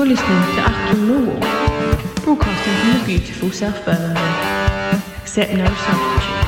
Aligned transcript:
You're 0.00 0.08
listening 0.08 0.28
to 0.28 0.62
Achtung 0.62 1.06
Millwall, 1.08 2.24
broadcasting 2.24 2.72
from 2.72 3.00
the 3.00 3.04
beautiful 3.04 3.50
South 3.50 3.84
Bermondsey. 3.84 5.04
Accept 5.20 5.52
no 5.52 5.66
substitute. 5.66 6.40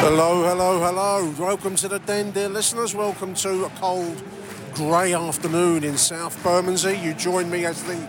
Hello, 0.00 0.42
hello, 0.42 0.80
hello. 0.80 1.32
Welcome 1.38 1.76
to 1.76 1.86
the 1.86 2.00
den, 2.00 2.32
dear 2.32 2.48
listeners. 2.48 2.92
Welcome 2.92 3.34
to 3.34 3.66
a 3.66 3.70
cold, 3.78 4.20
grey 4.74 5.14
afternoon 5.14 5.84
in 5.84 5.96
South 5.96 6.42
Bermondsey. 6.42 6.98
You 6.98 7.14
join 7.14 7.48
me 7.50 7.66
as 7.66 7.84
the 7.84 8.08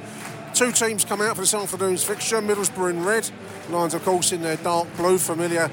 two 0.56 0.72
teams 0.72 1.06
come 1.06 1.22
out 1.22 1.36
for 1.36 1.44
this 1.44 1.54
afternoon's 1.54 2.04
fixture. 2.04 2.42
Middlesbrough 2.42 2.90
in 2.90 3.04
red, 3.06 3.30
Lions, 3.70 3.94
of 3.94 4.04
course, 4.04 4.32
in 4.32 4.42
their 4.42 4.58
dark 4.58 4.88
blue, 4.98 5.20
familiar 5.20 5.70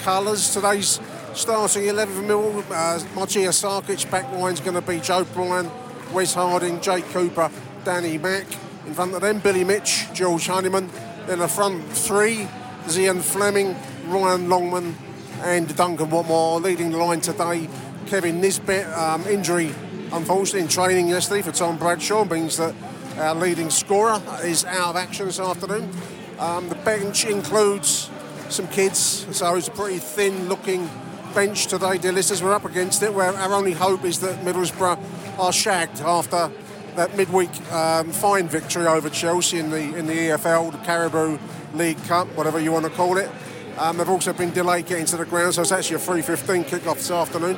colours. 0.00 0.52
Today's 0.52 0.98
starting 1.34 1.86
11 1.86 2.14
for 2.14 2.22
Millwall, 2.22 2.58
uh, 2.70 2.98
Matija 3.14 3.50
Sarkic. 3.50 4.10
Back 4.10 4.30
line's 4.32 4.60
going 4.60 4.74
to 4.74 4.82
be 4.82 5.00
Joe 5.00 5.24
Bryan, 5.24 5.70
Wes 6.12 6.34
Harding, 6.34 6.80
Jake 6.80 7.04
Cooper, 7.06 7.50
Danny 7.84 8.18
Mack. 8.18 8.46
In 8.86 8.94
front 8.94 9.14
of 9.14 9.20
them, 9.20 9.38
Billy 9.38 9.64
Mitch, 9.64 10.12
George 10.12 10.46
Honeyman. 10.46 10.90
Then 11.26 11.38
the 11.38 11.48
front 11.48 11.84
three, 11.84 12.48
Zian 12.84 13.20
Flemming, 13.20 13.76
Ryan 14.06 14.48
Longman, 14.48 14.96
and 15.42 15.74
Duncan 15.76 16.08
Watmore 16.08 16.62
leading 16.62 16.90
the 16.90 16.98
line 16.98 17.20
today. 17.20 17.68
Kevin 18.06 18.40
Nisbet, 18.40 18.86
um, 18.96 19.26
injury 19.26 19.72
unfortunately 20.12 20.60
in 20.60 20.68
training 20.68 21.08
yesterday 21.08 21.40
for 21.40 21.52
Tom 21.52 21.78
Bradshaw 21.78 22.24
means 22.24 22.58
that 22.58 22.74
our 23.16 23.34
leading 23.34 23.70
scorer 23.70 24.20
is 24.44 24.64
out 24.64 24.90
of 24.90 24.96
action 24.96 25.26
this 25.26 25.40
afternoon. 25.40 25.90
Um, 26.38 26.68
the 26.68 26.74
bench 26.76 27.24
includes 27.24 28.10
some 28.48 28.68
kids, 28.68 29.26
so 29.36 29.54
it's 29.54 29.68
a 29.68 29.70
pretty 29.70 29.98
thin 29.98 30.48
looking 30.48 30.88
bench 31.34 31.66
today, 31.66 31.98
dear 31.98 32.12
listeners. 32.12 32.42
We're 32.42 32.52
up 32.52 32.64
against 32.64 33.02
it. 33.02 33.12
Where 33.12 33.32
our 33.32 33.52
only 33.54 33.72
hope 33.72 34.04
is 34.04 34.20
that 34.20 34.44
Middlesbrough 34.44 35.38
are 35.38 35.52
shagged 35.52 36.00
after 36.00 36.50
that 36.96 37.16
midweek 37.16 37.50
um, 37.72 38.12
fine 38.12 38.48
victory 38.48 38.86
over 38.86 39.08
Chelsea 39.08 39.58
in 39.58 39.70
the 39.70 39.96
in 39.96 40.06
the 40.06 40.12
EFL, 40.12 40.72
the 40.72 40.78
Carabao 40.78 41.38
League 41.74 42.02
Cup, 42.04 42.28
whatever 42.36 42.60
you 42.60 42.72
want 42.72 42.84
to 42.84 42.90
call 42.90 43.16
it. 43.16 43.30
Um, 43.78 43.96
they've 43.96 44.08
also 44.08 44.34
been 44.34 44.50
delayed 44.50 44.86
getting 44.86 45.06
to 45.06 45.16
the 45.16 45.24
ground, 45.24 45.54
so 45.54 45.62
it's 45.62 45.72
actually 45.72 45.96
a 45.96 46.00
3.15 46.00 46.66
kick-off 46.66 46.98
this 46.98 47.10
afternoon. 47.10 47.56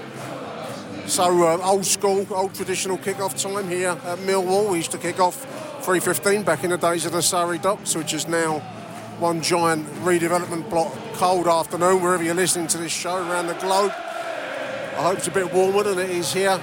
So 1.07 1.43
uh, 1.43 1.59
old 1.65 1.85
school, 1.85 2.27
old 2.31 2.55
traditional 2.55 2.97
kick-off 2.97 3.37
time 3.37 3.69
here 3.69 3.91
at 3.91 4.19
Millwall. 4.19 4.71
We 4.71 4.77
used 4.77 4.93
to 4.93 4.99
kick 4.99 5.19
off 5.19 5.45
3.15 5.85 6.45
back 6.45 6.63
in 6.63 6.71
the 6.71 6.79
days 6.79 7.05
of 7.05 7.13
the 7.13 7.23
Surrey 7.23 7.59
Docks, 7.59 7.97
which 7.97 8.15
is 8.15 8.29
now 8.29 8.63
one 9.19 9.41
giant 9.41 9.87
redevelopment 10.03 10.69
block. 10.71 10.93
Cold 11.15 11.47
afternoon, 11.47 12.03
wherever 12.03 12.23
you're 12.23 12.35
listening 12.35 12.67
to 12.69 12.79
this 12.79 12.93
show 12.93 13.17
around 13.17 13.47
the 13.47 13.55
globe. 13.55 13.93
I 13.95 15.03
hope 15.03 15.19
it's 15.19 15.29
a 15.29 15.31
bit 15.31 15.53
warmer 15.53 15.83
than 15.83 15.99
it 15.99 16.11
is 16.11 16.33
here. 16.33 16.61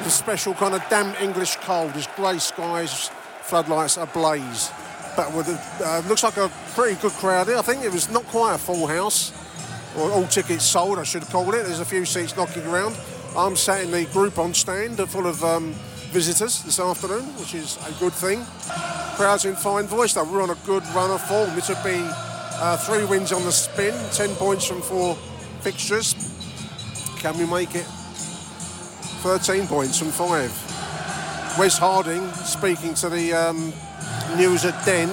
A 0.00 0.10
special 0.10 0.54
kind 0.54 0.74
of 0.74 0.82
damp 0.88 1.20
English 1.20 1.56
cold. 1.56 1.92
There's 1.92 2.06
grey 2.08 2.38
skies, 2.38 3.10
floodlights 3.42 3.96
ablaze. 3.96 4.70
But 5.16 5.34
with 5.34 5.48
a, 5.48 5.86
uh, 5.86 6.02
looks 6.08 6.22
like 6.22 6.36
a 6.36 6.50
pretty 6.74 7.00
good 7.00 7.12
crowd 7.12 7.48
here. 7.48 7.58
I 7.58 7.62
think 7.62 7.84
it 7.84 7.92
was 7.92 8.10
not 8.10 8.24
quite 8.26 8.54
a 8.54 8.58
full 8.58 8.86
house. 8.86 9.32
Or 9.96 10.10
all 10.10 10.26
tickets 10.26 10.64
sold, 10.64 10.98
I 10.98 11.02
should 11.02 11.22
call 11.22 11.52
it. 11.54 11.64
There's 11.64 11.80
a 11.80 11.84
few 11.84 12.04
seats 12.04 12.36
knocking 12.36 12.66
around. 12.66 12.96
I'm 13.36 13.56
sat 13.56 13.82
in 13.84 13.90
the 13.90 14.06
Groupon 14.06 14.54
stand 14.54 14.98
full 15.08 15.26
of 15.26 15.42
um, 15.44 15.74
visitors 16.12 16.62
this 16.62 16.78
afternoon, 16.78 17.24
which 17.40 17.54
is 17.54 17.78
a 17.88 17.92
good 17.98 18.12
thing. 18.12 18.44
Crowd's 19.16 19.46
in 19.46 19.56
fine 19.56 19.86
voice 19.86 20.12
though. 20.12 20.24
We're 20.24 20.42
on 20.42 20.50
a 20.50 20.58
good 20.66 20.84
run 20.94 21.10
of 21.10 21.22
form. 21.22 21.54
This 21.54 21.70
would 21.70 21.82
be 21.82 21.98
uh, 22.04 22.76
three 22.76 23.06
wins 23.06 23.32
on 23.32 23.42
the 23.44 23.50
spin, 23.50 23.94
10 24.12 24.36
points 24.36 24.66
from 24.66 24.82
four 24.82 25.14
fixtures. 25.62 26.14
Can 27.18 27.38
we 27.38 27.46
make 27.46 27.74
it 27.74 27.86
13 29.24 29.66
points 29.66 29.98
from 29.98 30.08
five? 30.08 30.50
Wes 31.58 31.78
Harding 31.78 32.30
speaking 32.32 32.92
to 32.94 33.08
the 33.08 33.32
um, 33.32 33.72
news 34.36 34.66
at 34.66 34.84
Den. 34.84 35.08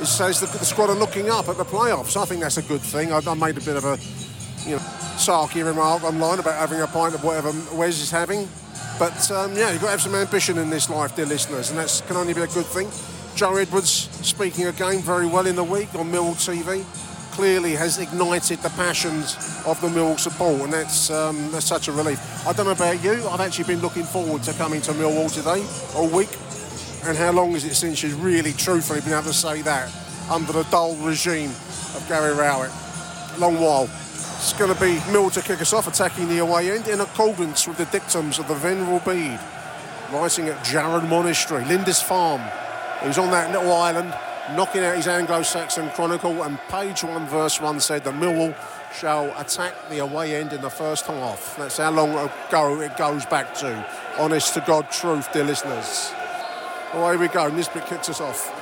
It 0.00 0.06
says 0.06 0.40
that 0.40 0.50
the 0.50 0.64
squad 0.64 0.90
are 0.90 0.96
looking 0.96 1.30
up 1.30 1.48
at 1.48 1.56
the 1.56 1.64
playoffs. 1.64 2.20
I 2.20 2.24
think 2.24 2.40
that's 2.40 2.56
a 2.56 2.62
good 2.62 2.80
thing. 2.80 3.12
I, 3.12 3.20
I 3.24 3.34
made 3.34 3.56
a 3.58 3.60
bit 3.60 3.76
of 3.76 3.84
a, 3.84 3.96
you 4.68 4.76
know, 4.76 4.82
sarky 5.18 5.64
remark 5.64 6.02
online 6.02 6.40
about 6.40 6.54
having 6.54 6.80
a 6.80 6.86
pint 6.88 7.14
of 7.14 7.22
whatever 7.22 7.52
Wes 7.76 8.00
is 8.00 8.10
having. 8.10 8.48
But 9.00 9.30
um, 9.30 9.56
yeah, 9.56 9.72
you've 9.72 9.80
got 9.80 9.86
to 9.86 9.92
have 9.92 10.02
some 10.02 10.14
ambition 10.14 10.58
in 10.58 10.68
this 10.68 10.90
life, 10.90 11.16
dear 11.16 11.24
listeners, 11.24 11.70
and 11.70 11.78
that 11.78 12.02
can 12.06 12.16
only 12.16 12.34
be 12.34 12.42
a 12.42 12.46
good 12.48 12.66
thing. 12.66 12.86
Joe 13.34 13.56
Edwards 13.56 13.90
speaking 13.90 14.66
again 14.66 15.00
very 15.00 15.26
well 15.26 15.46
in 15.46 15.56
the 15.56 15.64
week 15.64 15.94
on 15.94 16.10
Mill 16.10 16.34
TV. 16.34 16.84
Clearly 17.32 17.72
has 17.76 17.98
ignited 17.98 18.58
the 18.58 18.68
passions 18.68 19.62
of 19.64 19.80
the 19.80 19.88
Mill 19.88 20.18
support, 20.18 20.60
and 20.60 20.72
that's 20.74 21.10
um, 21.10 21.50
that's 21.50 21.64
such 21.64 21.88
a 21.88 21.92
relief. 21.92 22.20
I 22.46 22.52
don't 22.52 22.66
know 22.66 22.72
about 22.72 23.02
you, 23.02 23.26
I've 23.28 23.40
actually 23.40 23.72
been 23.72 23.80
looking 23.80 24.04
forward 24.04 24.42
to 24.42 24.52
coming 24.52 24.82
to 24.82 24.92
Millwall 24.92 25.32
today 25.32 25.64
all 25.96 26.08
week. 26.14 26.36
And 27.08 27.16
how 27.16 27.32
long 27.32 27.52
is 27.52 27.64
it 27.64 27.76
since 27.76 28.02
you've 28.02 28.22
really, 28.22 28.52
truthfully 28.52 29.00
been 29.00 29.14
able 29.14 29.22
to 29.22 29.32
say 29.32 29.62
that 29.62 29.90
under 30.30 30.52
the 30.52 30.64
dull 30.64 30.94
regime 30.96 31.48
of 31.48 32.04
Gary 32.06 32.34
Rowett? 32.34 32.70
Long 33.38 33.58
while. 33.58 33.88
It's 34.40 34.54
going 34.54 34.74
to 34.74 34.80
be 34.80 34.98
Mill 35.12 35.28
to 35.28 35.42
kick 35.42 35.60
us 35.60 35.74
off, 35.74 35.86
attacking 35.86 36.26
the 36.26 36.38
away 36.38 36.70
end 36.70 36.88
in 36.88 37.02
accordance 37.02 37.68
with 37.68 37.76
the 37.76 37.84
dictums 37.84 38.38
of 38.38 38.48
the 38.48 38.54
Venerable 38.54 39.00
Bede, 39.00 39.38
writing 40.10 40.48
at 40.48 40.64
Jarrow 40.64 41.02
Monastery, 41.02 41.62
Lindisfarne. 41.66 42.40
He 43.02 43.08
was 43.08 43.18
on 43.18 43.30
that 43.32 43.52
little 43.52 43.70
island, 43.70 44.14
knocking 44.56 44.82
out 44.82 44.96
his 44.96 45.06
Anglo-Saxon 45.08 45.90
Chronicle, 45.90 46.42
and 46.42 46.58
page 46.70 47.04
one, 47.04 47.26
verse 47.26 47.60
one 47.60 47.80
said 47.80 48.02
the 48.02 48.12
Millwall 48.12 48.56
shall 48.98 49.26
attack 49.38 49.74
the 49.90 49.98
away 49.98 50.34
end 50.36 50.54
in 50.54 50.62
the 50.62 50.70
first 50.70 51.04
half. 51.04 51.54
That's 51.58 51.76
how 51.76 51.90
long 51.90 52.16
ago 52.48 52.80
it 52.80 52.96
goes 52.96 53.26
back 53.26 53.54
to. 53.56 53.86
Honest 54.18 54.54
to 54.54 54.64
God 54.66 54.90
truth, 54.90 55.30
dear 55.34 55.44
listeners. 55.44 56.14
Away 56.94 57.18
we 57.18 57.28
go. 57.28 57.50
Nisbet 57.50 57.86
kicks 57.86 58.08
us 58.08 58.22
off. 58.22 58.56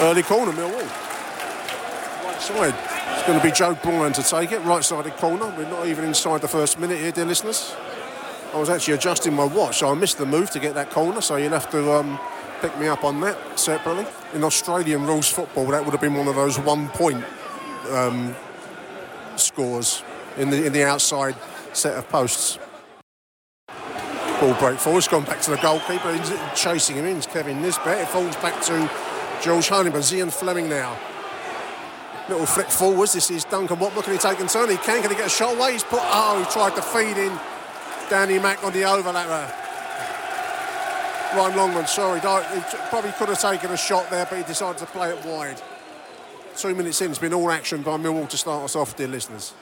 Early 0.00 0.22
corner, 0.22 0.52
Millwall. 0.52 0.88
Right 2.24 2.40
side. 2.40 3.03
Going 3.26 3.40
to 3.40 3.44
be 3.44 3.52
Joe 3.52 3.74
Bryan 3.82 4.12
to 4.12 4.22
take 4.22 4.52
it. 4.52 4.60
Right 4.64 4.84
sided 4.84 5.16
corner. 5.16 5.46
We're 5.56 5.70
not 5.70 5.86
even 5.86 6.04
inside 6.04 6.42
the 6.42 6.48
first 6.48 6.78
minute 6.78 6.98
here, 6.98 7.10
dear 7.10 7.24
listeners. 7.24 7.74
I 8.52 8.58
was 8.58 8.68
actually 8.68 8.94
adjusting 8.94 9.32
my 9.32 9.44
watch, 9.44 9.78
so 9.78 9.90
I 9.90 9.94
missed 9.94 10.18
the 10.18 10.26
move 10.26 10.50
to 10.50 10.60
get 10.60 10.74
that 10.74 10.90
corner, 10.90 11.22
so 11.22 11.36
you'll 11.36 11.52
have 11.52 11.70
to 11.70 11.90
um, 11.94 12.20
pick 12.60 12.78
me 12.78 12.86
up 12.86 13.02
on 13.02 13.22
that 13.22 13.58
separately. 13.58 14.04
In 14.34 14.44
Australian 14.44 15.06
rules 15.06 15.26
football, 15.26 15.66
that 15.68 15.82
would 15.82 15.92
have 15.92 16.02
been 16.02 16.12
one 16.12 16.28
of 16.28 16.34
those 16.34 16.58
one 16.58 16.88
point 16.90 17.24
um, 17.92 18.36
scores 19.36 20.02
in 20.36 20.50
the, 20.50 20.66
in 20.66 20.74
the 20.74 20.84
outside 20.84 21.34
set 21.72 21.96
of 21.96 22.06
posts. 22.10 22.58
Ball 24.38 24.54
break 24.60 24.78
forward. 24.78 24.98
It's 24.98 25.08
gone 25.08 25.24
back 25.24 25.40
to 25.40 25.52
the 25.52 25.56
goalkeeper. 25.56 26.14
He's 26.14 26.30
chasing 26.54 26.96
him 26.96 27.06
in. 27.06 27.16
It's 27.16 27.26
Kevin 27.26 27.62
Nisbet. 27.62 28.02
It 28.02 28.08
falls 28.08 28.36
back 28.36 28.60
to 28.64 28.90
George 29.42 29.68
Honeyman. 29.68 30.02
Zian 30.02 30.30
Flemming 30.30 30.68
now. 30.68 30.98
Little 32.28 32.46
flick 32.46 32.68
forwards. 32.68 33.12
This 33.12 33.30
is 33.30 33.44
Duncan 33.44 33.76
Watmore. 33.76 34.02
Can 34.02 34.14
he 34.14 34.18
take 34.18 34.40
and 34.40 34.48
turn? 34.48 34.70
He 34.70 34.76
can. 34.76 35.02
Can 35.02 35.10
he 35.10 35.16
get 35.16 35.26
a 35.26 35.30
shot 35.30 35.56
away? 35.56 35.72
He's 35.72 35.84
put. 35.84 36.00
Oh, 36.02 36.38
he 36.38 36.50
tried 36.50 36.74
to 36.76 36.82
feed 36.82 37.18
in 37.18 37.38
Danny 38.08 38.38
Mack 38.38 38.64
on 38.64 38.72
the 38.72 38.82
overlapper. 38.82 39.52
Ryan 41.34 41.56
Longman, 41.56 41.86
sorry, 41.88 42.20
he 42.20 42.26
probably 42.90 43.10
could 43.12 43.28
have 43.28 43.40
taken 43.40 43.72
a 43.72 43.76
shot 43.76 44.08
there, 44.08 44.24
but 44.24 44.38
he 44.38 44.44
decided 44.44 44.78
to 44.78 44.86
play 44.86 45.10
it 45.10 45.24
wide. 45.26 45.60
Two 46.56 46.76
minutes 46.76 47.00
in, 47.02 47.10
it's 47.10 47.18
been 47.18 47.34
all 47.34 47.50
action 47.50 47.82
by 47.82 47.96
Millwall 47.96 48.28
to 48.28 48.36
start 48.36 48.62
us 48.62 48.76
off, 48.76 48.96
dear 48.96 49.08
listeners. 49.08 49.52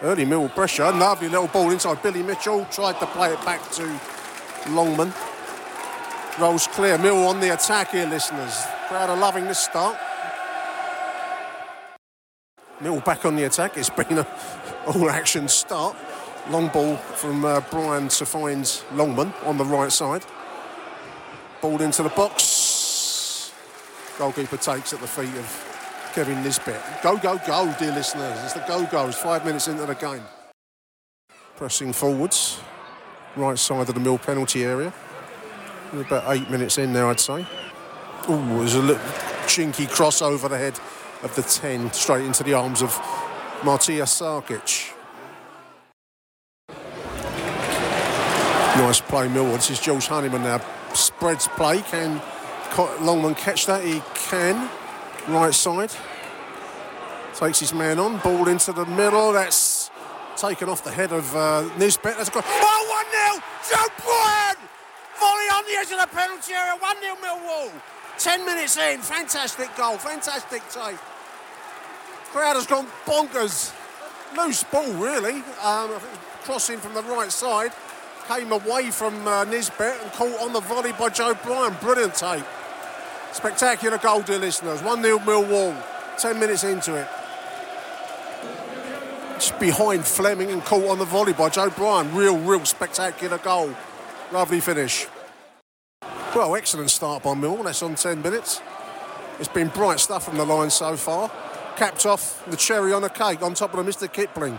Early 0.00 0.24
Millwall 0.24 0.54
pressure, 0.54 0.90
lovely 0.92 1.28
little 1.28 1.48
ball 1.48 1.70
inside 1.70 2.02
Billy 2.02 2.22
Mitchell, 2.22 2.64
tried 2.70 2.98
to 3.00 3.06
play 3.08 3.34
it 3.34 3.44
back 3.44 3.70
to 3.72 4.00
Longman. 4.70 5.12
Rolls 6.40 6.68
clear, 6.68 6.96
Millwall 6.96 7.28
on 7.28 7.40
the 7.40 7.52
attack 7.52 7.90
here, 7.90 8.06
listeners. 8.06 8.64
Crowd 8.88 9.10
are 9.10 9.18
loving 9.18 9.44
this 9.44 9.58
start. 9.58 9.98
Mill 12.84 13.00
back 13.00 13.24
on 13.24 13.34
the 13.34 13.44
attack. 13.44 13.78
It's 13.78 13.88
been 13.88 14.18
a 14.18 14.26
all 14.86 15.08
action 15.08 15.48
start. 15.48 15.96
Long 16.50 16.68
ball 16.68 16.96
from 16.96 17.42
uh, 17.42 17.60
Bryan 17.70 18.08
to 18.08 18.26
find 18.26 18.62
Longman 18.92 19.32
on 19.44 19.56
the 19.56 19.64
right 19.64 19.90
side. 19.90 20.22
Ball 21.62 21.80
into 21.80 22.02
the 22.02 22.10
box. 22.10 23.50
Goalkeeper 24.18 24.58
takes 24.58 24.92
at 24.92 25.00
the 25.00 25.06
feet 25.06 25.34
of 25.34 26.10
Kevin 26.12 26.42
Nisbet. 26.42 26.78
Go, 27.02 27.16
go, 27.16 27.40
go, 27.46 27.74
dear 27.78 27.92
listeners. 27.92 28.38
It's 28.44 28.52
the 28.52 28.60
go 28.68 28.84
goes. 28.84 29.14
Five 29.16 29.46
minutes 29.46 29.66
into 29.66 29.86
the 29.86 29.94
game. 29.94 30.22
Pressing 31.56 31.94
forwards. 31.94 32.60
Right 33.34 33.58
side 33.58 33.88
of 33.88 33.94
the 33.94 34.00
Mill 34.00 34.18
penalty 34.18 34.62
area. 34.62 34.92
About 35.94 36.36
eight 36.36 36.50
minutes 36.50 36.76
in 36.76 36.92
there, 36.92 37.06
I'd 37.06 37.18
say. 37.18 37.46
Oh, 38.28 38.58
there's 38.58 38.74
a 38.74 38.82
little 38.82 39.02
chinky 39.46 39.88
cross 39.88 40.20
over 40.20 40.50
the 40.50 40.58
head 40.58 40.78
of 41.24 41.34
the 41.34 41.42
10 41.42 41.92
straight 41.92 42.24
into 42.24 42.44
the 42.44 42.52
arms 42.52 42.82
of 42.82 42.90
Matija 43.62 44.04
Sarkic. 44.04 44.92
Nice 48.76 49.00
play, 49.00 49.26
Millwall. 49.28 49.54
This 49.54 49.70
is 49.70 49.80
Jules 49.80 50.06
Honeyman 50.06 50.42
now. 50.42 50.60
Spreads 50.92 51.48
play. 51.48 51.80
Can 51.82 52.20
Longman 53.00 53.34
catch 53.34 53.66
that? 53.66 53.82
He 53.82 54.02
can. 54.14 54.68
Right 55.28 55.54
side. 55.54 55.92
Takes 57.34 57.60
his 57.60 57.72
man 57.72 57.98
on. 57.98 58.18
Ball 58.18 58.48
into 58.48 58.72
the 58.72 58.84
middle. 58.84 59.32
That's 59.32 59.90
taken 60.36 60.68
off 60.68 60.84
the 60.84 60.90
head 60.90 61.12
of 61.12 61.34
uh, 61.34 61.62
Nisbet. 61.78 62.16
That's 62.16 62.28
a 62.28 62.32
good. 62.32 62.44
Oh, 62.46 63.40
1 63.70 63.72
0. 63.72 63.80
Joe 63.80 63.88
Bryan! 64.04 64.56
Volley 65.18 65.48
on 65.54 65.64
the 65.64 65.78
edge 65.78 65.92
of 65.92 66.00
the 66.00 66.14
penalty 66.14 66.52
area. 66.52 66.76
1 66.78 67.00
0 67.00 67.14
Millwall. 67.22 67.72
10 68.18 68.44
minutes 68.44 68.76
in. 68.76 69.00
Fantastic 69.00 69.74
goal. 69.76 69.96
Fantastic 69.96 70.68
take. 70.68 70.98
Crowd 72.34 72.56
has 72.56 72.66
gone 72.66 72.88
bonkers. 73.06 73.72
Loose 74.36 74.64
ball, 74.64 74.92
really. 74.94 75.44
Um, 75.62 75.88
crossing 76.42 76.78
from 76.78 76.92
the 76.92 77.02
right 77.04 77.30
side. 77.30 77.70
Came 78.26 78.50
away 78.50 78.90
from 78.90 79.24
uh, 79.28 79.44
Nisbet 79.44 80.00
and 80.02 80.10
caught 80.14 80.42
on 80.42 80.52
the 80.52 80.58
volley 80.58 80.90
by 80.98 81.10
Joe 81.10 81.34
Bryan. 81.44 81.76
Brilliant 81.80 82.16
take. 82.16 82.42
Spectacular 83.30 83.98
goal, 83.98 84.22
dear 84.22 84.40
listeners. 84.40 84.82
1 84.82 85.00
0 85.00 85.18
Millwall. 85.20 85.80
10 86.18 86.40
minutes 86.40 86.64
into 86.64 86.96
it. 86.96 87.06
Just 89.34 89.56
behind 89.60 90.04
Flemming 90.04 90.50
and 90.50 90.64
caught 90.64 90.88
on 90.88 90.98
the 90.98 91.04
volley 91.04 91.34
by 91.34 91.48
Joe 91.50 91.70
Bryan. 91.70 92.12
Real, 92.16 92.36
real 92.36 92.64
spectacular 92.64 93.38
goal. 93.38 93.72
Lovely 94.32 94.58
finish. 94.58 95.06
Well, 96.34 96.56
excellent 96.56 96.90
start 96.90 97.22
by 97.22 97.34
Mill. 97.34 97.62
That's 97.62 97.80
on 97.84 97.94
10 97.94 98.22
minutes. 98.22 98.60
It's 99.38 99.46
been 99.46 99.68
bright 99.68 100.00
stuff 100.00 100.24
from 100.24 100.36
the 100.36 100.44
line 100.44 100.70
so 100.70 100.96
far 100.96 101.30
capped 101.76 102.06
off 102.06 102.44
the 102.46 102.56
cherry 102.56 102.92
on 102.92 103.02
the 103.02 103.08
cake 103.08 103.42
on 103.42 103.54
top 103.54 103.74
of 103.74 103.84
the 103.84 103.90
Mr. 103.90 104.12
Kipling. 104.12 104.58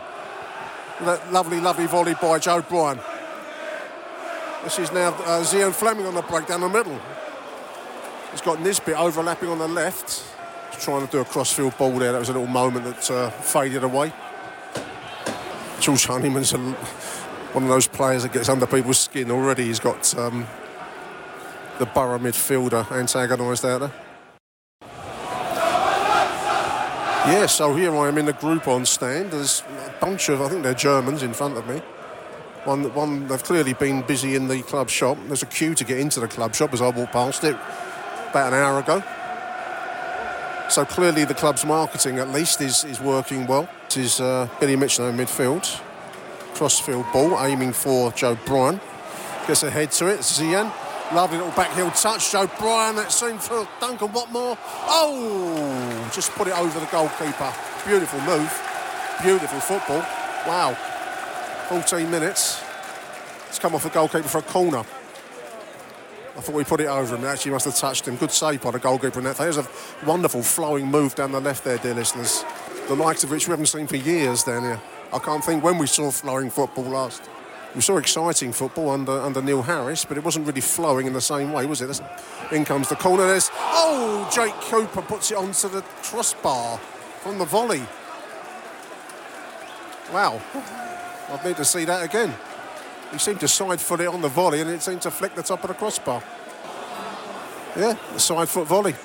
That 1.02 1.32
lovely, 1.32 1.60
lovely 1.60 1.88
volley 1.88 2.16
by 2.22 2.40
Joe 2.40 2.62
Bryan. 2.62 3.00
This 4.64 4.80
is 4.80 4.92
now 4.92 5.10
uh, 5.10 5.44
Zian 5.44 5.74
Flemming 5.74 6.06
on 6.06 6.16
the 6.16 6.22
break 6.24 6.48
down 6.48 6.62
the 6.62 6.70
middle. 6.70 7.00
He's 8.32 8.42
got 8.42 8.62
Nisbet 8.62 8.96
overlapping 8.96 9.50
on 9.50 9.60
the 9.60 9.68
left. 9.68 10.24
He's 10.72 10.84
trying 10.84 11.06
to 11.06 11.12
do 11.12 11.20
a 11.20 11.26
crossfield 11.26 11.78
ball 11.78 11.92
there. 12.00 12.12
That 12.12 12.20
was 12.20 12.30
a 12.30 12.34
little 12.34 12.48
moment 12.48 12.86
that 12.86 13.12
uh, 13.12 13.30
faded 13.30 13.84
away. 13.84 14.12
Jules 15.80 16.06
Honeyman's 16.06 16.54
a, 16.54 16.58
one 16.58 17.64
of 17.64 17.70
those 17.70 17.88
players 17.88 18.24
that 18.24 18.34
gets 18.34 18.50
under 18.50 18.66
people's 18.66 19.00
skin 19.00 19.30
already. 19.30 19.66
He's 19.66 19.80
got 19.80 20.18
um, 20.18 20.48
the 21.78 21.86
Boro 21.86 22.18
midfielder 22.18 22.92
antagonised 22.92 23.66
out 23.66 23.82
there. 23.82 24.05
Yeah, 27.28 27.48
so 27.48 27.76
here 27.76 27.96
I 27.96 28.08
am 28.08 28.20
in 28.20 28.28
the 28.28 28.34
Groupon 28.34 28.86
stand. 28.86 29.32
There's 29.32 29.64
a 29.68 29.94
bunch 30.00 30.30
of, 30.30 30.42
I 30.42 30.48
think 30.48 30.62
they're 30.62 30.76
Germans 30.76 31.24
in 31.24 31.34
front 31.34 31.58
of 31.58 31.68
me. 31.68 31.80
One, 32.66 32.94
one, 32.94 33.28
they've 33.28 33.44
clearly 33.44 33.74
been 33.74 34.04
busy 34.04 34.36
in 34.36 34.48
the 34.48 34.62
club 34.62 34.92
shop. 34.92 35.18
There's 35.26 35.42
a 35.42 35.48
queue 35.48 35.74
to 35.74 35.84
get 35.84 35.98
into 35.98 36.20
the 36.20 36.28
club 36.28 36.54
shop 36.54 36.72
as 36.72 36.84
I 36.84 36.90
walked 36.90 37.14
past 37.14 37.44
it 37.44 37.56
about 38.30 38.54
an 38.54 38.60
hour 38.60 38.78
ago. 38.78 39.04
So 40.70 40.86
clearly 40.86 41.26
the 41.26 41.34
club's 41.34 41.66
marketing, 41.66 42.20
at 42.20 42.30
least, 42.30 42.62
is, 42.62 42.84
is 42.84 43.02
working 43.02 43.48
well. 43.48 43.68
This 43.90 43.98
is 43.98 44.22
uh, 44.22 44.48
Billy 44.60 44.76
Mitchell 44.76 45.08
in 45.08 45.18
midfield. 45.18 45.82
Crossfield 46.54 47.06
ball, 47.12 47.44
aiming 47.44 47.74
for 47.74 48.12
Joe 48.12 48.38
Bryan. 48.46 48.80
Gets 49.48 49.64
a 49.64 49.72
head 49.72 49.92
to 49.94 50.10
it. 50.10 50.20
Zian 50.20 50.72
Lovely 51.14 51.38
little 51.38 51.54
backheel 51.54 52.02
touch. 52.02 52.32
Joe 52.32 52.48
Bryan, 52.58 52.96
that 52.96 53.12
seemed 53.12 53.42
for 53.42 53.68
Duncan 53.80 54.08
Watmore. 54.10 54.58
Oh, 54.88 56.12
just 56.14 56.32
put 56.32 56.48
it 56.48 56.58
over 56.58 56.80
the 56.80 56.88
goalkeeper. 56.88 57.54
Beautiful 57.86 58.20
move. 58.22 58.52
Beautiful 59.22 59.60
football. 59.60 60.00
Wow. 60.48 60.74
14 61.70 62.10
minutes. 62.10 62.62
It's 63.48 63.60
come 63.60 63.76
off 63.76 63.84
the 63.84 63.90
goalkeeper 63.90 64.28
for 64.28 64.40
a 64.40 64.42
corner. 64.42 64.80
I 64.80 66.42
thought 66.42 66.56
we 66.56 66.64
put 66.64 66.82
it 66.82 66.88
over 66.88 67.16
him. 67.16 67.24
It 67.24 67.28
actually 67.28 67.52
must 67.52 67.66
have 67.66 67.76
touched 67.76 68.08
him. 68.08 68.18
Good 68.18 68.32
save 68.32 68.62
by 68.62 68.72
the 68.72 68.80
goalkeeper 68.80 69.20
in 69.20 69.26
that. 69.26 69.38
There's 69.38 69.58
a 69.58 69.68
wonderful 70.06 70.44
flowing 70.44 70.88
move 70.88 71.16
down 71.16 71.32
the 71.32 71.40
left 71.40 71.64
there, 71.64 71.78
dear 71.78 71.94
listeners. 71.94 72.44
The 72.88 72.96
likes 72.96 73.24
of 73.24 73.32
which 73.32 73.48
we 73.48 73.52
haven't 73.52 73.68
seen 73.68 73.88
for 73.88 73.96
years 73.96 74.44
down 74.44 74.64
here. 74.64 74.82
I 75.14 75.20
can't 75.20 75.44
think 75.44 75.64
when 75.64 75.78
we 75.78 75.88
saw 75.88 76.12
flowing 76.12 76.50
football 76.50 76.84
last. 76.84 77.22
We 77.76 77.82
saw 77.82 77.98
exciting 77.98 78.54
football 78.54 78.90
under 78.90 79.12
under 79.12 79.42
Neil 79.42 79.62
Harris, 79.62 80.06
but 80.06 80.18
it 80.18 80.24
wasn't 80.24 80.48
really 80.48 80.62
flowing 80.62 81.08
in 81.08 81.14
the 81.14 81.22
same 81.22 81.52
way, 81.52 81.66
was 81.66 81.82
it? 81.82 81.88
That's, 81.88 82.02
in 82.52 82.64
comes 82.64 82.88
the 82.88 82.96
corner. 82.96 83.28
There's 83.28 83.52
oh, 83.54 84.30
Jake 84.34 84.54
Cooper 84.62 85.02
puts 85.02 85.32
it 85.32 85.38
onto 85.38 85.68
the 85.68 85.82
crossbar 86.02 86.78
from 87.20 87.38
the 87.38 87.46
volley. 87.46 87.84
Wow, 90.14 90.42
I'd 91.30 91.42
need 91.44 91.58
to 91.58 91.66
see 91.66 91.84
that 91.84 92.06
again. 92.06 92.34
He 93.12 93.18
seemed 93.18 93.42
to 93.42 93.48
side 93.48 93.82
foot 93.82 94.00
it 94.00 94.08
on 94.08 94.22
the 94.22 94.30
volley, 94.30 94.62
and 94.62 94.70
it 94.70 94.82
seemed 94.82 95.02
to 95.02 95.12
flick 95.12 95.36
the 95.36 95.44
top 95.44 95.64
of 95.64 95.68
the 95.68 95.74
crossbar. 95.74 96.24
Yeah, 97.76 97.98
a 98.14 98.20
side 98.20 98.48
foot 98.48 98.68
volley. 98.68 98.96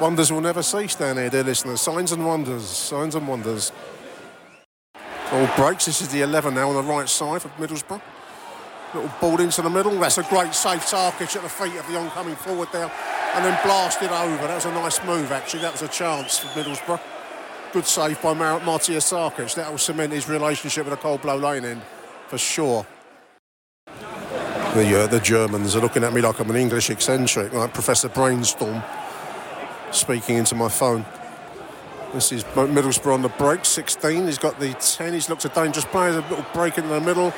Wonders 0.00 0.32
will 0.32 0.40
never 0.40 0.62
cease 0.62 0.96
down 0.96 1.16
here, 1.16 1.30
dear 1.30 1.44
listeners. 1.44 1.80
Signs 1.80 2.10
and 2.12 2.24
wonders, 2.26 2.64
signs 2.64 3.14
and 3.14 3.26
wonders. 3.28 3.70
All 5.30 5.46
breaks. 5.56 5.84
This 5.84 6.00
is 6.00 6.08
the 6.08 6.22
11 6.22 6.54
now 6.54 6.70
on 6.70 6.74
the 6.74 6.82
right 6.82 7.08
side 7.08 7.42
for 7.42 7.48
Middlesbrough. 7.50 8.00
Little 8.94 9.10
ball 9.20 9.38
into 9.40 9.60
the 9.60 9.68
middle. 9.68 9.92
That's 9.98 10.16
a 10.16 10.22
great 10.22 10.54
save. 10.54 10.80
Sarkic 10.80 11.36
at 11.36 11.42
the 11.42 11.48
feet 11.48 11.76
of 11.76 11.86
the 11.86 11.98
oncoming 11.98 12.34
forward 12.36 12.68
there. 12.72 12.90
And 13.34 13.44
then 13.44 13.58
blasted 13.62 14.10
over. 14.10 14.46
That 14.46 14.54
was 14.54 14.64
a 14.64 14.72
nice 14.72 15.04
move, 15.04 15.30
actually. 15.30 15.60
That 15.60 15.72
was 15.72 15.82
a 15.82 15.88
chance 15.88 16.38
for 16.38 16.46
Middlesbrough. 16.58 17.00
Good 17.72 17.86
save 17.86 18.22
by 18.22 18.32
Mar- 18.32 18.60
Matija 18.60 19.02
Sarkic. 19.02 19.54
That 19.54 19.70
will 19.70 19.76
cement 19.76 20.14
his 20.14 20.28
relationship 20.28 20.86
with 20.86 20.94
the 20.94 21.00
Cold 21.00 21.20
Blow 21.20 21.36
Lane 21.36 21.66
end, 21.66 21.82
for 22.28 22.38
sure. 22.38 22.86
The, 23.86 25.02
uh, 25.02 25.06
the 25.08 25.20
Germans 25.20 25.76
are 25.76 25.80
looking 25.80 26.04
at 26.04 26.14
me 26.14 26.22
like 26.22 26.38
I'm 26.38 26.48
an 26.48 26.56
English 26.56 26.88
eccentric, 26.88 27.52
like 27.52 27.74
Professor 27.74 28.08
Brainstorm 28.08 28.82
speaking 29.90 30.36
into 30.36 30.54
my 30.54 30.68
phone. 30.68 31.04
This 32.14 32.32
is 32.32 32.42
Middlesbrough 32.44 33.12
on 33.12 33.20
the 33.20 33.28
break, 33.28 33.66
16. 33.66 34.24
He's 34.24 34.38
got 34.38 34.58
the 34.58 34.72
10. 34.72 35.12
He's 35.12 35.28
looked 35.28 35.44
a 35.44 35.50
dangerous 35.50 35.84
player. 35.84 36.08
A 36.08 36.14
little 36.14 36.46
break 36.54 36.78
in 36.78 36.88
the 36.88 37.00
middle. 37.02 37.34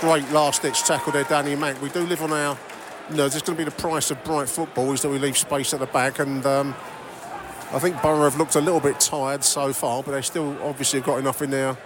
Great 0.00 0.30
last-ditch 0.30 0.82
tackle 0.82 1.12
there, 1.12 1.24
Danny 1.24 1.56
Mack. 1.56 1.80
We 1.80 1.88
do 1.88 2.00
live 2.00 2.22
on 2.22 2.32
our... 2.32 2.58
You 3.08 3.16
know, 3.16 3.28
there's 3.30 3.40
going 3.40 3.56
to 3.56 3.64
be 3.64 3.64
the 3.64 3.74
price 3.74 4.10
of 4.10 4.22
bright 4.22 4.48
football 4.48 4.92
is 4.92 5.00
that 5.02 5.08
we 5.08 5.18
leave 5.18 5.38
space 5.38 5.72
at 5.72 5.80
the 5.80 5.86
back. 5.86 6.18
And 6.18 6.44
um, 6.44 6.74
I 7.72 7.78
think 7.78 8.00
Boro 8.02 8.24
have 8.24 8.36
looked 8.36 8.56
a 8.56 8.60
little 8.60 8.78
bit 8.78 9.00
tired 9.00 9.42
so 9.42 9.72
far, 9.72 10.02
but 10.02 10.12
they 10.12 10.20
still 10.20 10.54
obviously 10.62 10.98
have 10.98 11.06
got 11.06 11.18
enough 11.18 11.40
in 11.40 11.48
their 11.48 11.78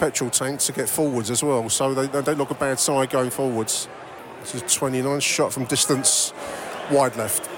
petrol 0.00 0.30
tank 0.30 0.58
to 0.60 0.72
get 0.72 0.88
forwards 0.88 1.30
as 1.30 1.44
well. 1.44 1.68
So 1.68 1.94
they, 1.94 2.08
they 2.08 2.22
don't 2.22 2.38
look 2.38 2.50
a 2.50 2.54
bad 2.54 2.80
side 2.80 3.10
going 3.10 3.30
forwards. 3.30 3.88
This 4.40 4.56
is 4.56 4.74
29 4.74 5.20
shot 5.20 5.52
from 5.52 5.66
distance, 5.66 6.32
wide 6.90 7.14
left. 7.14 7.51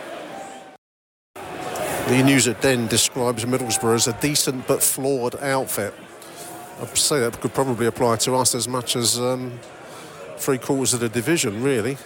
The 2.06 2.22
news 2.22 2.46
at 2.48 2.60
Den 2.60 2.86
describes 2.86 3.46
Middlesbrough 3.46 3.94
as 3.94 4.06
a 4.06 4.12
decent 4.20 4.66
but 4.66 4.82
flawed 4.82 5.36
outfit. 5.42 5.94
I'd 6.78 6.98
say 6.98 7.18
that 7.20 7.40
could 7.40 7.54
probably 7.54 7.86
apply 7.86 8.16
to 8.16 8.34
us 8.34 8.54
as 8.54 8.68
much 8.68 8.94
as 8.94 9.18
um, 9.18 9.58
three 10.36 10.58
quarters 10.58 10.92
of 10.92 11.00
the 11.00 11.08
division, 11.08 11.62
really. 11.62 11.96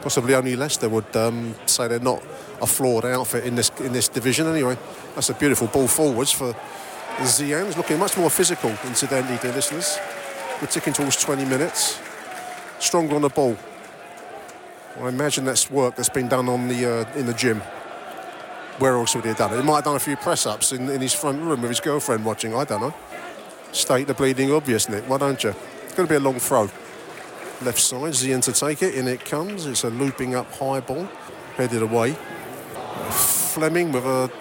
Possibly 0.00 0.36
only 0.36 0.54
Leicester 0.54 0.88
would 0.88 1.16
um, 1.16 1.56
say 1.66 1.88
they're 1.88 1.98
not 1.98 2.22
a 2.62 2.68
flawed 2.68 3.04
outfit 3.04 3.44
in 3.44 3.56
this 3.56 3.72
in 3.80 3.92
this 3.92 4.06
division. 4.06 4.46
Anyway, 4.46 4.78
that's 5.16 5.28
a 5.28 5.34
beautiful 5.34 5.66
ball 5.66 5.88
forwards 5.88 6.30
for 6.30 6.54
Zian. 7.18 7.66
He's 7.66 7.76
looking 7.76 7.98
much 7.98 8.16
more 8.16 8.30
physical, 8.30 8.70
incidentally, 8.84 9.38
dear 9.38 9.52
listeners. 9.52 9.98
We're 10.60 10.68
ticking 10.68 10.92
towards 10.92 11.16
20 11.16 11.46
minutes. 11.46 11.98
Stronger 12.78 13.16
on 13.16 13.22
the 13.22 13.28
ball. 13.28 13.56
I 15.00 15.08
imagine 15.08 15.44
that's 15.44 15.68
work 15.68 15.96
that's 15.96 16.08
been 16.08 16.28
done 16.28 16.48
on 16.48 16.68
the 16.68 16.86
uh, 16.86 17.18
in 17.18 17.26
the 17.26 17.34
gym. 17.34 17.60
Where 18.80 18.94
else 18.96 19.14
would 19.14 19.24
he 19.24 19.28
have 19.28 19.36
done 19.36 19.52
it? 19.52 19.60
He 19.60 19.62
might 19.62 19.76
have 19.76 19.84
done 19.84 19.96
a 19.96 20.00
few 20.00 20.16
press 20.16 20.46
ups 20.46 20.72
in, 20.72 20.88
in 20.88 21.02
his 21.02 21.12
front 21.12 21.42
room 21.42 21.60
with 21.60 21.70
his 21.70 21.80
girlfriend 21.80 22.24
watching. 22.24 22.54
I 22.54 22.64
don't 22.64 22.80
know. 22.80 22.94
State 23.72 24.06
the 24.06 24.14
bleeding 24.14 24.50
obvious, 24.50 24.88
Nick. 24.88 25.06
Why 25.06 25.18
don't 25.18 25.44
you? 25.44 25.54
It's 25.84 25.94
going 25.94 26.08
to 26.08 26.12
be 26.12 26.16
a 26.16 26.20
long 26.20 26.38
throw. 26.38 26.62
Left 27.62 27.78
side, 27.78 28.14
Zian 28.14 28.42
to 28.44 28.52
take 28.52 28.82
it. 28.82 28.94
In 28.94 29.06
it 29.06 29.22
comes. 29.22 29.66
It's 29.66 29.84
a 29.84 29.90
looping 29.90 30.34
up 30.34 30.50
high 30.54 30.80
ball, 30.80 31.06
headed 31.56 31.82
away. 31.82 32.16
Flemming 33.10 33.92
with 33.92 34.06
a 34.06 34.32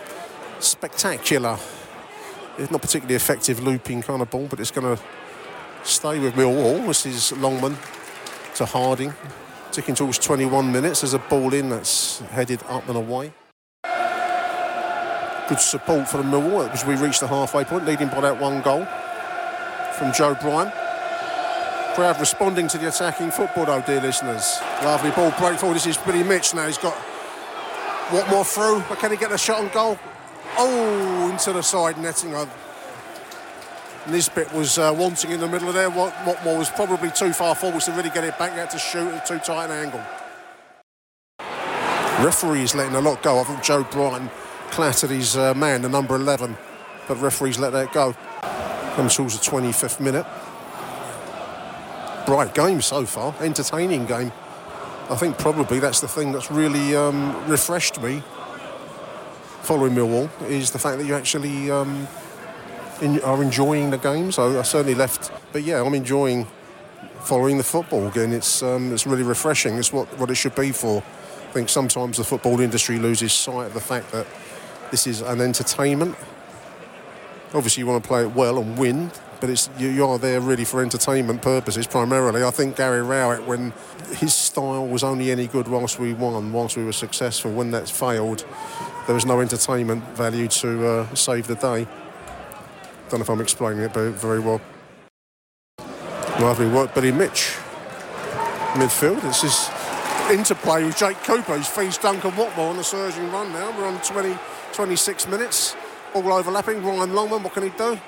spectacular, 0.60 1.58
it's 2.58 2.72
not 2.72 2.82
particularly 2.82 3.16
effective 3.16 3.62
looping 3.62 4.02
kind 4.04 4.22
of 4.22 4.30
ball, 4.30 4.48
but 4.50 4.62
it's 4.62 4.72
going 4.72 4.96
to 4.96 5.04
stay 5.84 6.18
with 6.18 6.36
Millwall. 6.36 6.88
This 6.88 7.06
is 7.06 7.34
Longman 7.34 7.78
to 8.56 8.66
Harding, 8.66 9.14
ticking 9.74 9.96
towards 9.96 10.18
21 10.18 10.72
minutes. 10.72 11.02
There's 11.02 11.14
a 11.14 11.20
ball 11.20 11.54
in 11.54 11.70
that's 11.70 12.20
headed 12.20 12.64
up 12.70 12.88
and 12.88 12.96
away. 12.96 13.34
Good 15.50 15.60
support 15.60 16.08
for 16.08 16.18
the 16.18 16.24
Millwall 16.24 16.70
as 16.70 16.86
we 16.86 16.96
reach 16.96 17.20
the 17.20 17.28
halfway 17.28 17.64
point, 17.64 17.84
leading 17.84 18.08
by 18.10 18.22
that 18.22 18.40
one 18.40 18.62
goal 18.62 18.86
from 19.98 20.14
Joe 20.14 20.36
Bryan. 20.40 20.72
Crowd 21.96 22.20
responding 22.20 22.68
to 22.68 22.78
the 22.78 22.88
attacking 22.88 23.32
football, 23.32 23.66
though, 23.66 23.82
dear 23.82 24.00
listeners. 24.00 24.60
Lovely 24.84 25.10
ball 25.10 25.34
break 25.40 25.58
forward. 25.60 25.74
This 25.74 25.88
is 25.88 25.98
Billy 25.98 26.22
Mitch 26.22 26.54
now. 26.54 26.68
He's 26.68 26.78
got 26.78 26.96
Watmore 28.10 28.46
through, 28.46 28.84
but 28.88 29.00
can 29.00 29.10
he 29.10 29.18
get 29.18 29.32
the 29.32 29.40
shot 29.40 29.60
on 29.60 29.70
goal? 29.70 29.98
Oh, 30.56 31.30
into 31.32 31.52
the 31.52 31.64
side 31.64 31.98
netting. 31.98 32.36
Nisbet 34.08 34.54
was 34.54 34.78
uh, 34.78 34.96
wanting 34.96 35.32
in 35.32 35.40
the 35.40 35.48
middle 35.48 35.68
of 35.68 35.74
there. 35.74 35.90
What 35.90 36.14
Watmore 36.26 36.60
was 36.60 36.70
probably 36.70 37.10
too 37.10 37.34
far 37.34 37.56
forward 37.56 37.82
to 37.82 37.92
really 37.94 38.12
get 38.12 38.24
it 38.24 38.38
back. 38.38 38.54
He 38.54 38.60
had 38.60 38.70
to 38.70 38.78
shoot 38.78 39.08
at 39.08 39.26
too 39.26 39.40
tight 39.40 39.66
an 39.66 39.72
angle. 39.72 40.02
Referee's 42.24 42.76
letting 42.76 42.96
a 42.96 43.02
lot 43.02 43.24
go. 43.24 43.40
I 43.40 43.44
thought 43.44 43.64
Joe 43.64 43.84
Bryan 43.84 44.30
clattered 44.72 45.10
his 45.10 45.36
uh, 45.36 45.54
man, 45.54 45.82
the 45.82 45.90
number 45.90 46.16
11, 46.16 46.58
but 47.08 47.16
referees 47.18 47.60
let 47.60 47.72
that 47.72 47.92
go. 47.94 48.14
Comes 48.96 49.16
towards 49.16 49.38
the 49.38 49.46
25th 49.46 50.00
minute. 50.00 50.26
Bright 52.26 52.54
game 52.54 52.82
so 52.82 53.06
far, 53.06 53.36
entertaining 53.42 54.06
game. 54.06 54.32
I 55.10 55.16
think 55.16 55.38
probably 55.38 55.80
that's 55.80 56.02
the 56.02 56.08
thing 56.08 56.32
that's 56.32 56.52
really 56.52 56.96
um, 56.96 57.48
refreshed 57.50 58.02
me 58.02 58.22
following 59.70 59.94
Millwall 59.94 60.30
is 60.50 60.72
the 60.72 60.80
fact 60.80 60.98
that 60.98 61.06
you 61.06 61.14
actually 61.14 61.70
um, 61.70 62.08
in, 63.02 63.22
are 63.22 63.44
enjoying 63.44 63.92
the 63.92 64.00
game. 64.00 64.32
So 64.32 64.60
I 64.60 64.64
certainly 64.64 64.96
left, 64.96 65.32
but 65.52 65.62
yeah, 65.62 65.84
I'm 65.84 65.94
enjoying 65.94 66.48
following 67.20 67.58
the 67.58 67.64
football 67.64 68.08
again. 68.08 68.34
It's 68.34 68.64
um, 68.64 68.92
it's 68.92 69.06
really 69.06 69.22
refreshing. 69.22 69.78
It's 69.78 69.94
what, 69.94 70.08
what 70.18 70.32
it 70.32 70.36
should 70.36 70.56
be 70.56 70.72
for. 70.72 71.04
I 71.04 71.52
think 71.52 71.70
sometimes 71.70 72.18
the 72.18 72.24
football 72.24 72.60
industry 72.60 72.98
loses 72.98 73.32
sight 73.32 73.68
of 73.68 73.74
the 73.74 73.80
fact 73.80 74.12
that 74.12 74.26
this 74.92 75.08
is 75.08 75.22
an 75.22 75.42
entertainment. 75.42 76.16
Obviously, 77.54 77.82
you 77.82 77.88
want 77.88 78.04
to 78.04 78.08
play 78.08 78.24
it 78.24 78.34
well 78.34 78.60
and 78.60 78.78
win, 78.78 79.12
but 79.40 79.50
it's 79.50 79.70
you, 79.78 79.90
you 79.90 80.06
are 80.06 80.20
there 80.20 80.40
really 80.40 80.66
for 80.66 80.82
entertainment 80.82 81.42
purposes 81.42 81.88
primarily. 81.88 82.44
I 82.44 82.52
think 82.52 82.76
Gary 82.76 83.02
Rowett, 83.02 83.46
when 83.48 83.74
his 84.14 84.34
style 84.34 84.86
was 84.88 85.04
only 85.04 85.32
any 85.32 85.48
good 85.48 85.68
whilst 85.68 86.00
we 86.00 86.14
won, 86.14 86.52
whilst 86.52 86.78
we 86.78 86.84
were 86.84 86.94
successful, 86.94 87.52
when 87.52 87.72
that 87.72 87.90
failed, 87.90 88.46
there 89.08 89.16
was 89.16 89.26
no 89.26 89.40
entertainment 89.40 90.04
value 90.10 90.48
to 90.48 90.88
uh, 90.88 91.16
save 91.16 91.48
the 91.48 91.56
day. 91.56 91.88
Don't 93.10 93.20
know 93.20 93.24
if 93.24 93.30
I'm 93.30 93.42
explaining 93.42 93.84
it 93.84 93.92
very 93.92 94.40
well. 94.40 94.62
Lovely 96.40 96.68
work, 96.68 96.94
Billy 96.94 97.12
Mitch. 97.12 97.58
Midfield, 98.74 99.22
this 99.22 99.44
is 99.44 99.70
interplay 100.30 100.84
with 100.84 100.96
Jake 100.96 101.18
Cooper, 101.24 101.58
who's 101.58 101.68
feeds 101.68 101.98
Duncan 101.98 102.32
Watmore 102.32 102.70
on 102.70 102.78
the 102.78 102.84
surging 102.84 103.32
run 103.32 103.52
now. 103.52 103.76
We're 103.76 103.88
on 103.88 104.00
20, 104.02 104.38
26 104.74 105.28
minutes. 105.28 105.76
All 106.14 106.32
overlapping. 106.32 106.84
Ryan 106.84 107.14
Longman, 107.14 107.44
what 107.44 107.54
can 107.54 107.64
he 107.64 107.70
do? 107.70 108.00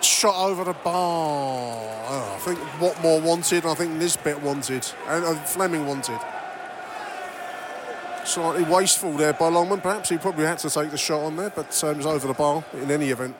Shot 0.00 0.48
over 0.48 0.64
the 0.64 0.72
bar. 0.72 1.76
Oh, 2.08 2.34
I 2.34 2.38
think 2.38 2.58
Watmore 2.78 3.22
wanted, 3.22 3.66
I 3.66 3.74
think 3.74 3.92
Nisbet 3.92 4.40
wanted, 4.40 4.86
and 5.08 5.24
uh, 5.24 5.34
Flemming 5.44 5.86
wanted. 5.86 6.18
Slightly 8.24 8.64
wasteful 8.64 9.12
there 9.12 9.32
by 9.32 9.48
Longman. 9.48 9.80
Perhaps 9.80 10.08
he 10.08 10.16
probably 10.16 10.46
had 10.46 10.58
to 10.58 10.70
take 10.70 10.90
the 10.90 10.96
shot 10.96 11.22
on 11.22 11.36
there, 11.36 11.50
but 11.50 11.84
um, 11.84 11.90
it 11.90 11.96
was 11.98 12.06
over 12.06 12.28
the 12.28 12.34
bar 12.34 12.64
in 12.74 12.90
any 12.90 13.10
event. 13.10 13.36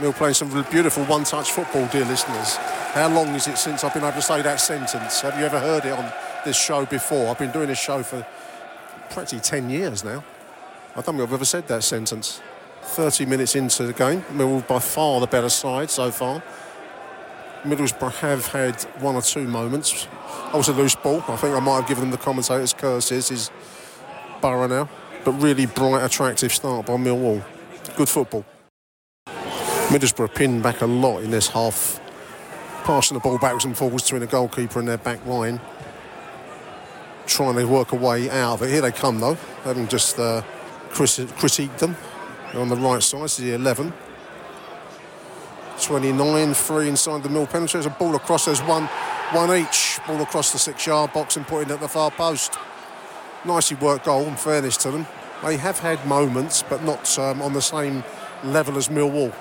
Mill 0.00 0.12
playing 0.12 0.34
some 0.34 0.50
beautiful 0.70 1.04
one-touch 1.04 1.52
football, 1.52 1.86
dear 1.88 2.04
listeners. 2.04 2.56
How 2.56 3.08
long 3.08 3.28
is 3.34 3.46
it 3.48 3.56
since 3.56 3.82
I've 3.82 3.94
been 3.94 4.04
able 4.04 4.12
to 4.12 4.22
say 4.22 4.42
that 4.42 4.60
sentence? 4.60 5.20
Have 5.20 5.38
you 5.38 5.44
ever 5.44 5.58
heard 5.58 5.84
it 5.84 5.92
on 5.92 6.12
this 6.44 6.56
show 6.56 6.84
before? 6.84 7.28
I've 7.28 7.38
been 7.38 7.50
doing 7.50 7.68
this 7.68 7.78
show 7.78 8.02
for 8.02 8.26
practically 9.10 9.40
10 9.40 9.70
years 9.70 10.04
now. 10.04 10.22
I 10.96 11.02
don't 11.02 11.16
think 11.16 11.28
I've 11.28 11.34
ever 11.34 11.44
said 11.44 11.68
that 11.68 11.84
sentence. 11.84 12.40
30 12.80 13.26
minutes 13.26 13.54
into 13.54 13.82
the 13.82 13.92
game, 13.92 14.24
Mill 14.32 14.62
by 14.62 14.78
far 14.78 15.20
the 15.20 15.26
better 15.26 15.50
side 15.50 15.90
so 15.90 16.10
far. 16.10 16.42
Middlesbrough 17.64 18.12
have 18.14 18.46
had 18.46 18.82
one 19.02 19.14
or 19.14 19.20
two 19.20 19.46
moments. 19.46 20.08
I 20.26 20.56
was 20.56 20.68
a 20.68 20.72
loose 20.72 20.94
ball. 20.94 21.22
I 21.28 21.36
think 21.36 21.54
I 21.54 21.60
might 21.60 21.80
have 21.80 21.86
given 21.86 22.04
them 22.04 22.12
the 22.12 22.16
commentators' 22.16 22.72
curses. 22.72 23.30
Is 23.30 23.50
Boro 24.40 24.66
now, 24.68 24.88
but 25.22 25.32
really 25.32 25.66
bright, 25.66 26.02
attractive 26.02 26.50
start 26.50 26.86
by 26.86 26.94
Millwall. 26.94 27.44
Good 27.94 28.08
football. 28.08 28.46
Middlesbrough 29.88 30.34
pinned 30.34 30.62
back 30.62 30.80
a 30.80 30.86
lot 30.86 31.18
in 31.18 31.30
this 31.30 31.48
half 31.48 32.00
passing 32.84 33.16
the 33.16 33.20
ball 33.20 33.36
backwards 33.36 33.66
and 33.66 33.76
forwards 33.76 34.04
between 34.04 34.20
the 34.20 34.26
goalkeeper 34.26 34.78
and 34.78 34.88
their 34.88 34.96
back 34.96 35.26
line. 35.26 35.60
Trying 37.26 37.56
to 37.56 37.66
work 37.66 37.92
a 37.92 37.96
way 37.96 38.30
out 38.30 38.54
of 38.54 38.62
it. 38.62 38.70
Here 38.70 38.80
they 38.80 38.92
come 38.92 39.20
though, 39.20 39.36
having 39.64 39.88
just 39.88 40.18
uh, 40.18 40.40
critiqued 40.96 41.78
them. 41.78 41.96
On 42.54 42.68
the 42.68 42.76
right 42.76 43.02
side, 43.02 43.22
this 43.22 43.38
is 43.38 43.44
the 43.44 43.54
11. 43.54 43.92
29, 45.82 46.54
three 46.54 46.88
inside 46.88 47.22
the 47.22 47.28
mill 47.28 47.46
penalty. 47.46 47.74
There's 47.74 47.86
a 47.86 47.90
ball 47.90 48.14
across, 48.14 48.46
there's 48.46 48.62
one, 48.62 48.86
one 49.32 49.54
each. 49.56 49.98
Ball 50.06 50.22
across 50.22 50.52
the 50.52 50.58
six 50.58 50.86
yard 50.86 51.12
box 51.12 51.36
and 51.36 51.46
put 51.46 51.62
in 51.62 51.70
at 51.70 51.80
the 51.80 51.88
far 51.88 52.10
post. 52.10 52.56
Nicely 53.44 53.76
worked 53.76 54.06
goal, 54.06 54.24
in 54.24 54.36
fairness 54.36 54.76
to 54.78 54.90
them. 54.90 55.06
They 55.44 55.56
have 55.58 55.78
had 55.78 56.04
moments, 56.06 56.62
but 56.62 56.82
not 56.82 57.18
um, 57.18 57.42
on 57.42 57.52
the 57.52 57.60
same 57.60 58.02
level 58.42 58.78
as 58.78 58.88
Millwall. 58.88 59.34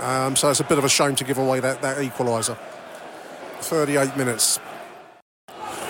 Um, 0.00 0.36
so 0.36 0.50
it's 0.50 0.60
a 0.60 0.64
bit 0.64 0.78
of 0.78 0.84
a 0.84 0.88
shame 0.88 1.14
to 1.16 1.24
give 1.24 1.38
away 1.38 1.60
that, 1.60 1.82
that 1.82 1.98
equaliser. 1.98 2.56
38 3.60 4.16
minutes. 4.16 4.58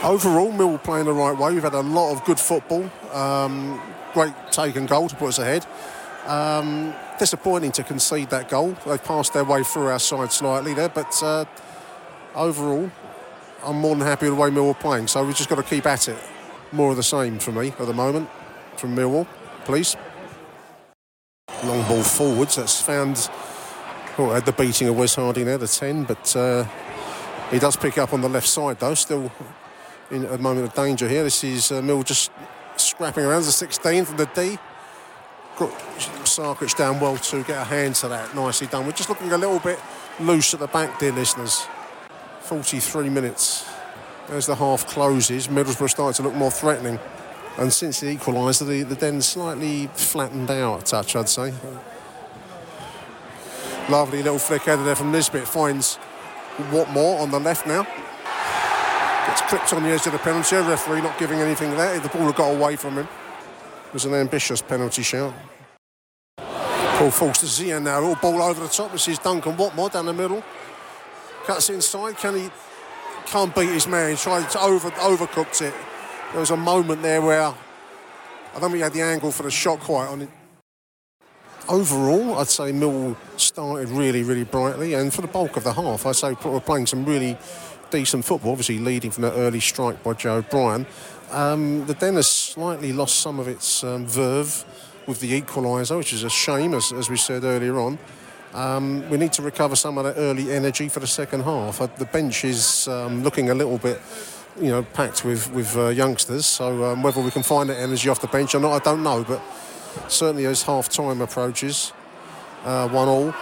Overall, 0.02 0.52
Mill 0.52 0.76
playing 0.78 1.06
the 1.06 1.12
right 1.12 1.36
way. 1.36 1.54
We've 1.54 1.62
had 1.62 1.72
a 1.72 1.80
lot 1.80 2.12
of 2.12 2.24
good 2.24 2.38
football. 2.38 2.90
Um, 3.12 3.80
great 4.14 4.32
taken 4.50 4.86
goal 4.86 5.08
to 5.08 5.16
put 5.16 5.28
us 5.28 5.38
ahead. 5.38 5.66
Um, 6.26 6.94
disappointing 7.18 7.72
to 7.72 7.82
concede 7.82 8.30
that 8.30 8.48
goal. 8.48 8.76
They 8.86 8.96
passed 8.96 9.34
their 9.34 9.44
way 9.44 9.62
through 9.62 9.88
our 9.88 9.98
side 9.98 10.32
slightly 10.32 10.72
there, 10.72 10.88
but 10.88 11.22
uh, 11.22 11.44
overall, 12.34 12.90
I'm 13.62 13.76
more 13.76 13.94
than 13.94 14.06
happy 14.06 14.30
with 14.30 14.36
the 14.36 14.40
way 14.40 14.50
Millwall 14.50 14.78
playing. 14.78 15.08
So 15.08 15.24
we've 15.24 15.36
just 15.36 15.50
got 15.50 15.56
to 15.56 15.62
keep 15.62 15.84
at 15.84 16.08
it. 16.08 16.18
More 16.72 16.92
of 16.92 16.96
the 16.96 17.02
same 17.02 17.38
for 17.38 17.52
me 17.52 17.68
at 17.68 17.86
the 17.86 17.92
moment 17.92 18.30
from 18.76 18.96
Millwall, 18.96 19.26
please. 19.64 19.96
Long 21.64 21.86
ball 21.86 22.02
forwards. 22.02 22.56
That's 22.56 22.80
found. 22.80 23.28
Oh, 24.16 24.30
had 24.30 24.46
the 24.46 24.52
beating 24.52 24.88
of 24.88 24.96
Wes 24.96 25.16
Harding 25.16 25.46
there, 25.46 25.58
the 25.58 25.66
10, 25.66 26.04
but 26.04 26.36
uh, 26.36 26.64
he 27.50 27.58
does 27.58 27.76
pick 27.76 27.98
up 27.98 28.12
on 28.12 28.20
the 28.20 28.28
left 28.28 28.46
side 28.46 28.78
though, 28.78 28.94
still 28.94 29.32
in 30.10 30.24
a 30.26 30.38
moment 30.38 30.68
of 30.68 30.74
danger 30.74 31.08
here. 31.08 31.24
This 31.24 31.42
is 31.42 31.72
uh, 31.72 31.82
Mill 31.82 32.02
just 32.02 32.30
scrapping 32.76 33.24
around 33.24 33.42
the 33.42 33.52
16 33.52 34.04
from 34.04 34.16
the 34.16 34.26
D. 34.26 34.58
Sarkic 35.56 36.76
down 36.76 37.00
well 37.00 37.16
to 37.16 37.42
get 37.44 37.60
a 37.60 37.64
hand 37.64 37.94
to 37.96 38.08
that. 38.08 38.34
Nicely 38.34 38.66
done. 38.66 38.86
We're 38.86 38.92
just 38.92 39.08
looking 39.08 39.30
a 39.32 39.38
little 39.38 39.60
bit 39.60 39.78
loose 40.18 40.52
at 40.54 40.60
the 40.60 40.66
back, 40.66 40.98
dear 40.98 41.12
listeners. 41.12 41.66
43 42.40 43.08
minutes. 43.08 43.68
As 44.28 44.46
the 44.46 44.56
half 44.56 44.86
closes, 44.86 45.48
Middlesbrough 45.48 45.90
starting 45.90 46.14
to 46.14 46.22
look 46.22 46.34
more 46.34 46.50
threatening. 46.50 46.98
And 47.56 47.72
since 47.72 48.00
the 48.00 48.16
equaliser, 48.16 48.66
the, 48.66 48.82
the 48.82 48.96
den 48.96 49.22
slightly 49.22 49.86
flattened 49.88 50.50
out 50.50 50.80
a 50.80 50.84
touch, 50.84 51.14
I'd 51.14 51.28
say. 51.28 51.54
Lovely 53.88 54.22
little 54.22 54.38
flick 54.38 54.66
out 54.66 54.78
of 54.78 54.86
there 54.86 54.96
from 54.96 55.12
Nisbet. 55.12 55.46
Finds 55.46 55.98
Watmore 56.70 57.20
on 57.20 57.30
the 57.30 57.38
left 57.38 57.66
now. 57.66 57.86
Gets 59.26 59.42
clipped 59.42 59.72
on 59.72 59.82
the 59.82 59.88
edge 59.90 60.06
of 60.06 60.12
the 60.12 60.18
penalty. 60.18 60.56
A 60.56 60.62
referee 60.62 61.00
not 61.00 61.18
giving 61.18 61.40
anything 61.40 61.70
there. 61.72 61.98
The 62.00 62.08
ball 62.08 62.32
got 62.32 62.50
away 62.50 62.76
from 62.76 62.94
him. 62.94 63.08
It 63.86 63.92
was 63.92 64.04
an 64.04 64.14
ambitious 64.14 64.62
penalty 64.62 65.02
shout. 65.02 65.34
Paul 66.36 67.10
falls 67.10 67.38
to 67.38 67.46
Zian 67.46 67.82
now. 67.82 68.02
All 68.02 68.16
ball 68.16 68.42
over 68.42 68.60
the 68.60 68.68
top. 68.68 68.92
This 68.92 69.08
is 69.08 69.18
Duncan 69.18 69.56
Watmore 69.56 69.92
down 69.92 70.06
the 70.06 70.12
middle. 70.12 70.42
Cuts 71.44 71.70
inside. 71.70 72.16
Can 72.16 72.36
he? 72.36 72.50
Can't 73.26 73.54
beat 73.54 73.70
his 73.70 73.86
man. 73.86 74.10
He 74.10 74.16
tried 74.16 74.48
to 74.50 74.60
over 74.60 74.90
overcooked 74.90 75.62
it. 75.62 75.74
There 76.32 76.40
was 76.40 76.50
a 76.50 76.56
moment 76.56 77.02
there 77.02 77.22
where 77.22 77.42
I 77.42 77.54
don't 78.54 78.62
think 78.62 78.74
he 78.74 78.80
had 78.80 78.92
the 78.92 79.02
angle 79.02 79.32
for 79.32 79.44
the 79.44 79.50
shot 79.50 79.80
quite 79.80 80.06
on 80.06 80.22
it 80.22 80.30
overall, 81.68 82.38
I'd 82.38 82.48
say 82.48 82.72
Mill 82.72 83.16
started 83.36 83.88
really, 83.88 84.22
really 84.22 84.44
brightly, 84.44 84.94
and 84.94 85.12
for 85.12 85.22
the 85.22 85.28
bulk 85.28 85.56
of 85.56 85.64
the 85.64 85.72
half, 85.72 86.06
I'd 86.06 86.16
say 86.16 86.36
we're 86.44 86.60
playing 86.60 86.86
some 86.86 87.04
really 87.04 87.38
decent 87.94 88.24
football, 88.24 88.50
obviously 88.50 88.80
leading 88.80 89.12
from 89.12 89.22
that 89.22 89.34
early 89.34 89.60
strike 89.60 90.02
by 90.02 90.12
Joe 90.14 90.42
Bryan. 90.42 90.84
Um, 91.30 91.86
the 91.86 91.94
Den 91.94 92.16
has 92.16 92.28
slightly 92.28 92.92
lost 92.92 93.20
some 93.20 93.38
of 93.38 93.46
its 93.46 93.84
um, 93.84 94.04
verve 94.04 94.64
with 95.06 95.20
the 95.20 95.40
equaliser, 95.40 95.96
which 95.96 96.12
is 96.12 96.24
a 96.24 96.30
shame, 96.30 96.74
as, 96.74 96.92
as 96.92 97.08
we 97.08 97.16
said 97.16 97.44
earlier 97.44 97.78
on. 97.78 97.98
Um, 98.52 99.08
we 99.10 99.16
need 99.16 99.32
to 99.34 99.42
recover 99.42 99.76
some 99.76 99.96
of 99.96 100.04
that 100.04 100.16
early 100.16 100.50
energy 100.50 100.88
for 100.88 100.98
the 100.98 101.06
second 101.06 101.42
half. 101.44 101.80
Uh, 101.80 101.86
the 101.86 102.04
bench 102.06 102.44
is 102.44 102.88
um, 102.88 103.22
looking 103.22 103.50
a 103.50 103.54
little 103.54 103.78
bit, 103.78 104.00
you 104.60 104.70
know, 104.70 104.82
packed 104.82 105.24
with 105.24 105.52
with 105.52 105.76
uh, 105.76 105.88
youngsters. 105.88 106.46
So 106.46 106.84
um, 106.84 107.02
whether 107.04 107.20
we 107.20 107.30
can 107.30 107.44
find 107.44 107.70
that 107.70 107.78
energy 107.78 108.08
off 108.08 108.20
the 108.20 108.26
bench 108.26 108.56
or 108.56 108.60
not, 108.60 108.72
I 108.72 108.84
don't 108.84 109.04
know. 109.04 109.22
But 109.22 109.40
certainly 110.08 110.46
as 110.46 110.62
half 110.62 110.88
time 110.88 111.20
approaches, 111.20 111.92
uh, 112.64 112.88
one 112.88 113.08
all. 113.08 113.34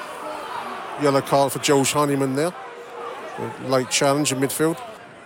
Yellow 1.00 1.22
card 1.22 1.52
for 1.52 1.58
George 1.60 1.92
Honeyman 1.92 2.34
there. 2.36 2.52
Late 3.64 3.90
challenge 3.90 4.32
in 4.32 4.38
midfield. 4.38 4.80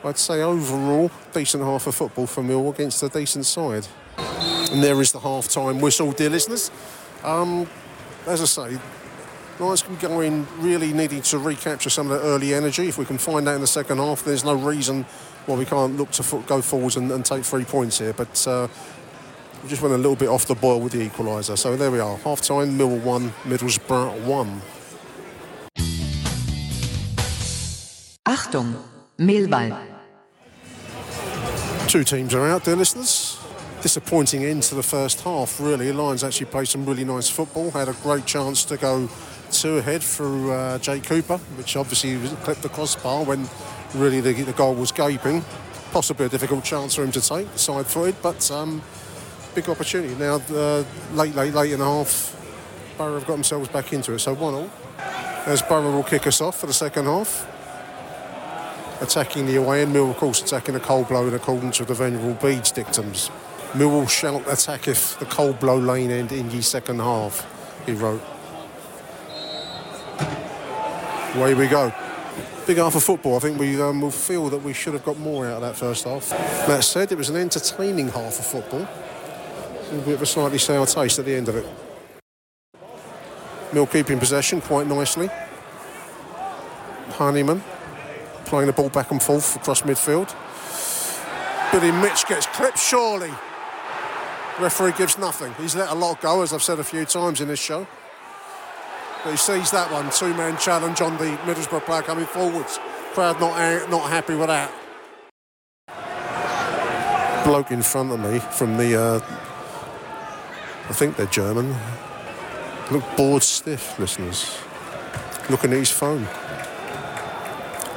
I'd 0.05 0.19
say 0.19 0.43
overall, 0.43 1.11
decent 1.33 1.65
half 1.65 1.87
of 1.87 1.95
football 1.95 2.27
for 2.27 2.43
Mill 2.43 2.71
against 2.71 3.03
a 3.03 3.09
decent 3.09 3.47
side. 3.47 3.87
And 4.19 4.83
there 4.83 5.01
is 5.01 5.13
the 5.13 5.21
half 5.21 5.49
time 5.49 5.81
whistle, 5.81 6.13
dear 6.13 6.31
listeners. 6.31 6.71
Um, 7.25 7.67
as 8.27 8.41
I 8.41 8.45
say, 8.45 8.79
Lions 9.59 9.83
can 9.83 9.97
go 9.97 10.21
in 10.21 10.47
really 10.59 10.93
needing 10.93 11.23
to 11.23 11.39
recapture 11.39 11.89
some 11.89 12.11
of 12.11 12.21
the 12.21 12.27
early 12.27 12.53
energy. 12.53 12.89
If 12.89 12.99
we 12.99 13.07
can 13.07 13.17
find 13.17 13.47
that 13.47 13.55
in 13.55 13.63
the 13.63 13.67
second 13.67 13.99
half, 13.99 14.23
there's 14.23 14.45
no 14.45 14.55
reason 14.55 15.05
why 15.47 15.57
we 15.57 15.65
can't 15.65 15.97
look 15.97 16.11
to 16.13 16.23
fo- 16.23 16.41
go 16.41 16.61
forwards 16.61 16.97
and, 16.97 17.11
and, 17.11 17.25
take 17.25 17.45
three 17.45 17.65
points 17.65 17.99
here. 17.99 18.13
But 18.13 18.47
uh, 18.47 18.69
we 19.63 19.69
just 19.69 19.81
went 19.81 19.95
a 19.95 19.97
little 19.97 20.17
bit 20.17 20.29
off 20.29 20.47
the 20.47 20.55
boil 20.55 20.81
with 20.81 20.93
the 20.93 21.09
equaliser. 21.09 21.57
So 21.57 21.75
there 21.75 21.91
we 21.91 22.01
are. 22.01 22.17
Half 22.19 22.43
time, 22.43 22.77
Mill 22.77 22.99
1, 22.99 23.31
Middlesbrough 23.45 24.25
1. 24.25 24.63
Achtung, 28.27 28.75
Millwall. 29.19 29.79
Two 31.87 32.03
teams 32.03 32.35
are 32.35 32.45
out 32.49 32.65
there, 32.65 32.75
listeners. 32.75 33.39
Disappointing 33.83 34.45
end 34.45 34.65
to 34.65 34.75
the 34.75 34.83
first 34.83 35.21
half, 35.21 35.61
really. 35.61 35.93
Lions 35.93 36.25
actually 36.25 36.47
played 36.47 36.67
some 36.67 36.85
really 36.85 37.05
nice 37.05 37.29
football, 37.29 37.71
had 37.71 37.89
a 37.89 37.93
great 38.03 38.27
chance 38.27 38.65
to 38.65 38.77
go 38.77 39.09
two 39.53 39.79
ahead 39.79 40.03
through 40.03 40.51
uh, 40.51 40.79
Jake 40.79 41.05
Cooper, 41.05 41.37
which 41.57 41.77
obviously 41.77 42.19
clipped 42.43 42.63
the 42.63 42.69
crossbar 42.69 43.23
when 43.23 43.49
really 43.95 44.21
the, 44.21 44.33
the, 44.33 44.53
goal 44.55 44.75
was 44.75 44.91
gaping. 44.91 45.45
Possibly 45.93 46.27
a 46.27 46.29
difficult 46.29 46.65
chance 46.65 46.97
for 46.97 47.05
him 47.05 47.13
to 47.13 47.21
take, 47.21 47.47
side 47.57 47.87
footed, 47.87 48.17
but 48.23 48.51
um, 48.51 48.83
big 49.55 49.69
opportunity. 49.69 50.17
Now, 50.17 50.43
uh, 50.51 50.83
late, 51.15 51.37
late, 51.37 51.55
late 51.55 51.71
in 51.71 51.79
the 51.79 51.85
half, 51.85 52.35
Boro 52.99 53.15
have 53.15 53.27
got 53.29 53.35
themselves 53.35 53.69
back 53.69 53.93
into 53.93 54.15
it, 54.15 54.19
so 54.19 54.35
1 54.35 54.53
all. 54.53 54.71
As 55.47 55.63
Boro 55.63 55.93
will 55.93 56.03
kick 56.03 56.27
us 56.27 56.41
off 56.41 56.59
for 56.59 56.67
the 56.67 56.75
second 56.75 57.05
half 57.05 57.53
attacking 59.01 59.47
the 59.47 59.57
away 59.57 59.83
end. 59.83 59.93
Mill, 59.93 60.11
of 60.11 60.17
course, 60.17 60.43
attacking 60.43 60.75
a 60.75 60.81
cold 60.81 61.09
blow 61.09 61.27
in 61.27 61.35
accordance 61.35 61.79
with 61.79 61.89
the 61.89 61.95
Venerable 61.95 62.35
Bede's 62.35 62.71
dictums. 62.71 63.31
Mill 63.75 63.91
will 63.91 64.07
shout 64.07 64.43
attack 64.51 64.89
if 64.89 65.19
the 65.19 65.27
cold 65.27 65.61
blow 65.61 65.77
lane 65.77 66.11
end 66.11 66.33
in 66.33 66.51
ye 66.51 66.63
second 66.63 67.01
half, 67.01 67.47
he 67.85 67.93
wrote. 67.93 68.23
Away 71.35 71.55
we 71.55 71.67
go. 71.67 71.93
Big 72.67 72.79
half 72.79 72.95
of 72.95 73.03
football. 73.03 73.37
I 73.37 73.41
think 73.41 73.59
we 73.61 73.81
um, 73.81 74.01
will 74.01 74.11
feel 74.11 74.49
that 74.49 74.63
we 74.63 74.73
should 74.73 74.95
have 74.95 75.05
got 75.05 75.19
more 75.19 75.47
out 75.47 75.57
of 75.57 75.61
that 75.63 75.77
first 75.77 76.05
half. 76.05 76.31
That 76.67 76.83
said, 76.83 77.13
it 77.13 77.19
was 77.19 77.29
an 77.29 77.37
entertaining 77.37 78.09
half 78.09 78.39
of 78.39 78.47
football. 78.47 78.89
A 79.93 80.03
bit 80.05 80.15
of 80.15 80.23
a 80.23 80.27
slightly 80.27 80.59
sour 80.59 80.87
taste 80.87 81.19
at 81.19 81.27
the 81.27 81.35
end 81.35 81.49
of 81.49 81.57
it. 81.57 81.67
Mill 83.73 83.87
keeping 83.87 84.19
possession 84.19 84.61
quite 84.61 84.87
nicely. 84.87 85.29
Honeyman 87.11 87.63
playing 88.47 88.67
the 88.69 88.73
ball 88.73 88.89
back 88.89 89.11
and 89.11 89.23
forth 89.23 89.57
across 89.57 89.83
midfield. 89.83 90.35
Billy 91.73 91.91
Mitch 91.91 92.27
gets 92.27 92.47
clipped, 92.47 92.79
surely. 92.79 93.33
Referee 94.59 94.93
gives 94.93 95.19
nothing. 95.19 95.53
He's 95.61 95.77
let 95.77 95.91
a 95.91 95.95
lot 95.95 96.21
go, 96.21 96.43
as 96.43 96.53
I've 96.53 96.63
said 96.63 96.79
a 96.79 96.85
few 96.85 97.05
times 97.05 97.41
in 97.41 97.49
this 97.49 97.61
show. 97.61 97.87
But 99.23 99.33
he 99.33 99.37
sees 99.37 99.71
that 99.73 99.91
one, 99.93 100.11
two-man 100.11 100.57
challenge 100.57 101.01
on 101.01 101.19
the 101.19 101.37
Middlesbrough 101.45 101.85
player 101.85 102.03
coming 102.03 102.25
forwards. 102.25 102.79
Crowd 103.13 103.41
not, 103.41 103.91
not 103.91 104.09
happy 104.09 104.35
with 104.35 104.49
that. 104.49 104.73
Bloke 107.45 107.71
in 107.71 107.83
front 107.83 108.13
of 108.13 108.21
me 108.21 108.39
from 108.39 108.77
the, 108.77 108.97
uh, 108.99 109.21
I 110.89 110.93
think 110.93 111.17
they're 111.17 111.27
German. 111.27 111.75
Look 112.91 113.05
bored 113.17 113.43
stiff, 113.43 113.99
listeners. 113.99 114.59
Looking 115.51 115.73
at 115.73 115.79
his 115.79 115.91
phone. 115.91 116.27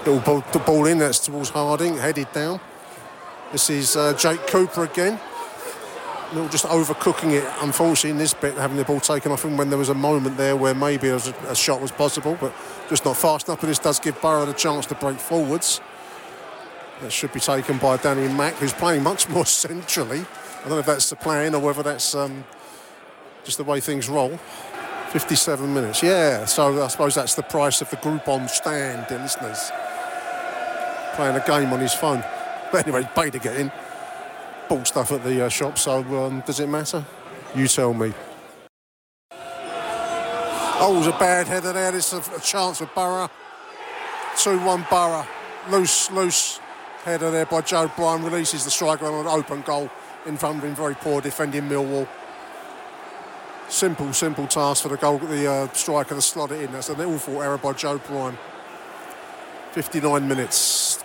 Little 0.06 0.22
ball, 0.22 0.44
the 0.54 0.60
ball 0.60 0.86
in, 0.86 0.98
that's 0.98 1.20
towards 1.20 1.50
Harding, 1.50 1.98
headed 1.98 2.32
down. 2.32 2.62
This 3.52 3.70
is 3.70 3.98
uh, 3.98 4.14
Jake 4.14 4.48
Cooper 4.48 4.86
again. 4.86 5.20
Little 6.32 6.48
just 6.48 6.66
overcooking 6.66 7.34
it, 7.34 7.44
unfortunately, 7.60 8.12
in 8.12 8.18
this 8.18 8.34
bit, 8.34 8.54
having 8.54 8.78
the 8.78 8.86
ball 8.86 9.02
taken 9.02 9.32
off 9.34 9.44
him 9.44 9.58
when 9.58 9.70
there 9.70 9.78
was 9.78 9.90
a 9.90 9.94
moment 9.94 10.38
there 10.38 10.56
where 10.56 10.74
maybe 10.74 11.10
a, 11.10 11.18
a, 11.18 11.56
shot 11.56 11.82
was 11.82 11.92
possible, 11.92 12.38
but 12.40 12.54
just 12.88 13.04
not 13.04 13.18
fast 13.18 13.50
enough. 13.50 13.62
And 13.62 13.70
this 13.70 13.80
does 13.80 14.00
give 14.00 14.22
Boro 14.22 14.46
the 14.46 14.54
chance 14.54 14.86
to 14.86 14.96
break 14.96 15.20
forwards. 15.20 15.82
That 17.02 17.12
should 17.12 17.34
be 17.34 17.42
taken 17.42 17.78
by 17.78 17.98
Danny 17.98 18.32
Mack, 18.34 18.54
who's 18.56 18.74
playing 18.74 19.04
much 19.04 19.28
more 19.28 19.46
centrally. 19.48 20.20
I 20.20 20.62
don't 20.62 20.70
know 20.72 20.80
if 20.80 20.86
that's 20.86 21.10
the 21.10 21.18
plan 21.18 21.56
or 21.56 21.60
whether 21.60 21.84
that's 21.84 22.16
um, 22.16 22.46
just 23.44 23.58
the 23.58 23.66
way 23.66 23.82
things 23.82 24.08
roll. 24.08 24.38
57 25.10 25.74
minutes, 25.74 26.04
yeah. 26.04 26.46
So 26.46 26.84
I 26.84 26.88
suppose 26.88 27.16
that's 27.16 27.36
the 27.36 27.44
price 27.44 27.82
of 27.82 27.90
the 27.90 27.98
Groupon 27.98 28.50
stand, 28.50 29.08
listeners 29.10 29.72
playing 31.20 31.36
a 31.36 31.46
game 31.46 31.74
on 31.74 31.82
his 31.82 31.94
phone. 31.94 32.24
But 32.72 32.88
anyway, 32.88 33.06
paid 33.14 33.34
to 33.34 33.40
get 33.40 33.58
in. 33.58 33.70
Bought 34.70 34.88
stuff 34.88 35.12
at 35.12 35.22
the 35.22 35.46
uh, 35.46 35.50
shop, 35.50 35.78
so 35.78 35.98
um, 35.98 36.42
does 36.46 36.62
it 36.62 36.70
matter? 36.70 37.06
You 37.54 37.68
tell 37.68 37.94
me. 37.94 38.14
Oh, 40.82 40.94
it 40.94 40.98
was 40.98 41.08
a 41.08 41.20
bad 41.20 41.48
header 41.48 41.74
there. 41.74 41.92
This 41.92 42.14
is 42.14 42.26
a, 42.26 42.36
a 42.36 42.40
chance 42.40 42.78
for 42.78 42.86
Boro. 42.86 43.30
2 44.38 44.60
1 44.60 44.86
Boro. 44.90 45.28
Loose, 45.70 46.10
loose 46.12 46.62
header 47.04 47.32
there 47.32 47.46
by 47.46 47.60
Joe 47.62 47.92
Bryan. 47.98 48.24
Releases 48.24 48.64
the 48.64 48.72
striker 48.72 49.06
on 49.06 49.26
an 49.26 49.28
open 49.28 49.60
goal 49.64 49.90
in 50.26 50.38
front 50.38 50.60
of 50.60 50.64
him. 50.64 50.74
Very 50.74 50.96
poor 50.96 51.20
defending 51.20 51.64
Millwall. 51.64 52.08
Simple, 53.68 54.14
simple 54.14 54.48
task 54.48 54.84
for 54.84 54.90
the 54.90 54.96
goal, 54.96 55.18
the 55.18 55.52
uh, 55.52 55.68
striker 55.74 56.16
to 56.16 56.22
slot 56.22 56.54
it 56.54 56.62
in. 56.62 56.72
That's 56.72 56.88
an 56.88 57.02
awful 57.02 57.44
error 57.44 57.58
by 57.58 57.74
Joe 57.74 57.98
Bryan. 57.98 58.38
59 59.74 60.26
minutes. 60.26 61.04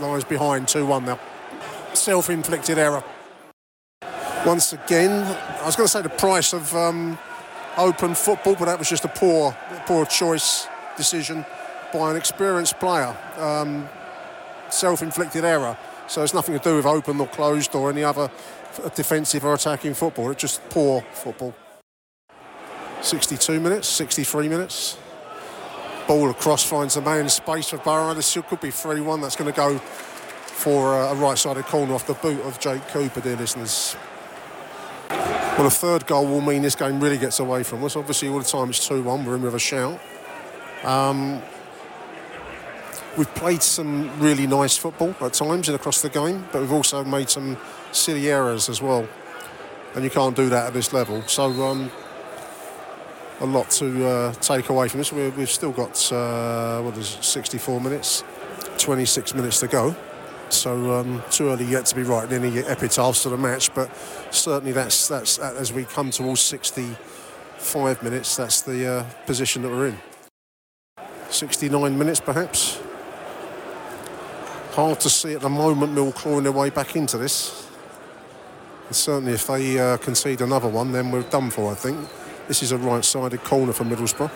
Lies 0.00 0.24
behind 0.24 0.68
2 0.68 0.86
1 0.86 1.04
now. 1.04 1.18
Self 1.94 2.30
inflicted 2.30 2.78
error. 2.78 3.04
Once 4.44 4.72
again, 4.72 5.10
I 5.60 5.66
was 5.66 5.76
going 5.76 5.86
to 5.86 5.92
say 5.92 6.02
the 6.02 6.08
price 6.08 6.52
of 6.52 6.74
um, 6.74 7.18
open 7.76 8.14
football, 8.14 8.56
but 8.56 8.64
that 8.64 8.78
was 8.78 8.88
just 8.88 9.04
a 9.04 9.08
poor, 9.08 9.56
poor 9.86 10.04
choice 10.04 10.66
decision 10.96 11.46
by 11.92 12.10
an 12.10 12.16
experienced 12.16 12.78
player. 12.80 13.16
Um, 13.38 13.88
Self 14.70 15.02
inflicted 15.02 15.44
error. 15.44 15.76
So 16.08 16.22
it's 16.22 16.34
nothing 16.34 16.58
to 16.58 16.64
do 16.64 16.76
with 16.76 16.86
open 16.86 17.20
or 17.20 17.26
closed 17.26 17.74
or 17.74 17.90
any 17.90 18.02
other 18.02 18.30
defensive 18.94 19.44
or 19.44 19.54
attacking 19.54 19.94
football. 19.94 20.30
It's 20.30 20.40
just 20.40 20.66
poor 20.70 21.02
football. 21.12 21.54
62 23.02 23.60
minutes, 23.60 23.88
63 23.88 24.48
minutes. 24.48 24.96
Ball 26.06 26.30
across 26.30 26.64
finds 26.64 26.94
the 26.94 27.00
man 27.00 27.28
space 27.28 27.70
for 27.70 27.78
Boro. 27.78 28.14
This 28.14 28.36
could 28.48 28.60
be 28.60 28.70
3 28.70 29.00
1. 29.00 29.20
That's 29.20 29.36
going 29.36 29.50
to 29.50 29.56
go 29.56 29.78
for 29.78 30.94
a 30.94 31.14
right 31.14 31.38
sided 31.38 31.64
corner 31.64 31.94
off 31.94 32.06
the 32.06 32.14
boot 32.14 32.40
of 32.42 32.58
Jake 32.60 32.86
Cooper, 32.88 33.20
dear 33.20 33.36
listeners. 33.36 33.96
Well, 35.08 35.66
a 35.66 35.70
third 35.70 36.06
goal 36.06 36.26
will 36.26 36.40
mean 36.40 36.62
this 36.62 36.74
game 36.74 36.98
really 37.00 37.18
gets 37.18 37.38
away 37.38 37.62
from 37.62 37.84
us. 37.84 37.94
Obviously, 37.94 38.28
all 38.28 38.38
the 38.38 38.44
time 38.44 38.70
it's 38.70 38.86
2 38.86 39.02
1. 39.02 39.24
We're 39.24 39.36
in 39.36 39.42
with 39.42 39.54
a 39.54 39.58
shout. 39.58 40.00
Um, 40.82 41.42
we've 43.16 43.32
played 43.34 43.62
some 43.62 44.18
really 44.20 44.46
nice 44.46 44.76
football 44.76 45.14
at 45.20 45.34
times 45.34 45.68
and 45.68 45.76
across 45.76 46.02
the 46.02 46.08
game, 46.08 46.46
but 46.52 46.62
we've 46.62 46.72
also 46.72 47.04
made 47.04 47.28
some 47.28 47.56
silly 47.92 48.30
errors 48.30 48.68
as 48.68 48.80
well. 48.80 49.06
And 49.94 50.04
you 50.04 50.10
can't 50.10 50.34
do 50.34 50.48
that 50.48 50.68
at 50.68 50.72
this 50.72 50.92
level. 50.92 51.22
So, 51.26 51.44
um, 51.62 51.90
a 53.40 53.46
lot 53.46 53.70
to 53.70 54.06
uh, 54.06 54.32
take 54.34 54.68
away 54.68 54.88
from 54.88 54.98
this. 54.98 55.12
we 55.12 55.22
have 55.22 55.50
still 55.50 55.72
got 55.72 56.12
uh, 56.12 56.80
what 56.82 56.96
is 56.96 57.16
it, 57.16 57.24
64 57.24 57.80
minutes, 57.80 58.24
26 58.78 59.34
minutes 59.34 59.60
to 59.60 59.66
go. 59.66 59.96
So 60.50 61.00
um, 61.00 61.22
too 61.30 61.48
early 61.48 61.64
yet 61.64 61.86
to 61.86 61.96
be 61.96 62.02
writing 62.02 62.44
any 62.44 62.58
epitaphs 62.58 63.22
to 63.22 63.30
the 63.30 63.38
match, 63.38 63.74
but 63.74 63.90
certainly 64.30 64.72
that's 64.72 65.08
that's 65.08 65.38
as 65.38 65.72
we 65.72 65.84
come 65.84 66.10
towards 66.10 66.42
65 66.42 68.02
minutes. 68.02 68.36
That's 68.36 68.60
the 68.60 68.86
uh, 68.86 69.04
position 69.26 69.62
that 69.62 69.70
we're 69.70 69.88
in. 69.88 69.98
69 71.30 71.98
minutes 71.98 72.20
perhaps. 72.20 72.80
Hard 74.72 75.00
to 75.00 75.10
see 75.10 75.34
at 75.34 75.40
the 75.40 75.48
moment. 75.48 75.92
Mill 75.94 76.12
clawing 76.12 76.44
their 76.44 76.52
way 76.52 76.70
back 76.70 76.96
into 76.96 77.18
this. 77.18 77.68
And 78.86 78.96
certainly, 78.96 79.32
if 79.32 79.46
they 79.46 79.78
uh, 79.78 79.96
concede 79.98 80.42
another 80.42 80.68
one, 80.68 80.92
then 80.92 81.10
we're 81.10 81.22
done 81.22 81.50
for. 81.50 81.72
I 81.72 81.74
think. 81.74 82.08
This 82.48 82.62
is 82.62 82.72
a 82.72 82.78
right-sided 82.78 83.44
corner 83.44 83.72
for 83.72 83.84
Middlesbrough. 83.84 84.30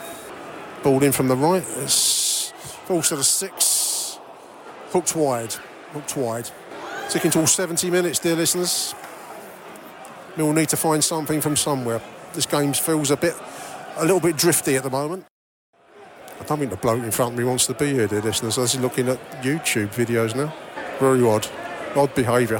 Balled 0.83 1.03
in 1.03 1.13
from 1.13 1.29
the 1.29 1.37
right. 1.37 1.65
It's 1.79 2.53
falls 2.87 3.09
to 3.09 3.17
the 3.17 3.25
six. 3.25 4.19
Hooked 4.91 5.17
wide. 5.17 5.55
Hooked 5.93 6.17
wide. 6.17 6.51
Ticking 7.09 7.31
towards 7.31 7.53
70 7.53 7.91
minutes, 7.91 8.21
dear 8.21 8.37
listeners. 8.37 8.95
We'll 10.37 10.53
need 10.53 10.69
to 10.69 10.77
find 10.77 11.03
something 11.03 11.41
from 11.41 11.57
somewhere. 11.57 12.01
This 12.33 12.47
game 12.47 12.73
feels 12.75 13.11
a 13.11 13.17
bit, 13.17 13.35
a 13.97 14.03
little 14.03 14.21
bit 14.21 14.37
drifty 14.37 14.77
at 14.77 14.85
the 14.85 14.91
moment. 14.91 15.25
I 16.41 16.45
don't 16.45 16.59
think 16.59 16.71
the 16.71 16.77
bloke 16.77 17.03
in 17.03 17.11
front 17.11 17.33
of 17.33 17.39
me 17.39 17.45
wants 17.45 17.67
to 17.67 17.75
be 17.75 17.95
here, 17.95 18.07
dear 18.07 18.21
listeners. 18.21 18.57
He's 18.57 18.79
looking 18.79 19.09
at 19.09 19.19
YouTube 19.43 19.89
videos 19.89 20.37
now. 20.37 20.55
Very 21.01 21.23
odd. 21.27 21.49
Odd 21.97 22.15
behaviour. 22.15 22.59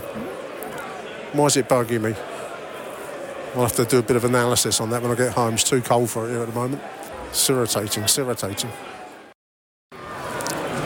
Why 1.33 1.47
is 1.47 1.57
it 1.57 1.69
bugging 1.69 2.03
me? 2.03 2.36
I'll 3.57 3.63
have 3.63 3.77
to 3.77 3.87
do 3.87 3.99
a 4.01 4.03
bit 4.03 4.17
of 4.17 4.25
analysis 4.27 4.83
on 4.83 4.91
that 4.91 5.01
when 5.01 5.11
I 5.11 5.15
get 5.15 5.33
home. 5.33 5.55
It's 5.55 5.65
too 5.65 5.81
cold 5.81 6.11
for 6.11 6.29
it 6.29 6.33
here 6.33 6.43
at 6.43 6.49
the 6.49 6.55
moment. 6.55 6.83
It's 7.31 7.49
irritating, 7.49 8.03
it's 8.03 8.19
irritating. 8.19 8.71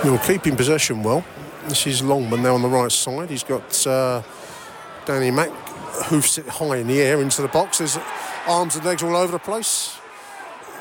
You're 0.05 0.21
keeping 0.21 0.55
possession 0.55 1.03
well. 1.03 1.25
This 1.67 1.85
is 1.89 2.01
Longman 2.01 2.45
now 2.45 2.55
on 2.55 2.63
the 2.63 2.69
right 2.69 2.93
side. 2.93 3.29
He's 3.29 3.43
got 3.43 3.87
uh, 3.89 4.23
Danny 5.05 5.33
Mack 5.33 5.51
hoofs 6.05 6.39
it 6.39 6.47
high 6.47 6.77
in 6.77 6.87
the 6.87 7.03
air 7.03 7.21
into 7.21 7.43
the 7.43 7.49
box. 7.49 7.79
There's 7.79 7.99
arms 8.47 8.77
and 8.77 8.85
legs 8.85 9.03
all 9.03 9.17
over 9.17 9.33
the 9.33 9.41
place. 9.41 9.99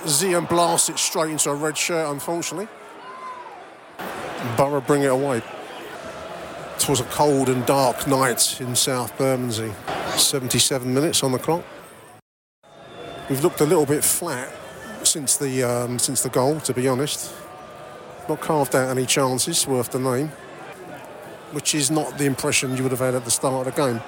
Zian 0.04 0.47
blasts 0.47 0.89
it 0.89 0.99
straight 0.99 1.32
into 1.32 1.49
a 1.49 1.56
red 1.56 1.75
shirt, 1.75 2.08
unfortunately. 2.12 2.67
Boro 4.56 4.80
bring 4.80 5.02
it 5.02 5.12
away. 5.12 5.41
It 6.75 6.88
was 6.88 6.99
a 6.99 7.06
cold 7.06 7.49
and 7.49 7.65
dark 7.65 8.06
night 8.06 8.62
in 8.62 8.75
South 8.75 9.17
Bermondsey. 9.17 9.73
77 10.17 10.93
minutes 10.93 11.23
on 11.23 11.32
the 11.32 11.39
clock. 11.39 11.63
We've 13.29 13.43
looked 13.43 13.61
a 13.61 13.65
little 13.65 13.85
bit 13.85 14.03
flat 14.03 14.51
since 15.03 15.37
the 15.37 15.63
um, 15.63 15.99
since 15.99 16.23
the 16.23 16.29
goal, 16.29 16.59
to 16.61 16.73
be 16.73 16.87
honest. 16.87 17.31
Not 18.27 18.41
carved 18.41 18.75
out 18.75 18.89
any 18.89 19.05
chances 19.05 19.67
worth 19.67 19.91
the 19.91 19.99
name, 19.99 20.29
which 21.51 21.75
is 21.75 21.91
not 21.91 22.17
the 22.17 22.25
impression 22.25 22.75
you 22.75 22.81
would 22.81 22.91
have 22.91 23.01
had 23.01 23.13
at 23.13 23.25
the 23.25 23.31
start 23.31 23.67
of 23.67 23.75
the 23.75 23.81
game. 23.81 24.01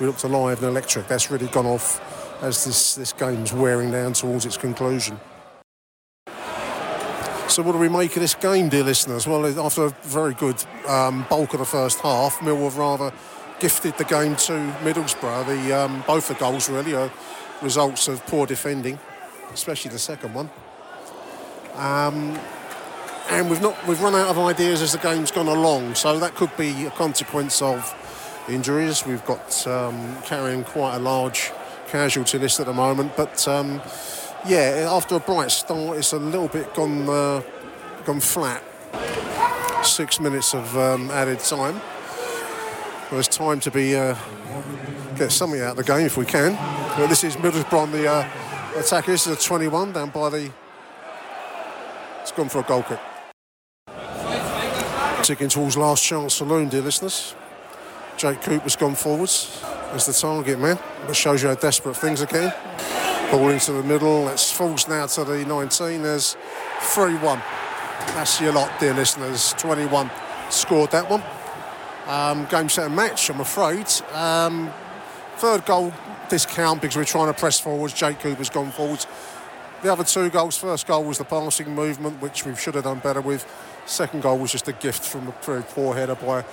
We 0.00 0.06
looked 0.06 0.24
alive 0.24 0.62
and 0.62 0.68
electric. 0.68 1.06
That's 1.06 1.30
really 1.30 1.48
gone 1.48 1.66
off 1.66 2.00
as 2.42 2.64
this, 2.64 2.94
this 2.94 3.12
game's 3.12 3.52
wearing 3.52 3.90
down 3.90 4.14
towards 4.14 4.46
its 4.46 4.56
conclusion. 4.56 5.20
So, 7.48 7.62
what 7.62 7.72
do 7.72 7.78
we 7.78 7.90
make 7.90 8.16
of 8.16 8.22
this 8.22 8.34
game, 8.34 8.70
dear 8.70 8.84
listeners? 8.84 9.26
Well, 9.26 9.46
after 9.60 9.84
a 9.84 9.90
very 10.02 10.34
good 10.34 10.62
um, 10.88 11.26
bulk 11.28 11.52
of 11.52 11.60
the 11.60 11.66
first 11.66 12.00
half, 12.00 12.38
Millwall 12.38 12.64
have 12.64 12.78
rather 12.78 13.12
gifted 13.60 13.96
the 13.98 14.04
game 14.04 14.34
to 14.36 14.52
Middlesbrough. 14.82 15.46
The, 15.46 15.72
um, 15.72 16.04
both 16.06 16.28
the 16.28 16.34
goals 16.34 16.68
really 16.68 16.94
are 16.94 17.10
results 17.62 18.08
of 18.08 18.24
poor 18.26 18.46
defending, 18.46 18.98
especially 19.52 19.90
the 19.90 19.98
second 19.98 20.34
one. 20.34 20.50
Um, 21.74 22.38
and 23.28 23.50
we've 23.50 23.60
not 23.60 23.76
we've 23.86 24.00
run 24.00 24.14
out 24.14 24.28
of 24.28 24.38
ideas 24.38 24.82
as 24.82 24.92
the 24.92 24.98
game's 24.98 25.30
gone 25.30 25.48
along, 25.48 25.94
so 25.94 26.18
that 26.18 26.34
could 26.34 26.56
be 26.56 26.86
a 26.86 26.90
consequence 26.90 27.60
of 27.60 27.94
injuries. 28.48 29.04
We've 29.04 29.24
got 29.24 29.66
um, 29.66 30.16
carrying 30.22 30.64
quite 30.64 30.96
a 30.96 31.00
large 31.00 31.52
casualty 31.88 32.38
list 32.38 32.60
at 32.60 32.66
the 32.66 32.72
moment, 32.72 33.16
but 33.16 33.46
um, 33.48 33.80
yeah, 34.46 34.88
after 34.90 35.16
a 35.16 35.20
bright 35.20 35.50
start, 35.50 35.98
it's 35.98 36.12
a 36.12 36.18
little 36.18 36.48
bit 36.48 36.72
gone 36.74 37.08
uh, 37.08 37.42
gone 38.04 38.20
flat. 38.20 38.62
Six 39.84 40.20
minutes 40.20 40.54
of 40.54 40.76
um, 40.76 41.10
added 41.10 41.40
time. 41.40 41.80
Well, 43.10 43.20
it's 43.20 43.28
time 43.28 43.60
to 43.60 43.70
be 43.70 43.94
uh, 43.94 44.16
get 45.16 45.32
something 45.32 45.60
out 45.60 45.72
of 45.72 45.76
the 45.76 45.84
game 45.84 46.06
if 46.06 46.16
we 46.16 46.24
can. 46.24 46.75
This 46.96 47.24
is 47.24 47.36
Middlesbrough, 47.36 47.92
the 47.92 48.10
uh, 48.10 48.28
attacker. 48.74 49.12
This 49.12 49.26
is 49.26 49.36
a 49.36 49.40
21 49.40 49.92
down 49.92 50.08
by 50.08 50.30
the. 50.30 50.50
It's 52.22 52.32
gone 52.32 52.48
for 52.48 52.60
a 52.60 52.62
goal 52.62 52.82
kick. 52.84 52.98
Ticking 55.22 55.50
towards 55.50 55.76
last 55.76 56.02
chance 56.02 56.34
saloon, 56.34 56.70
dear 56.70 56.80
listeners. 56.80 57.34
Jake 58.16 58.40
Cooper's 58.40 58.76
gone 58.76 58.94
forwards 58.94 59.62
as 59.92 60.06
the 60.06 60.14
target 60.14 60.58
man. 60.58 60.78
That 61.06 61.14
shows 61.14 61.42
you 61.42 61.50
how 61.50 61.54
desperate 61.54 61.98
things 61.98 62.22
are 62.22 62.26
getting. 62.26 62.50
Ball 63.30 63.50
into 63.50 63.72
the 63.72 63.82
middle. 63.82 64.28
It 64.28 64.40
falls 64.40 64.88
now 64.88 65.06
to 65.06 65.24
the 65.24 65.44
19. 65.44 66.02
There's 66.02 66.34
3 66.80 67.14
1. 67.16 67.42
That's 68.14 68.40
your 68.40 68.54
lot, 68.54 68.80
dear 68.80 68.94
listeners. 68.94 69.52
21 69.58 70.10
scored 70.48 70.92
that 70.92 71.10
one. 71.10 71.22
Um, 72.06 72.46
game, 72.46 72.70
set, 72.70 72.86
and 72.86 72.96
match, 72.96 73.28
I'm 73.28 73.40
afraid. 73.40 73.86
Um, 74.14 74.72
third 75.36 75.66
goal 75.66 75.92
discount 76.28 76.80
because 76.80 76.96
we're 76.96 77.04
trying 77.04 77.32
to 77.32 77.38
press 77.38 77.58
forwards. 77.60 77.94
Jake 77.94 78.20
Cooper's 78.20 78.50
gone 78.50 78.70
forwards. 78.72 79.06
The 79.82 79.92
other 79.92 80.04
two 80.04 80.30
goals, 80.30 80.56
first 80.56 80.86
goal 80.86 81.04
was 81.04 81.18
the 81.18 81.24
passing 81.24 81.74
movement, 81.74 82.20
which 82.20 82.44
we 82.44 82.56
should 82.56 82.74
have 82.74 82.84
done 82.84 82.98
better 82.98 83.20
with. 83.20 83.46
Second 83.84 84.22
goal 84.22 84.38
was 84.38 84.50
just 84.50 84.68
a 84.68 84.72
gift 84.72 85.04
from 85.04 85.28
a 85.28 85.34
very 85.42 85.62
poor 85.62 85.94
header 85.94 86.14
by 86.14 86.44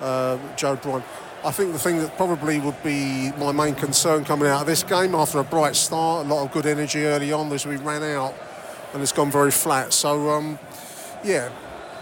uh, 0.00 0.38
Joe 0.56 0.76
Bryan. 0.76 1.02
I 1.44 1.50
think 1.50 1.72
the 1.72 1.78
thing 1.78 1.98
that 1.98 2.16
probably 2.16 2.60
would 2.60 2.80
be 2.84 3.32
my 3.32 3.50
main 3.50 3.74
concern 3.74 4.24
coming 4.24 4.46
out 4.46 4.60
of 4.60 4.66
this 4.66 4.82
game 4.82 5.14
after 5.14 5.38
a 5.38 5.44
bright 5.44 5.74
start, 5.74 6.26
a 6.26 6.28
lot 6.28 6.44
of 6.44 6.52
good 6.52 6.66
energy 6.66 7.04
early 7.04 7.32
on 7.32 7.50
as 7.52 7.66
we 7.66 7.76
ran 7.76 8.02
out, 8.02 8.34
and 8.92 9.02
it's 9.02 9.12
gone 9.12 9.30
very 9.30 9.50
flat. 9.50 9.92
So, 9.92 10.30
um, 10.30 10.58
yeah, 11.24 11.50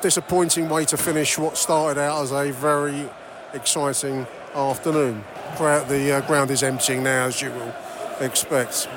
disappointing 0.02 0.68
way 0.68 0.84
to 0.86 0.96
finish 0.96 1.38
what 1.38 1.56
started 1.56 2.00
out 2.00 2.22
as 2.22 2.32
a 2.32 2.50
very 2.52 3.08
exciting 3.54 4.26
afternoon. 4.54 5.24
The 5.58 6.12
uh, 6.16 6.26
ground 6.26 6.50
is 6.50 6.62
emptying 6.62 7.02
now, 7.02 7.26
as 7.26 7.42
you 7.42 7.50
will 7.50 7.74
expect. 8.20 8.88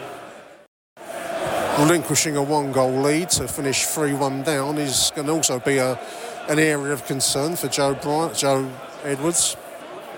Relinquishing 1.79 2.37
a 2.37 2.43
one 2.43 2.71
goal 2.71 2.91
lead 2.91 3.29
to 3.31 3.47
finish 3.47 3.85
3 3.85 4.13
1 4.13 4.43
down 4.43 4.77
is 4.77 5.11
going 5.15 5.27
to 5.27 5.33
also 5.33 5.59
be 5.59 5.77
a, 5.77 5.99
an 6.47 6.59
area 6.59 6.93
of 6.93 7.05
concern 7.05 7.55
for 7.55 7.67
Joe 7.67 7.95
Bryant, 7.95 8.35
Joe 8.35 8.71
Edwards. 9.03 9.57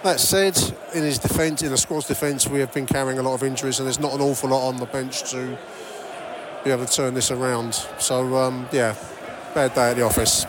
That 0.04 0.20
said, 0.20 0.58
in 0.94 1.04
his 1.04 1.18
defence, 1.18 1.64
in 1.64 1.72
the 1.72 1.78
squad's 1.78 2.08
defence, 2.08 2.48
we 2.48 2.60
have 2.60 2.74
been 2.74 2.86
carrying 2.86 3.18
a 3.18 3.24
lot 3.24 3.34
of 3.34 3.44
injuries, 3.44 3.80
and 3.80 3.88
there's 3.88 4.00
not 4.00 4.14
an 4.14 4.22
awful 4.22 4.50
lot 4.50 4.68
on 4.68 4.78
the 4.78 4.86
bench 4.86 5.32
to 5.32 5.58
be 6.64 6.72
able 6.72 6.86
to 6.86 6.94
turn 6.94 7.14
this 7.14 7.32
around. 7.32 7.74
So, 7.98 8.36
um, 8.38 8.68
yeah, 8.72 8.96
bad 9.54 9.74
day 9.74 9.92
at 9.92 9.96
the 9.96 10.04
office. 10.04 10.46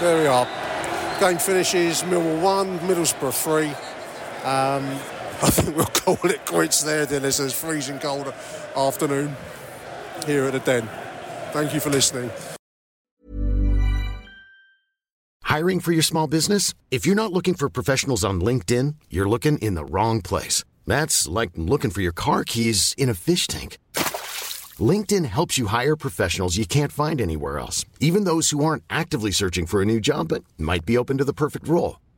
There 0.00 0.20
we 0.20 0.26
are. 0.26 0.48
Game 1.20 1.38
finishes 1.38 2.02
Millwall 2.02 2.40
1, 2.40 2.78
Middlesbrough 2.80 3.32
3. 3.32 3.91
Um, 4.44 4.84
I 5.42 5.50
think 5.50 5.76
we'll 5.76 5.86
call 5.86 6.18
it 6.30 6.46
quits 6.46 6.82
there, 6.82 7.04
Dennis. 7.04 7.40
It's 7.40 7.52
freezing 7.52 7.98
cold 7.98 8.32
afternoon 8.76 9.34
here 10.26 10.44
at 10.44 10.52
the 10.52 10.60
Den. 10.60 10.88
Thank 11.52 11.74
you 11.74 11.80
for 11.80 11.90
listening. 11.90 12.30
Hiring 15.42 15.80
for 15.80 15.92
your 15.92 16.02
small 16.02 16.26
business? 16.26 16.72
If 16.90 17.04
you're 17.04 17.14
not 17.14 17.32
looking 17.32 17.54
for 17.54 17.68
professionals 17.68 18.24
on 18.24 18.40
LinkedIn, 18.40 18.94
you're 19.10 19.28
looking 19.28 19.58
in 19.58 19.74
the 19.74 19.84
wrong 19.84 20.22
place. 20.22 20.64
That's 20.86 21.28
like 21.28 21.50
looking 21.56 21.90
for 21.90 22.00
your 22.00 22.14
car 22.14 22.42
keys 22.44 22.94
in 22.96 23.10
a 23.10 23.14
fish 23.14 23.46
tank. 23.46 23.76
LinkedIn 24.80 25.26
helps 25.26 25.58
you 25.58 25.66
hire 25.66 25.94
professionals 25.94 26.56
you 26.56 26.64
can't 26.64 26.90
find 26.92 27.20
anywhere 27.20 27.58
else, 27.58 27.84
even 28.00 28.24
those 28.24 28.48
who 28.48 28.64
aren't 28.64 28.84
actively 28.88 29.30
searching 29.30 29.66
for 29.66 29.82
a 29.82 29.84
new 29.84 30.00
job 30.00 30.28
but 30.28 30.42
might 30.56 30.86
be 30.86 30.96
open 30.96 31.18
to 31.18 31.24
the 31.24 31.34
perfect 31.34 31.68
role. 31.68 32.00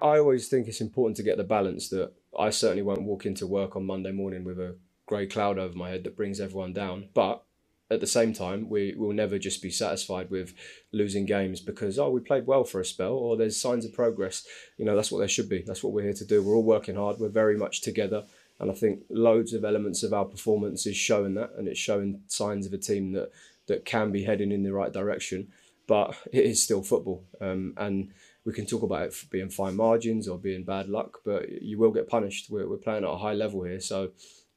I 0.00 0.18
always 0.18 0.48
think 0.48 0.68
it's 0.68 0.80
important 0.80 1.16
to 1.16 1.22
get 1.22 1.36
the 1.36 1.44
balance 1.44 1.88
that 1.90 2.12
I 2.38 2.50
certainly 2.50 2.82
won't 2.82 3.02
walk 3.02 3.26
into 3.26 3.46
work 3.46 3.76
on 3.76 3.84
Monday 3.84 4.12
morning 4.12 4.44
with 4.44 4.58
a 4.60 4.76
grey 5.06 5.26
cloud 5.26 5.58
over 5.58 5.76
my 5.76 5.90
head 5.90 6.04
that 6.04 6.16
brings 6.16 6.40
everyone 6.40 6.72
down. 6.72 7.08
But 7.14 7.42
at 7.90 8.00
the 8.00 8.06
same 8.06 8.32
time, 8.32 8.68
we 8.68 8.94
will 8.96 9.12
never 9.12 9.38
just 9.38 9.62
be 9.62 9.70
satisfied 9.70 10.30
with 10.30 10.54
losing 10.92 11.24
games 11.24 11.60
because 11.60 11.98
oh 11.98 12.10
we 12.10 12.20
played 12.20 12.46
well 12.46 12.64
for 12.64 12.80
a 12.80 12.84
spell 12.84 13.14
or 13.14 13.36
there's 13.36 13.60
signs 13.60 13.84
of 13.84 13.94
progress. 13.94 14.46
You 14.76 14.84
know 14.84 14.94
that's 14.94 15.10
what 15.10 15.18
there 15.18 15.28
should 15.28 15.48
be. 15.48 15.64
That's 15.66 15.82
what 15.82 15.92
we're 15.92 16.02
here 16.02 16.12
to 16.12 16.26
do. 16.26 16.42
We're 16.42 16.54
all 16.54 16.62
working 16.62 16.96
hard. 16.96 17.18
We're 17.18 17.28
very 17.28 17.56
much 17.56 17.80
together, 17.80 18.24
and 18.60 18.70
I 18.70 18.74
think 18.74 19.04
loads 19.08 19.54
of 19.54 19.64
elements 19.64 20.02
of 20.02 20.12
our 20.12 20.26
performance 20.26 20.86
is 20.86 20.96
showing 20.96 21.34
that, 21.34 21.52
and 21.56 21.66
it's 21.66 21.80
showing 21.80 22.20
signs 22.26 22.66
of 22.66 22.74
a 22.74 22.78
team 22.78 23.12
that 23.12 23.30
that 23.66 23.84
can 23.86 24.12
be 24.12 24.24
heading 24.24 24.52
in 24.52 24.62
the 24.62 24.72
right 24.72 24.92
direction. 24.92 25.48
But 25.86 26.14
it 26.30 26.44
is 26.44 26.62
still 26.62 26.82
football, 26.82 27.24
um, 27.40 27.72
and 27.78 28.12
we 28.48 28.54
can 28.54 28.64
talk 28.64 28.82
about 28.82 29.02
it 29.02 29.14
being 29.30 29.50
fine 29.50 29.76
margins 29.76 30.26
or 30.26 30.38
being 30.38 30.64
bad 30.64 30.88
luck, 30.88 31.18
but 31.22 31.50
you 31.60 31.76
will 31.76 31.90
get 31.90 32.08
punished. 32.08 32.48
We're, 32.48 32.66
we're 32.66 32.78
playing 32.78 33.04
at 33.04 33.10
a 33.10 33.18
high 33.18 33.34
level 33.34 33.62
here, 33.64 33.78
so 33.78 34.12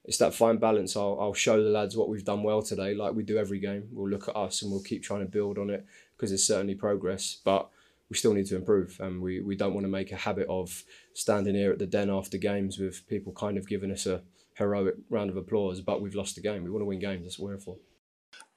it's 0.06 0.18
that 0.20 0.34
fine 0.34 0.60
balance. 0.60 0.96
I'll, 0.96 1.18
I'll 1.20 1.34
show 1.34 1.62
the 1.62 1.70
lads 1.70 1.98
what 1.98 2.08
we've 2.08 2.24
done 2.24 2.42
well 2.42 2.62
today, 2.62 2.94
like 2.96 3.14
we 3.14 3.24
do 3.24 3.38
every 3.38 3.60
game. 3.60 3.90
We'll 3.92 4.10
look 4.10 4.30
at 4.30 4.38
us 4.38 4.62
and 4.62 4.72
we'll 4.72 4.82
keep 4.82 5.04
trying 5.04 5.20
to 5.20 5.26
build 5.26 5.58
on 5.58 5.70
it 5.70 5.86
because 6.16 6.32
it's 6.32 6.48
certainly 6.48 6.74
progress, 6.74 7.42
but 7.44 7.68
we 8.10 8.16
still 8.16 8.34
need 8.34 8.46
to 8.46 8.56
improve. 8.56 8.98
And 9.02 9.22
we, 9.22 9.42
we 9.42 9.58
don't 9.58 9.74
want 9.74 9.84
to 9.84 9.92
make 9.92 10.14
a 10.14 10.16
habit 10.16 10.48
of 10.48 10.86
standing 11.14 11.56
here 11.56 11.74
at 11.74 11.80
the 11.80 11.86
den 11.86 12.10
after 12.10 12.38
games 12.38 12.80
with 12.80 13.06
people 13.10 13.34
kind 13.34 13.58
of 13.58 13.68
giving 13.68 13.92
us 13.92 14.06
a 14.06 14.22
heroic 14.54 14.96
round 15.10 15.30
of 15.30 15.36
applause, 15.36 15.82
but 15.82 16.02
we've 16.02 16.16
lost 16.16 16.36
the 16.36 16.42
game. 16.42 16.64
We 16.64 16.70
want 16.70 16.84
to 16.84 16.86
win 16.86 17.00
games. 17.00 17.24
That's 17.26 17.38
what 17.38 17.52
we're 17.52 17.58
for. 17.58 17.76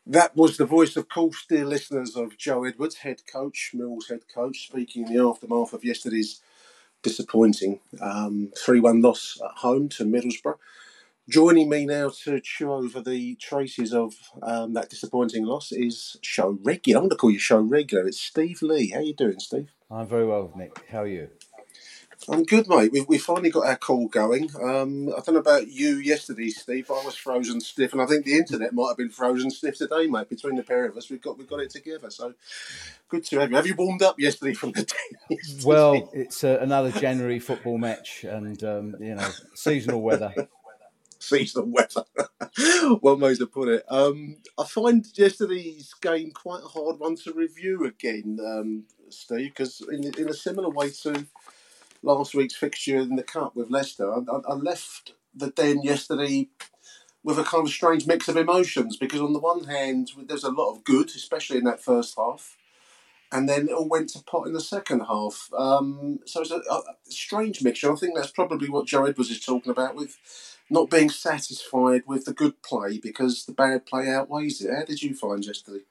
That 0.07 0.37
was 0.37 0.59
the 0.59 0.67
voice, 0.67 0.97
of 0.97 1.09
course, 1.09 1.47
dear 1.49 1.65
listeners, 1.65 2.15
of 2.15 2.37
Joe 2.37 2.65
Edwards, 2.65 2.97
head 2.97 3.23
coach, 3.31 3.71
Mill's 3.73 4.09
head 4.09 4.25
coach, 4.33 4.67
speaking 4.67 5.07
in 5.07 5.15
the 5.15 5.23
aftermath 5.23 5.73
of 5.73 5.83
yesterday's 5.83 6.43
disappointing 7.03 7.81
um, 8.03 8.53
3 8.57 8.81
1 8.81 9.01
loss 9.01 9.41
at 9.43 9.59
home 9.59 9.89
to 9.91 10.05
Middlesbrough. 10.05 10.59
Joining 11.27 11.71
me 11.71 11.87
now 11.87 12.11
to 12.25 12.39
chew 12.39 12.71
over 12.71 13.01
the 13.01 13.37
traces 13.37 13.95
of 13.95 14.15
um, 14.43 14.75
that 14.75 14.91
disappointing 14.91 15.47
loss 15.47 15.73
is 15.73 16.19
show 16.21 16.59
regular. 16.63 16.99
I'm 16.99 17.05
going 17.05 17.11
to 17.11 17.17
call 17.17 17.31
you 17.31 17.39
show 17.39 17.61
regular. 17.61 18.07
It's 18.07 18.21
Steve 18.21 18.61
Lee. 18.61 18.91
How 18.91 18.99
are 18.99 19.03
you 19.03 19.15
doing, 19.15 19.39
Steve? 19.39 19.71
I'm 19.91 20.07
very 20.07 20.27
well, 20.27 20.53
Nick. 20.55 20.85
How 20.91 21.03
are 21.03 21.07
you? 21.07 21.31
I'm 22.29 22.45
good, 22.45 22.69
mate. 22.69 22.93
We 22.93 23.03
we 23.03 23.19
finally 23.19 23.51
got 23.51 23.67
our 23.67 23.77
call 23.77 24.09
going. 24.09 24.49
Um, 24.63 25.09
I 25.09 25.21
don't 25.21 25.35
know 25.35 25.41
about 25.41 25.69
you 25.69 25.97
yesterday, 25.97 26.49
Steve. 26.49 26.91
I 26.91 27.05
was 27.05 27.17
frozen 27.17 27.61
stiff, 27.61 27.93
and 27.93 28.01
I 28.01 28.07
think 28.07 28.25
the 28.25 28.37
internet 28.37 28.73
might 28.73 28.89
have 28.89 28.97
been 28.97 29.11
frozen 29.11 29.51
stiff 29.51 29.77
today, 29.77 30.07
mate. 30.07 30.29
Between 30.31 30.57
the 30.57 30.63
pair 30.63 30.87
of 30.87 30.97
us, 30.97 31.11
we've 31.11 31.21
got 31.21 31.39
we 31.39 31.45
got 31.45 31.61
it 31.61 31.71
together. 31.71 32.11
So 32.11 32.35
good 33.09 33.25
to 33.27 33.41
have 33.41 33.51
you. 33.51 33.57
Have 33.57 33.67
you 33.67 33.75
warmed 33.75 34.03
up 34.03 34.19
yesterday 34.19 34.55
from 34.55 34.73
the 34.73 34.85
tennis? 35.29 35.65
Well, 35.65 36.11
it's 36.15 36.45
uh, 36.45 36.59
another 36.61 36.93
January 36.93 37.41
football 37.41 37.79
match, 37.79 38.25
and 38.25 38.63
um, 38.65 38.97
you 39.01 39.15
know, 39.15 39.29
seasonal 39.55 40.01
weather 40.01 40.33
seasonal 41.19 41.71
weather. 41.71 42.05
One 43.01 43.21
way 43.21 43.35
to 43.35 43.47
put 43.47 43.69
it. 43.69 43.85
Um, 43.89 44.37
I 44.59 44.65
find 44.65 45.07
yesterday's 45.15 45.95
game 45.95 46.31
quite 46.33 46.63
a 46.63 46.69
hard 46.69 46.99
one 46.99 47.17
to 47.17 47.33
review 47.33 47.87
again, 47.87 48.39
um, 48.45 48.85
Steve, 49.09 49.53
because 49.55 49.81
in, 49.91 50.05
in 50.19 50.29
a 50.29 50.35
similar 50.35 50.69
way 50.69 50.91
to 50.91 51.27
last 52.05 52.35
week's 52.35 52.55
fixture 52.55 52.99
in 52.99 53.17
the 53.17 53.23
cup 53.23 53.57
with 53.57 53.71
Leicester, 53.71 54.13
I, 54.13 54.21
I 54.49 54.55
left 54.55 55.15
the 55.35 55.51
den 55.51 55.83
yesterday 55.83 56.49
with 57.23 57.39
a 57.39 57.45
kind 57.45 57.67
of 57.67 57.73
strange 57.73 58.07
mix 58.07 58.29
of 58.29 58.37
emotions 58.37 58.97
because 58.97 59.21
on 59.21 59.33
the 59.33 59.39
one 59.39 59.65
hand 59.65 60.11
there's 60.29 60.45
a 60.45 60.51
lot 60.51 60.73
of 60.73 60.85
good, 60.85 61.09
especially 61.09 61.59
in 61.59 61.65
that 61.65 61.83
first 61.83 62.15
half, 62.17 62.57
and 63.33 63.49
then 63.49 63.69
it 63.69 63.73
all 63.73 63.89
went 63.89 64.11
to 64.11 64.23
pot 64.23 64.47
in 64.47 64.53
the 64.53 64.61
second 64.61 65.01
half. 65.01 65.51
Um, 65.57 66.21
so 66.27 66.43
it's 66.43 66.51
a, 66.51 66.57
a, 66.71 66.83
strange 67.09 67.63
mixture. 67.63 67.91
I 67.91 67.97
think 67.97 68.15
that's 68.15 68.31
probably 68.31 68.69
what 68.69 68.87
Joe 68.87 69.07
Edwards 69.07 69.31
is 69.31 69.41
talking 69.41 69.73
about 69.73 69.97
with 69.97 70.19
not 70.71 70.91
being 70.91 71.11
satisfied 71.11 72.03
with 72.07 72.27
the 72.27 72.33
good 72.33 72.63
play 72.63 72.99
because 72.99 73.45
the 73.45 73.53
bad 73.53 73.87
play 73.87 74.09
outweighs 74.09 74.61
it. 74.61 74.73
How 74.73 74.85
did 74.85 75.03
you 75.03 75.15
find 75.15 75.45
yesterday? 75.45 75.85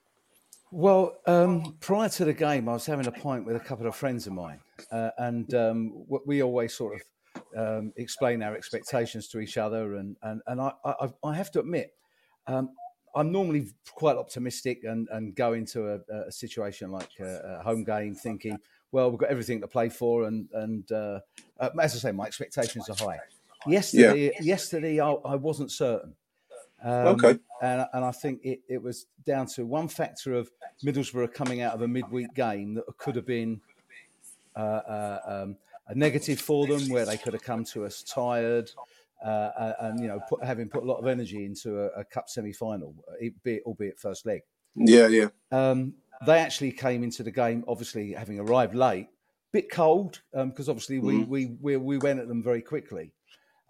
Well, 0.76 1.20
um, 1.28 1.76
prior 1.78 2.08
to 2.08 2.24
the 2.24 2.32
game, 2.32 2.68
I 2.68 2.72
was 2.72 2.84
having 2.84 3.06
a 3.06 3.12
pint 3.12 3.46
with 3.46 3.54
a 3.54 3.60
couple 3.60 3.86
of 3.86 3.94
friends 3.94 4.26
of 4.26 4.32
mine, 4.32 4.58
uh, 4.90 5.10
and 5.18 5.54
um, 5.54 6.04
we 6.26 6.42
always 6.42 6.74
sort 6.74 6.96
of 6.96 7.46
um, 7.56 7.92
explain 7.96 8.42
our 8.42 8.56
expectations 8.56 9.28
to 9.28 9.38
each 9.38 9.56
other. 9.56 9.94
And 9.94 10.16
and, 10.24 10.42
and 10.48 10.60
I, 10.60 10.72
I, 10.84 11.08
I 11.22 11.36
have 11.36 11.52
to 11.52 11.60
admit, 11.60 11.92
um, 12.48 12.70
I'm 13.14 13.30
normally 13.30 13.68
quite 13.92 14.16
optimistic 14.16 14.80
and, 14.82 15.06
and 15.12 15.36
go 15.36 15.52
into 15.52 15.92
a, 15.92 16.00
a 16.12 16.32
situation 16.32 16.90
like 16.90 17.10
a, 17.20 17.58
a, 17.60 17.62
home 17.62 17.84
game 17.84 18.16
thinking, 18.16 18.58
well, 18.90 19.12
we've 19.12 19.20
got 19.20 19.30
everything 19.30 19.60
to 19.60 19.68
play 19.68 19.88
for, 19.88 20.24
and 20.24 20.48
and 20.54 20.90
uh, 20.90 21.20
uh, 21.60 21.70
as 21.80 21.94
I 21.94 21.98
say, 21.98 22.10
my 22.10 22.24
expectations 22.24 22.90
are 22.90 22.96
high. 22.96 23.20
Yesterday, 23.68 24.24
yeah. 24.24 24.42
yesterday 24.42 24.98
I, 24.98 25.12
I, 25.12 25.36
wasn't 25.36 25.70
certain. 25.70 26.16
Um, 26.82 27.06
okay. 27.08 27.38
And, 27.62 27.86
and 27.92 28.04
I 28.04 28.10
think 28.10 28.40
it, 28.44 28.60
it 28.68 28.82
was 28.82 29.06
down 29.24 29.46
to 29.54 29.64
one 29.64 29.88
factor 29.88 30.34
of 30.34 30.50
Middlesbrough 30.84 31.32
coming 31.32 31.62
out 31.62 31.74
of 31.74 31.82
a 31.82 31.88
midweek 31.88 32.34
game 32.34 32.74
that 32.74 32.84
could 32.98 33.16
have 33.16 33.26
been 33.26 33.60
uh, 34.56 34.58
uh, 34.58 35.18
um, 35.26 35.56
a 35.88 35.94
negative 35.94 36.40
for 36.40 36.66
them, 36.66 36.88
where 36.88 37.04
they 37.06 37.16
could 37.16 37.32
have 37.32 37.42
come 37.42 37.64
to 37.64 37.84
us 37.84 38.02
tired. 38.02 38.70
Uh, 39.24 39.50
uh 39.56 39.72
and 39.80 40.00
you 40.00 40.08
know, 40.08 40.20
put, 40.28 40.44
having 40.44 40.68
put 40.68 40.82
a 40.82 40.86
lot 40.86 40.98
of 40.98 41.06
energy 41.06 41.46
into 41.46 41.80
a, 41.80 41.86
a 42.00 42.04
cup 42.04 42.28
semi-final, 42.28 42.94
albeit, 43.22 43.62
albeit 43.64 43.98
first 43.98 44.26
leg. 44.26 44.42
Yeah, 44.76 45.06
yeah. 45.06 45.28
Um, 45.50 45.94
they 46.26 46.38
actually 46.38 46.72
came 46.72 47.02
into 47.02 47.22
the 47.22 47.30
game, 47.30 47.64
obviously 47.66 48.12
having 48.12 48.38
arrived 48.38 48.74
late, 48.74 49.08
bit 49.52 49.70
cold 49.70 50.20
because 50.32 50.68
um, 50.68 50.72
obviously 50.72 50.98
we, 50.98 51.14
mm. 51.14 51.28
we, 51.28 51.46
we 51.60 51.76
we 51.76 51.98
went 51.98 52.18
at 52.18 52.28
them 52.28 52.42
very 52.42 52.60
quickly. 52.60 53.12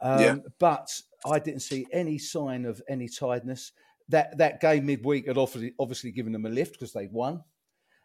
Um, 0.01 0.21
yeah. 0.21 0.37
But 0.59 1.01
I 1.25 1.39
didn't 1.39 1.61
see 1.61 1.87
any 1.93 2.19
sign 2.19 2.65
of 2.65 2.83
any 2.89 3.09
tiredness. 3.09 3.73
That 4.09 4.37
that 4.39 4.61
game 4.61 4.87
midweek 4.87 5.27
had 5.27 5.39
obviously 5.39 6.11
given 6.11 6.33
them 6.33 6.47
a 6.47 6.51
lift 6.51 6.73
because 6.73 6.93
they'd 6.93 7.13
won. 7.13 7.43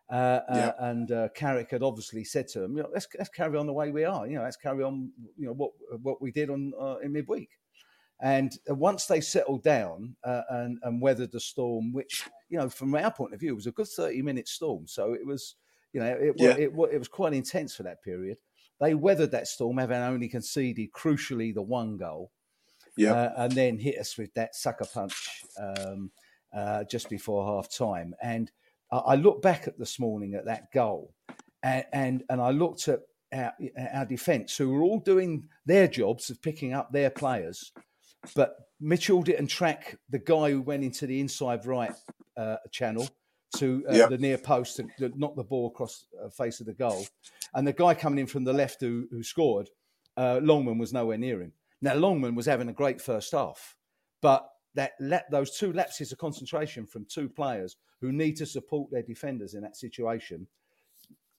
Uh, 0.10 0.16
uh 0.16 0.42
yeah. 0.50 0.68
uh, 0.68 0.74
and 0.80 1.12
uh, 1.12 1.28
Carrick 1.36 1.70
had 1.70 1.84
obviously 1.84 2.24
said 2.24 2.48
to 2.50 2.60
them, 2.60 2.76
you 2.76 2.84
know, 2.84 2.90
let's 2.92 3.08
let's 3.18 3.30
carry 3.30 3.58
on 3.58 3.68
the 3.68 3.74
way 3.74 3.92
we 3.92 4.06
are. 4.06 4.26
You 4.28 4.38
know, 4.38 4.44
let's 4.44 4.58
carry 4.58 4.84
on. 4.84 5.12
You 5.38 5.48
know 5.48 5.54
what 5.54 5.72
what 6.02 6.22
we 6.22 6.32
did 6.32 6.50
on 6.50 6.74
uh, 6.80 6.98
in 6.98 7.12
midweek. 7.12 7.50
And 8.22 8.52
uh, 8.70 8.76
once 8.76 9.06
they 9.06 9.22
settled 9.22 9.64
down 9.64 10.16
uh, 10.24 10.42
and 10.50 10.80
and 10.84 11.02
weathered 11.02 11.32
the 11.32 11.40
storm, 11.40 11.94
which 11.94 12.28
you 12.50 12.58
know 12.58 12.70
from 12.70 12.96
our 12.96 13.12
point 13.12 13.34
of 13.34 13.40
view 13.40 13.56
was 13.56 13.68
a 13.68 13.72
good 13.72 13.88
thirty 13.88 14.22
minute 14.22 14.48
storm, 14.48 14.88
so 14.88 15.14
it 15.14 15.26
was 15.26 15.56
you 15.94 16.00
know 16.00 16.08
it, 16.08 16.34
yeah. 16.38 16.52
it, 16.52 16.60
it, 16.60 16.90
it 16.92 17.00
was 17.00 17.08
quite 17.08 17.34
intense 17.34 17.76
for 17.76 17.84
that 17.84 18.04
period. 18.04 18.38
They 18.80 18.96
weathered 18.96 19.32
that 19.32 19.48
storm, 19.48 19.78
having 19.78 19.98
only 19.98 20.30
conceded 20.30 20.92
crucially 20.92 21.54
the 21.54 21.62
one 21.62 21.98
goal. 21.98 22.32
Yeah. 23.00 23.14
Uh, 23.14 23.34
and 23.38 23.54
then 23.54 23.80
hit 23.80 23.98
us 23.98 24.18
with 24.18 24.34
that 24.34 24.56
sucker 24.56 24.86
punch 24.94 25.44
um, 25.60 26.12
uh, 26.56 26.84
just 26.84 27.10
before 27.10 27.46
half 27.46 27.74
time. 27.74 28.14
And 28.22 28.52
I, 28.92 28.98
I 28.98 29.16
look 29.16 29.42
back 29.42 29.68
at 29.68 29.80
this 29.80 30.00
morning 30.00 30.34
at 30.34 30.46
that 30.46 30.72
goal 30.74 31.14
and, 31.64 31.86
and, 31.94 32.24
and 32.30 32.42
I 32.42 32.52
looked 32.52 32.88
at 32.88 33.00
our, 33.34 33.54
our 33.94 34.06
defence, 34.06 34.58
who 34.58 34.70
were 34.70 34.82
all 34.82 35.00
doing 35.00 35.48
their 35.66 35.88
jobs 35.88 36.30
of 36.30 36.42
picking 36.42 36.74
up 36.74 36.92
their 36.92 37.10
players. 37.10 37.72
But 38.36 38.56
Mitchell 38.80 39.22
didn't 39.22 39.48
track 39.48 39.98
the 40.10 40.20
guy 40.20 40.52
who 40.52 40.62
went 40.62 40.84
into 40.84 41.08
the 41.08 41.20
inside 41.20 41.66
right 41.66 41.94
uh, 42.38 42.58
channel 42.72 43.08
to 43.58 43.84
uh, 43.90 43.94
yep. 43.94 44.10
the 44.10 44.18
near 44.18 44.38
post 44.38 44.76
to, 44.76 44.88
to, 45.00 45.12
knock 45.18 45.36
the 45.36 45.44
ball 45.44 45.68
across 45.68 46.06
the 46.12 46.28
uh, 46.28 46.30
face 46.30 46.60
of 46.60 46.66
the 46.66 46.74
goal. 46.74 47.06
And 47.54 47.68
the 47.68 47.74
guy 47.74 47.94
coming 47.94 48.20
in 48.20 48.28
from 48.28 48.44
the 48.44 48.54
left 48.54 48.82
who, 48.82 49.08
who 49.10 49.24
scored, 49.24 49.70
uh, 50.18 50.40
Longman 50.44 50.78
was 50.78 50.94
nowhere 50.94 51.18
near 51.18 51.42
him. 51.42 51.54
Now, 51.82 51.96
Longman 51.96 52.36
was 52.36 52.46
having 52.46 52.70
a 52.70 52.74
great 52.74 53.02
first 53.02 53.32
half, 53.32 53.76
but 54.22 54.50
that 54.76 54.92
let 55.00 55.30
those 55.32 55.58
two 55.58 55.74
lapses 55.74 56.12
of 56.12 56.18
concentration 56.18 56.86
from 56.86 57.06
two 57.06 57.30
players 57.30 57.78
who 58.02 58.12
need 58.12 58.36
to 58.38 58.46
support 58.46 58.92
their 58.92 59.04
defenders 59.04 59.54
in 59.54 59.62
that 59.62 59.76
situation, 59.76 60.48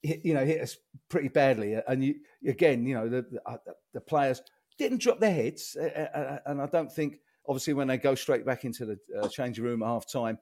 hit, 0.03 0.21
you 0.25 0.35
know, 0.35 0.45
hit 0.45 0.61
us 0.61 0.77
pretty 1.09 1.29
badly. 1.29 1.77
And 1.87 2.05
you, 2.05 2.15
again, 2.47 2.85
you 2.85 2.95
know, 2.95 3.09
the, 3.09 3.23
the, 3.31 3.41
uh, 3.47 3.57
the 3.95 4.01
players 4.01 4.43
didn't 4.79 5.01
drop 5.01 5.21
their 5.21 5.35
heads. 5.35 5.77
Uh, 5.77 6.39
and 6.47 6.61
I 6.61 6.67
don't 6.67 6.93
think, 6.93 7.21
obviously, 7.47 7.75
when 7.75 7.89
they 7.89 7.99
go 7.99 8.15
straight 8.15 8.45
back 8.45 8.65
into 8.65 8.87
the 8.87 8.99
uh, 9.21 9.29
changing 9.29 9.65
room 9.65 9.83
at 9.83 9.87
half 9.87 10.11
time, 10.11 10.39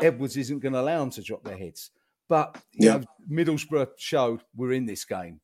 Edwards 0.00 0.36
isn't 0.36 0.60
going 0.60 0.72
to 0.72 0.80
allow 0.80 1.00
them 1.00 1.10
to 1.10 1.22
drop 1.22 1.44
their 1.44 1.56
heads. 1.56 1.90
But 2.28 2.56
you 2.72 2.88
yeah. 2.88 2.96
know, 2.98 3.04
Middlesbrough 3.30 3.88
showed 3.98 4.42
we're 4.56 4.72
in 4.72 4.86
this 4.86 5.04
game, 5.04 5.40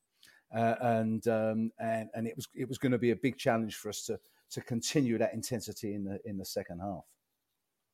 uh, 0.54 0.74
and 0.80 1.26
um, 1.28 1.72
and 1.78 2.08
and 2.14 2.26
it 2.26 2.36
was 2.36 2.48
it 2.54 2.68
was 2.68 2.78
going 2.78 2.92
to 2.92 2.98
be 2.98 3.10
a 3.10 3.16
big 3.16 3.36
challenge 3.36 3.76
for 3.76 3.88
us 3.88 4.02
to 4.06 4.18
to 4.50 4.60
continue 4.60 5.18
that 5.18 5.34
intensity 5.34 5.94
in 5.94 6.04
the 6.04 6.18
in 6.24 6.38
the 6.38 6.44
second 6.44 6.80
half. 6.80 7.04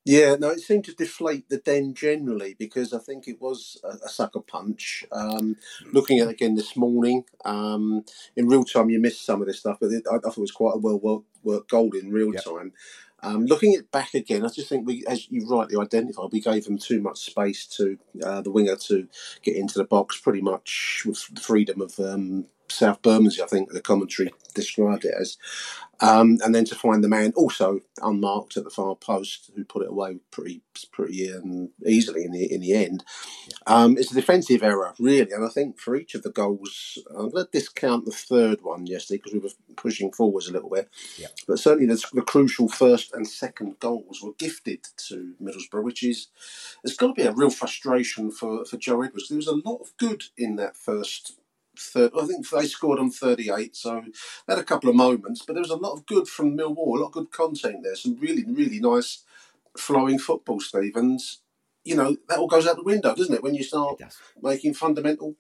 Yeah, 0.07 0.37
no, 0.39 0.51
it 0.51 0.61
seemed 0.61 0.85
to 0.85 0.95
deflate 0.95 1.49
the 1.49 1.57
den 1.57 1.95
generally 1.95 2.55
because 2.59 2.93
I 2.93 2.99
think 2.99 3.27
it 3.27 3.41
was 3.41 3.81
a, 3.83 4.05
a 4.05 4.09
sucker 4.11 4.41
punch. 4.41 5.05
Um, 5.11 5.57
looking 5.93 6.19
at 6.19 6.29
it 6.29 6.33
again 6.33 6.57
this 6.57 6.77
morning, 6.77 7.25
um, 7.47 8.05
in 8.37 8.47
real 8.47 8.65
time, 8.65 8.91
you 8.91 9.01
missed 9.01 9.25
some 9.25 9.41
of 9.41 9.47
this 9.47 9.61
stuff, 9.61 9.79
but 9.81 9.93
it, 9.93 10.05
I, 10.11 10.17
I, 10.17 10.19
thought 10.19 10.37
it 10.37 10.43
was 10.43 10.51
quite 10.51 10.75
a 10.75 10.79
well 10.79 11.25
worked 11.43 11.71
goal 11.71 11.91
in 11.95 12.11
real 12.11 12.35
yep. 12.35 12.45
time. 12.45 12.73
Um, 13.25 13.47
looking 13.47 13.73
it 13.73 13.91
back 13.91 14.13
again, 14.13 14.45
I 14.45 14.49
just 14.49 14.69
think 14.69 14.87
we, 14.87 15.03
as 15.07 15.31
you 15.31 15.49
rightly 15.49 15.79
identified, 15.81 16.29
we 16.31 16.41
gave 16.43 16.67
them 16.67 16.77
too 16.77 17.01
much 17.01 17.21
space 17.21 17.67
to 17.79 17.99
uh, 18.23 18.43
the 18.43 18.51
winger 18.51 18.77
to 18.77 19.09
get 19.43 19.57
into 19.57 19.79
the 19.79 19.85
box, 19.85 20.21
pretty 20.21 20.43
much 20.43 21.05
with 21.07 21.17
freedom 21.41 21.81
of 21.81 21.99
um, 21.99 22.45
South 22.69 23.03
Bermondsey, 23.03 23.43
I 23.43 23.47
think 23.47 23.73
the 23.73 23.81
commentary 23.81 24.33
described 24.55 25.05
it 25.05 25.15
as. 25.19 25.37
Um, 26.01 26.39
and 26.45 26.55
then 26.55 26.65
to 26.67 26.75
find 26.75 27.05
the 27.05 27.09
man 27.09 27.33
also 27.37 27.81
unmarked 28.03 28.57
at 28.57 28.65
the 28.65 28.71
far 28.71 28.97
post 28.97 29.51
who 29.55 29.65
put 29.65 29.83
it 29.83 29.91
away 29.91 30.19
pretty 30.31 30.61
pretty 30.91 31.33
um, 31.33 31.71
easily 31.87 32.25
in 32.25 32.33
the 32.33 32.53
in 32.53 32.61
the 32.61 32.75
end. 32.75 33.05
Um, 33.67 33.97
it's 33.97 34.11
a 34.11 34.15
defensive 34.15 34.63
error 34.63 34.93
really, 34.99 35.33
and 35.33 35.45
I 35.45 35.49
think 35.49 35.79
for 35.79 35.95
each 35.95 36.15
of 36.15 36.23
the 36.23 36.33
goals, 36.33 36.99
I'm 37.11 37.31
going 37.31 37.47
to 37.47 37.51
discount 37.53 38.05
the 38.05 38.11
third 38.11 38.63
one 38.63 38.87
yesterday 38.87 39.19
because 39.19 39.35
we 39.35 39.39
were 39.39 39.51
pushing 39.77 40.11
forwards 40.11 40.49
a 40.49 40.53
little 40.53 40.71
bit. 40.71 40.91
Yeah. 41.17 41.29
But 41.47 41.61
certainly 41.61 41.87
the, 41.87 42.05
the 42.13 42.23
crucial 42.23 42.69
first 42.69 43.15
and 43.15 43.27
second 43.27 43.79
goals 43.79 44.21
were 44.23 44.33
gifted 44.37 44.89
to 45.09 45.35
Middlesbrough, 45.41 45.85
which 45.85 46.03
is 46.03 46.29
it's 46.83 46.97
got 46.97 47.09
to 47.09 47.23
be 47.23 47.23
a 47.23 47.33
real 47.33 47.51
frustration 47.51 48.31
for 48.33 48.65
for 48.65 48.77
Joe 48.77 49.03
Edwards. 49.03 49.29
There 49.29 49.37
was 49.37 49.47
a 49.47 49.53
lot 49.65 49.81
of 49.81 49.97
good 49.97 50.25
in 50.37 50.57
that 50.57 50.77
first 50.77 51.39
third. 51.79 52.13
I 52.19 52.27
think 52.27 52.49
they 52.49 52.67
scored 52.67 52.99
on 52.99 53.11
38, 53.11 53.77
so 53.77 54.03
they 54.47 54.55
had 54.55 54.63
a 54.63 54.65
couple 54.65 54.91
of 54.91 54.97
moments, 54.97 55.45
but 55.47 55.55
there 55.55 55.63
was 55.63 55.71
a 55.71 55.77
lot 55.77 55.93
of 55.93 56.07
good 56.07 56.29
from 56.29 56.57
Millwall, 56.57 56.97
a 56.97 57.01
lot 57.01 57.07
of 57.07 57.13
good 57.13 57.31
content 57.31 57.83
there. 57.83 57.97
Some 57.97 58.19
really, 58.21 58.45
really 58.45 58.81
nice 58.81 59.25
flowing 59.77 60.19
football, 60.19 60.61
Stevens. 60.61 61.41
You 61.85 61.97
know, 61.97 62.17
that 62.29 62.39
all 62.39 62.47
goes 62.47 62.67
out 62.67 62.77
the 62.77 62.83
window, 62.83 63.15
doesn't 63.15 63.35
it, 63.35 63.43
when 63.43 63.55
you 63.55 63.63
start 63.63 64.01
making 64.41 64.75
fundamental 64.75 65.37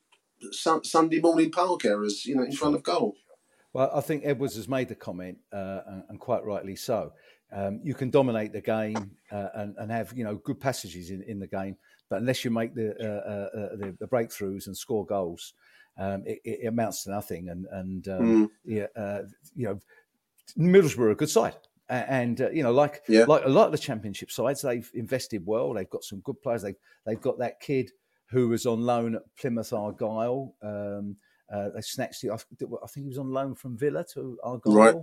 Sunday 0.51 1.21
morning 1.21 1.51
park 1.51 1.85
errors, 1.85 2.27
you 2.27 2.37
know, 2.37 2.43
in 2.43 2.53
front 2.53 2.75
of 2.75 2.83
goal. 2.83 3.17
Well, 3.73 3.91
I 3.93 4.01
think 4.03 4.23
Edwards 4.25 4.57
has 4.57 4.69
made 4.69 4.89
the 4.89 4.95
comment, 4.95 5.39
uh, 5.53 5.81
and, 5.87 6.03
and, 6.09 6.21
quite 6.21 6.45
rightly 6.45 6.77
so. 6.77 7.13
Um, 7.53 7.81
you 7.83 7.95
can 7.95 8.09
dominate 8.09 8.53
the 8.53 8.61
game 8.61 9.17
uh, 9.33 9.49
and, 9.55 9.75
and, 9.79 9.91
have 9.91 10.13
you 10.17 10.25
know 10.25 10.37
good 10.37 10.61
passages 10.61 11.11
in, 11.11 11.23
in 11.23 11.41
the 11.41 11.49
game, 11.49 11.77
but 12.09 12.21
unless 12.21 12.45
you 12.45 12.51
make 12.51 12.75
the, 12.75 12.95
uh, 13.01 13.05
uh, 13.05 13.59
uh 13.59 13.77
the, 13.77 13.97
the 13.99 14.07
breakthroughs 14.07 14.67
and 14.67 14.77
score 14.77 15.05
goals, 15.05 15.55
um, 15.97 16.25
it, 16.27 16.41
it, 16.45 16.67
amounts 16.67 17.05
to 17.05 17.11
nothing. 17.11 17.49
And 17.49 17.67
and 17.71 18.09
um, 18.09 18.21
mm. 18.21 18.51
yeah, 18.65 18.87
uh, 18.97 19.23
you 19.55 19.67
know, 19.67 19.81
Middlesbrough 20.59 20.99
are 20.99 21.11
a 21.11 21.17
good 21.17 21.31
side. 21.31 21.57
And 21.89 22.41
uh, 22.41 22.51
you 22.51 22.63
know, 22.63 22.73
like 22.73 23.03
yeah. 23.09 23.25
like 23.29 23.45
a 23.45 23.49
lot 23.49 23.67
of 23.67 23.73
the 23.73 23.79
championship 23.79 24.31
sides, 24.31 24.63
they've 24.63 24.91
invested 24.95 25.45
well. 25.45 25.75
They've 25.75 25.89
got 25.89 26.03
some 26.03 26.21
good 26.21 26.41
players. 26.41 26.63
They've 26.63 26.77
they've 27.05 27.21
got 27.21 27.39
that 27.39 27.61
kid 27.61 27.91
who 28.31 28.49
was 28.49 28.65
on 28.67 28.81
loan 28.83 29.15
at 29.17 29.23
Plymouth 29.39 29.73
Argyle. 29.73 30.55
Um, 30.63 31.17
uh, 31.53 31.69
they 31.75 31.83
snatched 31.83 32.25
it. 32.25 32.31
I 32.31 32.37
think 32.87 33.05
he 33.05 33.09
was 33.09 33.19
on 33.19 33.31
loan 33.31 33.55
from 33.55 33.77
Villa 33.77 34.05
to 34.15 34.39
Argyle. 34.43 34.75
Right. 34.75 34.95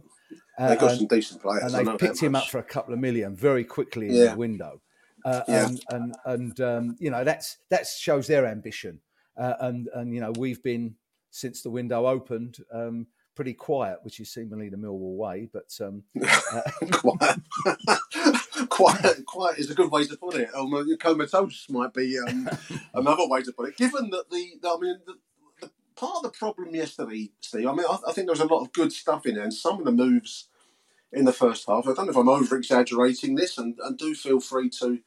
Uh, 0.58 0.70
they 0.70 0.76
got 0.76 0.90
and, 0.92 1.00
some 1.00 1.08
decent 1.08 1.42
players, 1.42 1.74
and 1.74 1.88
they 1.88 1.98
picked 1.98 2.20
him 2.20 2.36
up 2.36 2.48
for 2.48 2.58
a 2.58 2.64
couple 2.64 2.94
of 2.94 3.00
million 3.00 3.36
very 3.36 3.64
quickly 3.64 4.10
in 4.10 4.16
yeah. 4.16 4.32
the 4.32 4.38
window. 4.38 4.82
Uh, 5.24 5.42
yeah. 5.48 5.68
And 5.68 5.84
and, 5.90 6.16
and 6.26 6.62
um, 6.62 6.96
you 7.00 7.12
know 7.12 7.24
that's 7.24 7.58
that 7.70 7.86
shows 7.86 8.28
their 8.28 8.48
ambition. 8.48 9.00
Uh, 9.38 9.54
and 9.62 9.88
and 9.94 10.14
you 10.14 10.20
know 10.20 10.32
we've 10.38 10.62
been 10.62 10.96
since 11.30 11.62
the 11.62 11.70
window 11.70 12.08
opened 12.08 12.58
um, 12.74 13.08
pretty 13.36 13.54
quiet, 13.54 14.00
which 14.04 14.20
is 14.20 14.32
seemingly 14.32 14.70
the 14.70 14.78
Millwall 14.78 15.16
way. 15.16 15.48
But 15.52 15.72
um, 15.82 16.04
uh, 16.24 16.62
quiet, 16.92 17.40
quiet, 18.70 19.26
quiet 19.26 19.58
is 19.58 19.72
a 19.72 19.76
good 19.76 19.92
way 19.92 20.06
to 20.06 20.18
put 20.18 20.36
it. 20.36 20.50
Um, 20.54 20.98
comatose 21.00 21.68
might 21.70 21.94
be 21.94 22.20
um, 22.20 22.50
another 22.94 23.28
way 23.28 23.42
to 23.42 23.52
put 23.52 23.70
it. 23.70 23.78
Given 23.78 24.10
that 24.12 24.30
the, 24.30 24.60
I 24.64 24.78
mean. 24.80 25.00
The, 25.06 25.14
the, 25.62 25.72
part 25.96 26.18
of 26.18 26.24
the 26.24 26.30
problem 26.30 26.74
yesterday, 26.74 27.32
Steve. 27.40 27.68
I 27.68 27.74
mean, 27.74 27.86
I, 27.88 27.98
I 28.08 28.12
think 28.12 28.28
there 28.28 28.34
was 28.34 28.40
a 28.40 28.46
lot 28.46 28.62
of 28.62 28.74
good 28.74 28.92
stuff 28.92 29.26
in 29.26 29.36
there, 29.36 29.44
and 29.44 29.54
some 29.54 29.80
of 29.80 29.86
the 29.86 29.92
moves 29.92 30.48
in 31.12 31.26
the 31.26 31.34
first 31.34 31.68
half. 31.68 31.88
I 31.88 31.94
don't 31.94 32.06
know 32.06 32.12
if 32.12 32.18
I'm 32.18 32.30
over 32.30 32.56
exaggerating 32.56 33.36
this, 33.36 33.58
and, 33.58 33.78
and 33.84 33.98
do 33.98 34.16
feel 34.16 34.40
free 34.40 34.70
to 34.82 35.00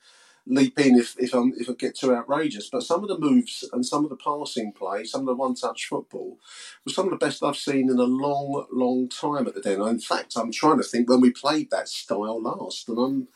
leap 0.46 0.78
in 0.78 0.98
if 0.98 1.16
if, 1.18 1.33
I'm, 1.35 1.52
if 1.57 1.68
I 1.68 1.72
get 1.72 1.96
too 1.96 2.14
outrageous. 2.14 2.68
But 2.70 2.83
some 2.83 3.02
of 3.02 3.09
the 3.09 3.18
moves 3.18 3.68
and 3.72 3.85
some 3.85 4.04
of 4.04 4.11
the 4.11 4.16
passing 4.16 4.72
play, 4.72 5.04
some 5.04 5.22
of 5.22 5.26
the 5.26 5.35
one-touch 5.35 5.87
football, 5.87 6.38
was 6.85 6.94
some 6.94 7.07
of 7.07 7.11
the 7.11 7.24
best 7.24 7.42
I've 7.42 7.57
seen 7.57 7.90
in 7.90 7.98
a 7.98 8.04
long, 8.04 8.66
long 8.70 9.09
time 9.09 9.46
at 9.46 9.54
the 9.54 9.61
Den. 9.61 9.80
In 9.80 10.00
fact, 10.00 10.35
I'm 10.37 10.52
trying 10.52 10.78
to 10.78 10.85
think 10.85 11.09
when 11.09 11.20
we 11.20 11.30
played 11.30 11.70
that 11.70 11.88
style 11.88 12.40
last, 12.40 12.88
and 12.88 12.98
I'm 12.98 13.28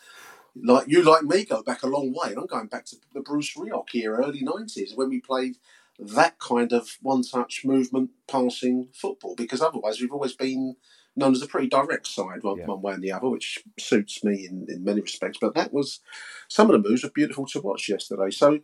like 0.61 0.89
you, 0.89 1.03
like 1.03 1.23
me, 1.23 1.45
go 1.45 1.63
back 1.63 1.83
a 1.83 1.89
long 1.89 2.13
way, 2.13 2.31
and 2.31 2.39
I'm 2.39 2.47
going 2.47 2.67
back 2.67 2.85
to 2.87 2.97
the 3.15 3.21
Bruce 3.21 3.55
Rioch 3.57 3.95
era, 3.95 4.27
early 4.27 4.43
'90s, 4.43 4.97
when 4.97 5.09
we 5.09 5.21
played 5.21 5.57
that 6.01 6.39
kind 6.39 6.73
of 6.73 6.97
one-touch 7.03 7.65
movement 7.65 8.11
passing 8.29 8.89
football. 8.93 9.35
Because 9.35 9.61
otherwise, 9.61 10.01
we've 10.01 10.13
always 10.13 10.35
been 10.35 10.77
known 11.19 11.33
as 11.33 11.43
a 11.43 11.47
pretty 11.47 11.69
direct 11.69 12.07
side, 12.07 12.43
one, 12.43 12.59
yeah. 12.59 12.67
one 12.67 12.81
way 12.81 12.95
and 12.95 13.03
the 13.03 13.13
other, 13.13 13.29
which 13.29 13.63
suits 13.79 14.25
me 14.25 14.47
in, 14.47 14.67
in 14.69 14.85
many 14.85 15.01
respects. 15.01 15.39
But 15.41 15.55
that 15.55 15.73
was 15.73 16.01
some 16.49 16.71
of 16.71 16.81
the 16.81 16.89
moves 16.89 17.03
were 17.03 17.11
beautiful 17.11 17.47
to 17.47 17.61
watch 17.61 17.89
yesterday. 17.89 18.31
So 18.31 18.61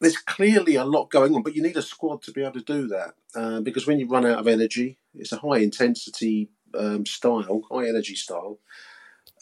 there's 0.00 0.16
clearly 0.16 0.76
a 0.76 0.84
lot 0.84 1.10
going 1.10 1.34
on, 1.34 1.42
but 1.42 1.56
you 1.56 1.62
need 1.62 1.76
a 1.76 1.82
squad 1.82 2.22
to 2.22 2.32
be 2.32 2.42
able 2.42 2.60
to 2.60 2.60
do 2.60 2.86
that 2.88 3.14
uh, 3.34 3.60
because 3.60 3.86
when 3.86 3.98
you 3.98 4.06
run 4.06 4.26
out 4.26 4.38
of 4.38 4.46
energy, 4.46 4.98
it's 5.14 5.32
a 5.32 5.38
high 5.38 5.58
intensity 5.58 6.50
um, 6.78 7.06
style, 7.06 7.62
high 7.70 7.88
energy 7.88 8.14
style. 8.14 8.58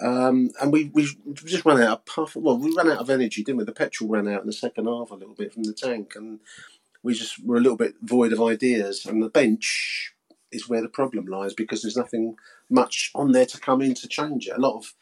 Um, 0.01 0.51
and 0.61 0.73
we, 0.73 0.91
we 0.93 1.09
just 1.35 1.65
ran 1.65 1.81
out 1.81 1.99
of 1.99 2.07
puff. 2.07 2.37
Well, 2.37 2.59
we 2.59 2.75
ran 2.77 2.91
out 2.91 2.99
of 2.99 3.11
energy, 3.11 3.43
didn't 3.43 3.59
we? 3.59 3.65
The 3.65 3.73
petrol 3.73 4.11
ran 4.11 4.29
out 4.29 4.41
in 4.41 4.47
the 4.47 4.53
second 4.53 4.87
half 4.87 5.11
a 5.11 5.15
little 5.15 5.35
bit 5.35 5.53
from 5.53 5.65
the 5.65 5.73
tank, 5.73 6.15
and 6.17 6.41
we 7.03 7.15
just 7.15 7.45
were 7.45 7.57
a 7.57 7.61
little 7.61 7.77
bit 7.77 7.95
void 8.03 8.33
of 8.33 8.43
ideas. 8.43 9.07
And 9.07 9.23
the 9.23 9.29
bench 9.29 10.15
is 10.53 10.69
where 10.69 10.83
the 10.83 10.89
problem 10.89 11.27
lies 11.27 11.55
because 11.55 11.83
there's 11.83 11.97
nothing 11.97 12.37
much 12.71 13.11
on 13.15 13.33
there 13.33 13.47
to 13.47 13.61
come 13.61 13.83
in 13.83 13.95
to 13.95 14.09
change 14.09 14.47
it. 14.47 14.57
A 14.57 14.61
lot 14.61 14.77
of 14.77 14.95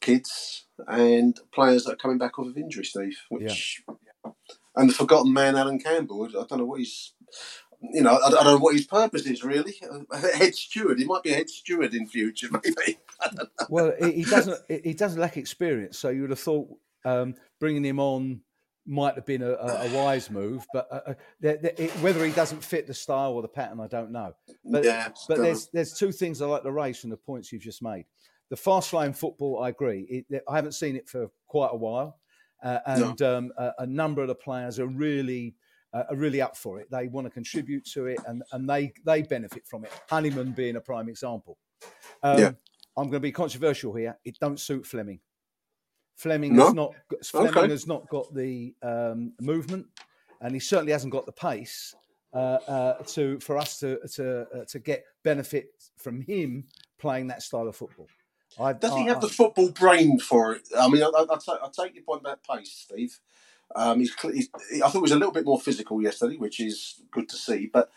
kids 0.00 0.66
and 0.86 1.38
players 1.52 1.84
that 1.84 1.92
are 1.92 1.96
coming 1.96 2.18
back 2.18 2.38
off 2.38 2.46
of 2.46 2.56
injury, 2.56 2.84
Steve. 2.84 3.18
Which 3.28 3.82
yeah. 3.88 4.32
and 4.76 4.90
the 4.90 4.94
forgotten 4.94 5.32
man, 5.32 5.56
Allan 5.56 5.80
Campbell. 5.80 6.28
I 6.28 6.44
don't 6.44 6.58
know 6.58 6.64
what 6.64 6.80
he's. 6.80 7.12
You 7.80 8.02
know, 8.02 8.18
I, 8.18 8.30
don't 8.30 8.44
know 8.44 8.58
what 8.58 8.74
his 8.74 8.88
purpose 8.88 9.24
is 9.24 9.44
really. 9.44 9.80
Head 10.34 10.56
steward. 10.56 10.98
He 10.98 11.04
might 11.04 11.22
be 11.22 11.30
a 11.30 11.36
head 11.36 11.48
steward 11.48 11.94
in 11.94 12.08
future, 12.08 12.48
maybe. 12.64 12.98
well, 13.68 13.92
he 14.00 14.24
doesn't. 14.24 14.58
He 14.68 14.94
doesn't 14.94 15.20
lack 15.20 15.36
experience, 15.36 15.96
so 15.96 16.08
you 16.08 16.22
would 16.22 16.30
have 16.30 16.40
thought 16.40 16.68
um, 17.04 17.36
bringing 17.60 17.84
him 17.84 18.00
on 18.00 18.40
might 18.88 19.14
have 19.14 19.26
been 19.26 19.42
a, 19.42 19.52
a, 19.52 19.90
wise 19.94 20.30
move, 20.30 20.66
but 20.72 20.88
uh, 20.90 21.00
uh 21.06 21.14
it, 21.42 21.90
whether 22.00 22.24
he 22.24 22.32
doesn't 22.32 22.64
fit 22.64 22.86
the 22.86 22.94
style 22.94 23.32
or 23.32 23.42
the 23.42 23.48
pattern, 23.48 23.80
I 23.80 23.86
don't 23.86 24.10
know. 24.10 24.32
But, 24.64 24.84
yeah, 24.84 25.08
but 25.28 25.38
there's 25.38 25.68
there's 25.72 25.92
two 25.92 26.10
things 26.10 26.40
I 26.40 26.46
like 26.46 26.62
to 26.62 26.72
raise 26.72 26.98
from 26.98 27.10
the 27.10 27.16
points 27.16 27.52
you've 27.52 27.62
just 27.62 27.82
made. 27.82 28.06
The 28.48 28.56
fast 28.56 28.88
flying 28.88 29.12
football, 29.12 29.62
I 29.62 29.68
agree. 29.68 30.24
It, 30.30 30.42
I 30.48 30.56
haven't 30.56 30.72
seen 30.72 30.96
it 30.96 31.06
for 31.06 31.30
quite 31.46 31.70
a 31.70 31.76
while, 31.76 32.18
uh, 32.62 32.78
and 32.86 33.20
no. 33.20 33.38
um, 33.38 33.52
a, 33.58 33.72
a, 33.80 33.86
number 33.86 34.22
of 34.22 34.28
the 34.28 34.34
players 34.34 34.78
are 34.78 34.86
really 34.86 35.54
uh, 35.92 36.04
are 36.08 36.16
really 36.16 36.40
up 36.40 36.56
for 36.56 36.80
it. 36.80 36.90
They 36.90 37.08
want 37.08 37.26
to 37.26 37.30
contribute 37.30 37.84
to 37.92 38.06
it, 38.06 38.18
and 38.26 38.42
and 38.52 38.68
they 38.68 38.92
they 39.04 39.22
benefit 39.22 39.66
from 39.66 39.84
it. 39.84 39.92
Honeyman 40.08 40.52
being 40.52 40.76
a 40.76 40.80
prime 40.80 41.10
example. 41.10 41.58
Um, 42.22 42.38
yeah. 42.38 42.52
I'm 42.96 43.04
going 43.04 43.12
to 43.12 43.20
be 43.20 43.32
controversial 43.32 43.94
here. 43.94 44.18
It 44.24 44.38
don't 44.40 44.58
suit 44.58 44.84
Flemming. 44.86 45.20
Flemming 46.18 46.56
no? 46.56 46.64
has 46.64 46.74
not 46.74 46.94
Flemming 47.22 47.56
okay. 47.56 47.70
has 47.70 47.86
not 47.86 48.08
got 48.08 48.34
the 48.34 48.74
um, 48.82 49.32
movement, 49.40 49.86
and 50.40 50.52
he 50.52 50.58
certainly 50.58 50.90
hasn't 50.90 51.12
got 51.12 51.26
the 51.26 51.32
pace 51.32 51.94
uh, 52.34 52.58
uh, 52.66 52.94
to 53.04 53.38
for 53.38 53.56
us 53.56 53.78
to 53.78 54.00
to 54.14 54.40
uh, 54.52 54.64
to 54.64 54.80
get 54.80 55.04
benefit 55.22 55.70
from 55.96 56.20
him 56.20 56.64
playing 56.98 57.28
that 57.28 57.40
style 57.40 57.68
of 57.68 57.76
football. 57.76 58.08
I, 58.58 58.72
Does 58.72 58.96
he 58.96 59.06
have 59.06 59.18
I, 59.18 59.20
the 59.20 59.28
football 59.28 59.70
brain 59.70 60.18
for 60.18 60.54
it? 60.54 60.62
I 60.76 60.88
mean, 60.88 61.04
I 61.04 61.68
take 61.72 61.94
your 61.94 62.02
point 62.02 62.22
about 62.22 62.40
pace, 62.42 62.72
Steve. 62.72 63.20
Um, 63.76 64.00
he's, 64.00 64.12
he's, 64.20 64.48
I 64.74 64.88
thought 64.88 64.92
he 64.94 64.98
was 64.98 65.12
a 65.12 65.16
little 65.16 65.32
bit 65.32 65.44
more 65.44 65.60
physical 65.60 66.02
yesterday, 66.02 66.36
which 66.36 66.58
is 66.58 67.00
good 67.12 67.28
to 67.28 67.36
see. 67.36 67.70
But 67.72 67.90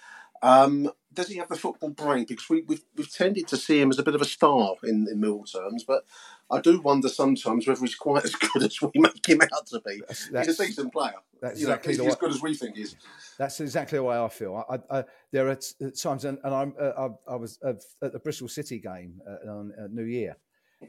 um, 0.43 0.91
does 1.13 1.27
he 1.27 1.37
have 1.37 1.49
the 1.49 1.55
football 1.55 1.89
brain? 1.89 2.25
Because 2.27 2.49
we, 2.49 2.61
we've, 2.61 2.83
we've 2.95 3.11
tended 3.11 3.47
to 3.47 3.57
see 3.57 3.81
him 3.81 3.89
as 3.89 3.99
a 3.99 4.03
bit 4.03 4.15
of 4.15 4.21
a 4.21 4.25
star 4.25 4.75
in, 4.83 5.07
in 5.11 5.19
Mill 5.19 5.43
terms, 5.43 5.83
but 5.83 6.05
I 6.49 6.61
do 6.61 6.79
wonder 6.79 7.09
sometimes 7.09 7.67
whether 7.67 7.81
he's 7.81 7.95
quite 7.95 8.23
as 8.25 8.35
good 8.35 8.63
as 8.63 8.81
we 8.81 8.91
make 8.95 9.27
him 9.27 9.41
out 9.41 9.67
to 9.67 9.81
be. 9.85 10.01
That's, 10.07 10.29
that's, 10.29 10.47
he's 10.47 10.59
a 10.59 10.65
decent 10.65 10.93
player. 10.93 11.13
That's 11.41 11.59
you 11.59 11.67
exactly 11.67 11.97
know, 11.97 12.03
he's 12.03 12.13
as 12.13 12.19
good 12.19 12.31
as 12.31 12.41
we 12.41 12.53
think 12.53 12.75
he 12.75 12.83
is. 12.83 12.95
That's 13.37 13.59
exactly 13.59 13.97
the 13.97 14.03
way 14.03 14.17
I 14.17 14.29
feel. 14.29 14.63
I, 14.69 14.79
I, 14.99 15.03
there 15.31 15.49
are 15.49 15.57
times, 15.91 16.25
and, 16.25 16.37
and 16.43 16.53
I'm, 16.53 16.73
uh, 16.79 17.09
I, 17.27 17.33
I, 17.33 17.35
was 17.35 17.59
uh, 17.63 17.73
at 18.01 18.13
the 18.13 18.19
Bristol 18.19 18.47
City 18.47 18.79
game 18.79 19.21
uh, 19.27 19.51
on 19.51 19.73
uh, 19.77 19.87
New 19.91 20.03
Year, 20.05 20.37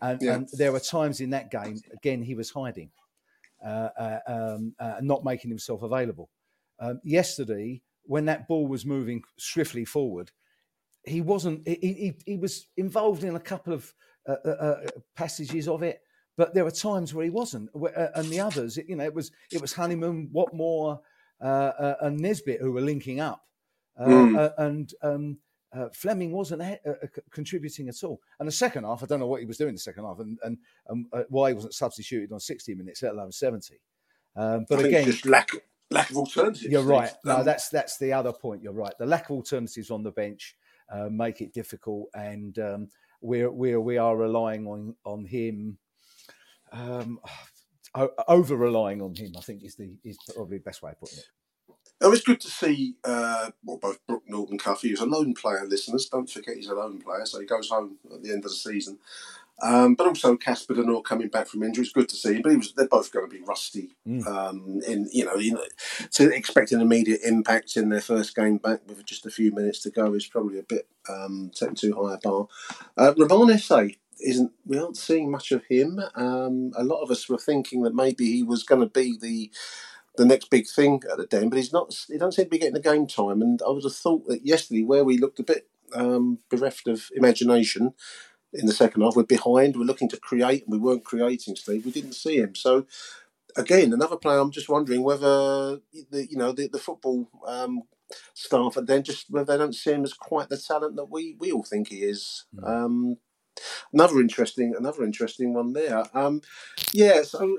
and, 0.01 0.21
yeah. 0.23 0.35
and, 0.35 0.49
there 0.53 0.73
were 0.73 0.81
times 0.81 1.21
in 1.21 1.31
that 1.31 1.51
game, 1.51 1.81
again, 1.93 2.23
he 2.23 2.35
was 2.35 2.51
hiding, 2.51 2.91
uh, 3.65 3.89
uh, 3.99 4.19
um, 4.27 4.75
not 5.01 5.25
making 5.25 5.51
himself 5.51 5.83
available. 5.83 6.31
Um, 6.79 7.01
yesterday, 7.05 7.81
when 8.05 8.25
that 8.27 8.49
ball 8.49 8.67
was 8.67 8.85
moving 8.85 9.23
swiftly 9.39 9.85
forward, 9.85 10.31
he 11.05 11.21
wasn't. 11.21 11.67
He, 11.67 11.75
he, 11.83 12.13
he 12.27 12.37
was 12.37 12.69
involved 12.77 13.25
in 13.25 13.35
a 13.37 13.41
couple 13.41 13.73
of 13.73 13.93
uh, 14.29 14.37
uh, 14.45 14.49
uh, 14.49 14.77
passages 15.17 15.67
of 15.67 15.83
it, 15.83 16.01
but 16.37 16.55
there 16.55 16.65
were 16.65 16.71
times 16.71 17.13
where 17.13 17.25
he 17.25 17.31
wasn't, 17.31 17.69
uh, 17.75 18.07
and 18.15 18.31
the 18.31 18.41
others, 18.41 18.79
you 18.89 18.97
know, 18.97 19.05
it 19.05 19.15
was 19.15 19.33
it 19.51 19.61
was 19.61 19.73
Honeyman, 19.73 20.31
Watmore, 20.33 21.01
uh, 21.41 21.95
and 22.01 22.21
Nisbet 22.21 22.61
who 22.61 22.71
were 22.71 22.81
linking 22.81 23.19
up, 23.19 23.45
mm. 24.01 24.53
and 24.59 24.95
um, 25.03 25.39
Flemming 25.93 26.31
wasn't 26.31 26.63
contributing 27.33 27.89
at 27.89 28.05
all. 28.05 28.21
And 28.39 28.47
the 28.47 28.53
second 28.53 28.85
half, 28.85 29.03
I 29.03 29.07
don't 29.07 29.19
know 29.19 29.27
what 29.27 29.41
he 29.41 29.47
was 29.47 29.59
doing 29.59 29.71
in 29.71 29.75
the 29.75 29.81
second 29.81 30.05
half, 30.05 30.21
and 30.21 30.39
and, 30.45 30.59
and 30.87 31.07
why 31.29 31.49
he 31.51 31.55
wasn't 31.55 31.75
substituted 31.75 32.33
on 32.33 32.39
sixty 32.39 32.75
minutes, 32.75 33.03
let 33.03 33.15
alone 33.15 33.33
seventy. 33.33 33.81
Um, 34.37 34.67
but 34.69 34.85
again, 34.85 35.05
just 35.05 35.27
lack 35.27 35.51
lack 35.93 36.11
of 36.11 36.17
alternatives. 36.17 36.65
You're 36.65 36.83
right. 36.83 37.13
No, 37.25 37.39
Um, 37.39 37.45
that's 37.45 37.69
that's 37.69 37.99
the 37.99 38.13
other 38.13 38.33
point. 38.33 38.63
You're 38.63 38.73
right. 38.73 38.95
The 38.99 39.07
lack 39.07 39.27
of 39.27 39.33
alternatives 39.33 39.91
on 39.91 40.03
the 40.03 40.11
bench 40.11 40.57
uh, 40.91 41.09
make 41.11 41.41
it 41.41 41.53
difficult, 41.53 42.09
and 42.15 42.59
um, 42.59 42.89
we're 43.21 43.51
we're 43.51 43.81
we 43.81 43.99
are 43.99 44.17
relying 44.17 44.67
on 44.67 44.95
on 45.05 45.25
him. 45.25 45.79
Um, 46.73 47.21
over 48.29 48.57
relying 48.57 49.03
on 49.03 49.15
him, 49.15 49.33
I 49.37 49.41
think 49.41 49.65
is 49.65 49.77
the 49.77 49.95
is 50.05 50.19
probably 50.35 50.59
the 50.59 50.65
best 50.65 50.83
way 50.83 50.93
of 50.93 51.01
putting 51.01 51.19
it. 51.19 51.27
It 52.01 52.09
was 52.09 52.23
good 52.23 52.41
to 52.41 52.49
see 52.49 52.97
uh, 53.05 53.51
well, 53.65 53.79
both 53.79 54.05
Brooke 54.09 54.25
Norton 54.27 54.59
Cuffy, 54.59 54.89
who's 54.91 55.01
a 55.01 55.07
loan 55.07 55.35
player, 55.35 55.65
listeners. 55.65 56.09
Don't 56.09 56.29
forget 56.29 56.57
he's 56.57 56.69
a 56.69 56.75
loan 56.75 57.01
player, 57.01 57.25
so 57.25 57.39
he 57.39 57.47
goes 57.47 57.69
home 57.69 57.97
at 58.13 58.23
the 58.23 58.31
end 58.33 58.45
of 58.45 58.51
the 58.51 58.57
season. 58.57 58.99
Um, 59.61 59.95
but 59.95 60.09
also 60.09 60.37
Casper 60.37 60.75
De 60.75 60.83
Norre 60.83 61.03
coming 61.03 61.29
back 61.29 61.47
from 61.47 61.63
injury. 61.63 61.85
It's 61.85 61.93
good 61.93 62.09
to 62.09 62.17
see 62.17 62.35
him. 62.35 62.43
But 62.43 62.51
he 62.51 62.59
was, 62.59 62.73
they're 62.73 62.89
both 62.89 63.13
going 63.13 63.29
to 63.29 63.37
be 63.37 63.45
rusty. 63.45 63.97
Um, 64.27 64.81
in 64.87 65.09
you 65.13 65.25
know, 65.25 65.37
you 65.37 65.55
know, 65.55 65.65
to 66.13 66.35
expect 66.35 66.73
an 66.73 66.81
immediate 66.81 67.21
impact 67.25 67.77
in 67.77 67.89
their 67.89 68.01
first 68.01 68.35
game 68.35 68.57
back 68.57 68.81
with 68.87 69.05
just 69.05 69.27
a 69.27 69.31
few 69.31 69.53
minutes 69.53 69.81
to 69.83 69.91
go 69.91 70.15
is 70.15 70.27
probably 70.27 70.59
a 70.59 70.65
bit 70.65 70.89
um, 71.09 71.51
setting 71.55 71.77
too 71.77 71.95
high 71.95 72.15
a 72.15 72.19
bar. 72.19 72.49
Uh, 72.97 73.15
Romain 73.17 73.55
Esse 73.55 73.97
isn't. 74.21 74.53
We 74.67 74.79
aren't 74.79 74.97
seeing 74.97 75.31
much 75.31 75.53
of 75.53 75.65
him. 75.67 76.01
Um, 76.15 76.73
a 76.77 76.85
lot 76.85 77.03
of 77.03 77.11
us 77.11 77.29
were 77.29 77.39
thinking 77.39 77.83
that 77.83 77.95
maybe 77.95 78.27
he 78.33 78.43
was 78.43 78.65
going 78.65 78.81
to 78.81 78.89
be 78.89 79.17
the 79.21 79.51
the 80.17 80.27
next 80.27 80.51
big 80.51 80.67
thing 80.67 81.03
at 81.11 81.19
the 81.19 81.27
Den, 81.27 81.49
but 81.49 81.57
he's 81.57 81.73
not. 81.73 81.95
He 82.09 82.19
doesn't 82.19 82.33
seem 82.33 82.47
to 82.47 82.51
be 82.51 82.59
getting 82.59 82.75
the 82.75 82.81
game 82.81 83.07
time. 83.07 83.41
And 83.43 83.61
I 83.67 83.71
would 83.71 83.85
have 83.85 83.95
thought 83.95 84.27
that 84.29 84.45
yesterday, 84.45 84.83
where 84.83 85.05
we 85.05 85.19
looked 85.19 85.41
a 85.41 85.45
bit 85.45 85.69
um, 85.95 86.39
bereft 86.51 86.89
of 86.89 87.09
imagination 87.15 87.95
in 88.53 88.67
the 88.67 88.73
second 88.73 89.03
half, 89.03 89.17
we're 89.17 89.25
behind. 89.25 89.77
We're 89.77 89.85
looking 89.85 90.09
to 90.11 90.17
create, 90.19 90.65
and 90.65 90.73
we 90.73 90.79
weren't 90.79 91.05
creating. 91.05 91.57
Steve, 91.57 91.85
we 91.85 91.93
didn't 91.93 92.15
see 92.15 92.37
him. 92.37 92.55
So 92.55 92.87
again, 93.57 93.93
another 93.93 94.17
player. 94.17 94.39
I'm 94.39 94.51
just 94.51 94.69
wondering 94.69 95.03
whether 95.03 95.81
the 96.11 96.27
you 96.31 96.37
know 96.37 96.53
the, 96.53 96.69
the 96.69 96.79
football 96.79 97.29
um, 97.47 97.83
staff 98.35 98.77
and 98.77 98.87
then 98.87 99.03
just 99.03 99.27
whether 99.31 99.53
they 99.53 99.59
don't 99.59 99.75
see 99.75 99.93
him 99.93 100.05
as 100.05 100.13
quite 100.15 100.49
the 100.49 100.59
talent 100.59 100.97
that 100.97 101.11
we 101.11 101.37
we 101.39 101.53
all 101.53 101.63
think 101.65 101.89
he 101.89 101.99
is. 102.03 102.45
Um, 102.65 103.19
another 103.93 104.21
interesting, 104.21 104.75
another 104.77 105.05
interesting 105.05 105.55
one 105.55 105.73
there. 105.73 106.05
Um, 106.15 106.43
yeah, 106.93 107.23
so 107.23 107.59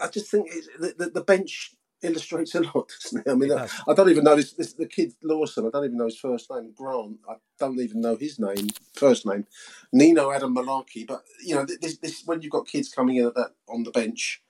I 0.00 0.08
just 0.08 0.30
think 0.30 0.48
it's, 0.50 0.68
the, 0.78 0.94
the 0.98 1.10
the 1.10 1.24
bench 1.24 1.75
illustrates 2.02 2.54
a 2.54 2.60
lot, 2.60 2.90
doesn't 3.02 3.26
it? 3.26 3.30
I 3.30 3.34
mean, 3.34 3.52
I, 3.52 3.68
I 3.88 3.94
don't 3.94 4.10
even 4.10 4.24
know 4.24 4.36
this, 4.36 4.52
this. 4.52 4.72
The 4.72 4.86
kid 4.86 5.12
Lawson. 5.22 5.66
I 5.66 5.70
don't 5.70 5.84
even 5.84 5.96
know 5.96 6.06
his 6.06 6.18
first 6.18 6.50
name. 6.50 6.72
Grant. 6.74 7.18
I 7.28 7.34
don't 7.58 7.80
even 7.80 8.00
know 8.00 8.16
his 8.16 8.38
name, 8.38 8.68
first 8.94 9.26
name. 9.26 9.46
Nino 9.92 10.30
Adam 10.30 10.54
Malarkey. 10.54 11.06
But 11.06 11.22
you 11.44 11.54
know, 11.54 11.64
this, 11.64 11.98
this 11.98 12.22
when 12.26 12.42
you've 12.42 12.52
got 12.52 12.66
kids 12.66 12.88
coming 12.88 13.16
in 13.16 13.26
at 13.26 13.34
that 13.34 13.52
on 13.68 13.82
the 13.82 13.90
bench, 13.90 14.42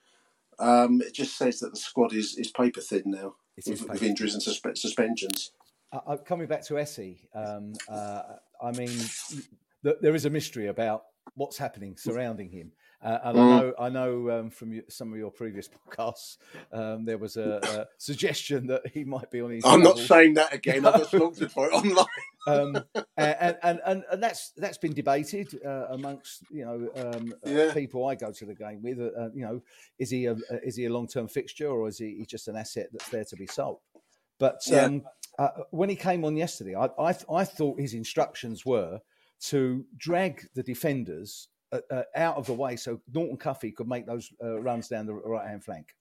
um, 0.59 1.01
it 1.01 1.13
just 1.13 1.37
says 1.37 1.59
that 1.59 1.71
the 1.71 1.77
squad 1.77 2.13
is, 2.13 2.35
is 2.37 2.51
paper 2.51 2.81
thin 2.81 3.03
now 3.05 3.35
with, 3.55 3.67
with 3.67 3.87
paper 3.87 4.05
injuries 4.05 4.33
and 4.33 4.43
suspe- 4.43 4.77
suspensions. 4.77 5.51
Uh, 5.91 6.17
coming 6.17 6.47
back 6.47 6.65
to 6.65 6.77
Esse, 6.77 7.15
um, 7.33 7.73
uh, 7.87 8.21
I 8.61 8.71
mean, 8.71 8.89
th- 9.83 9.95
there 10.01 10.15
is 10.15 10.25
a 10.25 10.29
mystery 10.29 10.67
about 10.67 11.03
what's 11.35 11.57
happening 11.57 11.95
surrounding 11.97 12.49
him. 12.49 12.71
Uh, 13.03 13.19
and 13.25 13.39
I 13.39 13.45
Mm. 13.45 13.49
know, 13.49 13.73
I 13.79 13.89
know 13.89 14.29
um, 14.31 14.49
from 14.49 14.81
some 14.89 15.11
of 15.13 15.19
your 15.19 15.31
previous 15.31 15.69
podcasts, 15.91 16.37
um, 16.71 17.05
there 17.05 17.17
was 17.17 17.37
a, 17.37 17.61
a 17.67 17.85
suggestion 17.97 18.67
that 18.67 18.87
he 18.87 19.03
might 19.03 19.29
be 19.31 19.41
on 19.41 19.51
his. 19.51 19.63
I'm 19.65 19.83
not 19.83 19.99
saying 19.99 20.35
that 20.35 20.53
again. 20.53 20.85
I 20.85 20.91
got 20.93 21.07
slaughtered 21.07 21.51
for 21.51 21.67
it 21.67 21.73
online. 21.73 22.05
um, 22.47 22.85
and, 23.17 23.57
and, 23.63 23.79
and, 23.85 24.03
and 24.11 24.23
that's 24.23 24.51
that's 24.57 24.77
been 24.79 24.93
debated 24.93 25.59
uh, 25.65 25.87
amongst 25.91 26.43
you 26.49 26.65
know 26.65 26.89
um, 26.95 27.33
uh, 27.45 27.73
people 27.73 28.05
I 28.07 28.15
go 28.15 28.31
to 28.31 28.45
the 28.45 28.55
game 28.55 28.81
with. 28.81 28.99
Uh, 28.99 29.29
you 29.33 29.45
know, 29.45 29.61
is 29.99 30.09
he 30.09 30.25
a 30.25 30.37
is 30.63 30.75
he 30.75 30.85
a 30.85 30.93
long 30.93 31.07
term 31.07 31.27
fixture 31.27 31.67
or 31.69 31.87
is 31.87 31.99
he 31.99 32.25
just 32.27 32.47
an 32.47 32.55
asset 32.55 32.87
that's 32.91 33.09
there 33.09 33.25
to 33.25 33.35
be 33.37 33.47
sold? 33.47 33.79
But 34.39 34.61
Yeah. 34.65 34.85
um, 34.85 35.03
uh, 35.39 35.49
when 35.71 35.89
he 35.89 35.95
came 35.95 36.25
on 36.25 36.35
yesterday, 36.37 36.75
I, 36.75 36.87
I 36.99 37.15
I 37.31 37.43
thought 37.45 37.79
his 37.79 37.93
instructions 37.93 38.65
were 38.65 38.99
to 39.41 39.85
drag 39.97 40.47
the 40.55 40.63
defenders 40.63 41.49
uh, 41.71 41.79
uh, 41.91 42.03
out 42.15 42.37
of 42.37 42.45
the 42.45 42.53
way 42.53 42.75
so 42.75 43.01
Norton 43.13 43.37
Cuffy 43.37 43.71
could 43.71 43.87
make 43.87 44.05
those 44.05 44.31
uh, 44.43 44.59
runs 44.59 44.87
down 44.87 45.05
the 45.05 45.13
right 45.13 45.47
hand 45.47 45.63
flank. 45.63 45.95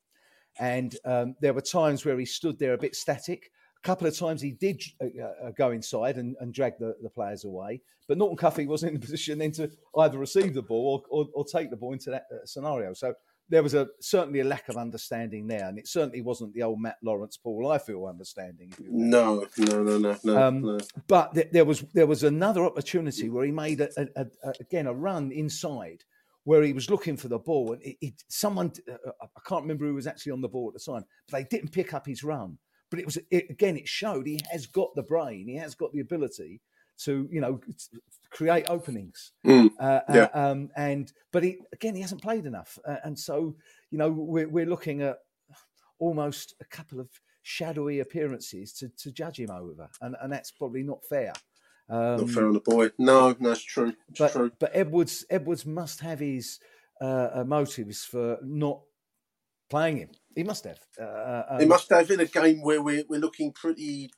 And 0.58 0.96
um, 1.04 1.34
there 1.40 1.52
were 1.52 1.60
times 1.60 2.04
where 2.04 2.18
he 2.18 2.24
stood 2.24 2.58
there 2.58 2.74
a 2.74 2.78
bit 2.78 2.94
static. 2.94 3.50
A 3.84 3.86
couple 3.86 4.06
of 4.06 4.16
times 4.16 4.40
he 4.40 4.52
did 4.52 4.82
uh, 5.02 5.22
uh, 5.22 5.50
go 5.56 5.70
inside 5.70 6.16
and, 6.16 6.34
and 6.40 6.54
drag 6.54 6.78
the, 6.78 6.96
the 7.02 7.10
players 7.10 7.44
away. 7.44 7.82
But 8.08 8.18
Norton 8.18 8.36
Cuffy 8.36 8.66
wasn't 8.66 8.92
in 8.92 8.96
a 8.96 9.00
position 9.00 9.38
then 9.38 9.52
to 9.52 9.70
either 9.98 10.18
receive 10.18 10.54
the 10.54 10.62
ball 10.62 11.04
or, 11.10 11.24
or, 11.24 11.28
or 11.34 11.44
take 11.44 11.70
the 11.70 11.76
ball 11.76 11.92
into 11.92 12.10
that 12.10 12.24
uh, 12.32 12.46
scenario. 12.46 12.94
So 12.94 13.12
there 13.48 13.62
was 13.62 13.74
a 13.74 13.88
certainly 14.00 14.40
a 14.40 14.44
lack 14.44 14.68
of 14.68 14.76
understanding 14.76 15.46
there. 15.46 15.66
And 15.68 15.78
it 15.78 15.86
certainly 15.86 16.20
wasn't 16.20 16.54
the 16.54 16.62
old 16.62 16.80
Matt 16.80 16.96
Lawrence, 17.02 17.36
Paul 17.36 17.64
Ifill 17.70 18.08
understanding. 18.08 18.72
No, 18.80 19.46
no, 19.56 19.82
no, 19.82 19.98
no, 19.98 20.16
no. 20.22 20.42
Um, 20.42 20.62
no. 20.62 20.78
But 21.06 21.34
th- 21.34 21.50
there 21.52 21.64
was 21.64 21.82
there 21.94 22.06
was 22.06 22.24
another 22.24 22.64
opportunity 22.64 23.28
where 23.28 23.44
he 23.44 23.52
made 23.52 23.80
a, 23.80 23.90
a, 23.96 24.26
a, 24.44 24.52
again 24.60 24.86
a 24.86 24.94
run 24.94 25.30
inside 25.30 26.04
where 26.44 26.62
he 26.62 26.72
was 26.72 26.90
looking 26.90 27.16
for 27.16 27.28
the 27.28 27.38
ball 27.38 27.72
and 27.72 27.82
it, 27.82 27.96
it, 28.00 28.24
someone 28.28 28.72
uh, 28.90 29.10
I 29.20 29.40
can't 29.48 29.62
remember 29.62 29.86
who 29.86 29.94
was 29.94 30.06
actually 30.06 30.32
on 30.32 30.40
the 30.40 30.48
ball 30.48 30.68
at 30.68 30.74
the 30.74 30.92
time, 30.92 31.04
but 31.28 31.38
they 31.38 31.44
didn't 31.44 31.72
pick 31.72 31.94
up 31.94 32.06
his 32.06 32.22
run. 32.24 32.58
But 32.90 33.00
it 33.00 33.06
was 33.06 33.18
it, 33.30 33.50
again 33.50 33.76
it 33.76 33.88
showed 33.88 34.26
he 34.26 34.40
has 34.50 34.66
got 34.66 34.94
the 34.94 35.02
brain, 35.02 35.46
he 35.48 35.56
has 35.56 35.74
got 35.74 35.92
the 35.92 36.00
ability 36.00 36.60
to 36.98 37.28
you 37.30 37.40
know 37.40 37.60
create 38.36 38.66
openings. 38.68 39.32
Mm, 39.46 39.70
Uh, 39.80 40.00
yeah. 40.14 40.28
uh, 40.34 40.50
um, 40.50 40.68
and 40.76 41.12
but 41.32 41.42
he 41.42 41.50
again 41.72 41.94
he 41.94 42.02
hasn't 42.02 42.22
played 42.22 42.44
enough, 42.46 42.78
uh, 42.90 42.96
and 43.04 43.18
so 43.18 43.56
you 43.90 43.98
know 43.98 44.10
we're 44.10 44.48
we're 44.48 44.66
looking 44.74 45.02
at 45.02 45.16
almost 45.98 46.54
a 46.60 46.64
couple 46.76 47.00
of 47.00 47.08
shadowy 47.42 48.00
appearances 48.00 48.72
to, 48.78 48.88
to 49.02 49.10
judge 49.10 49.38
him 49.40 49.50
over, 49.50 49.88
and, 50.02 50.16
and 50.20 50.32
that's 50.32 50.50
probably 50.50 50.82
not 50.82 51.00
fair. 51.08 51.32
Um, 51.88 52.16
Not 52.20 52.30
fair 52.30 52.46
on 52.48 52.52
the 52.52 52.60
boy. 52.60 52.90
No, 52.98 53.34
no, 53.38 53.54
true. 53.54 53.94
It's 54.08 54.18
but 54.18 54.32
true. 54.32 54.50
but 54.58 54.70
Edwards 54.74 55.24
Edwards 55.30 55.64
must 55.64 56.00
have 56.00 56.18
his 56.20 56.58
uh, 57.00 57.28
uh, 57.36 57.44
motives 57.46 58.04
for 58.04 58.38
not 58.42 58.80
playing 59.70 59.98
him. 59.98 60.10
He 60.34 60.42
must 60.42 60.64
have. 60.64 60.80
Uh, 61.00 61.42
um, 61.50 61.60
It 61.60 61.68
must 61.68 61.88
have 61.90 62.10
in 62.10 62.20
a 62.20 62.26
game 62.26 62.60
where 62.60 62.82
we're, 62.82 63.04
we're 63.08 63.20
looking 63.20 63.52
pretty 63.52 64.10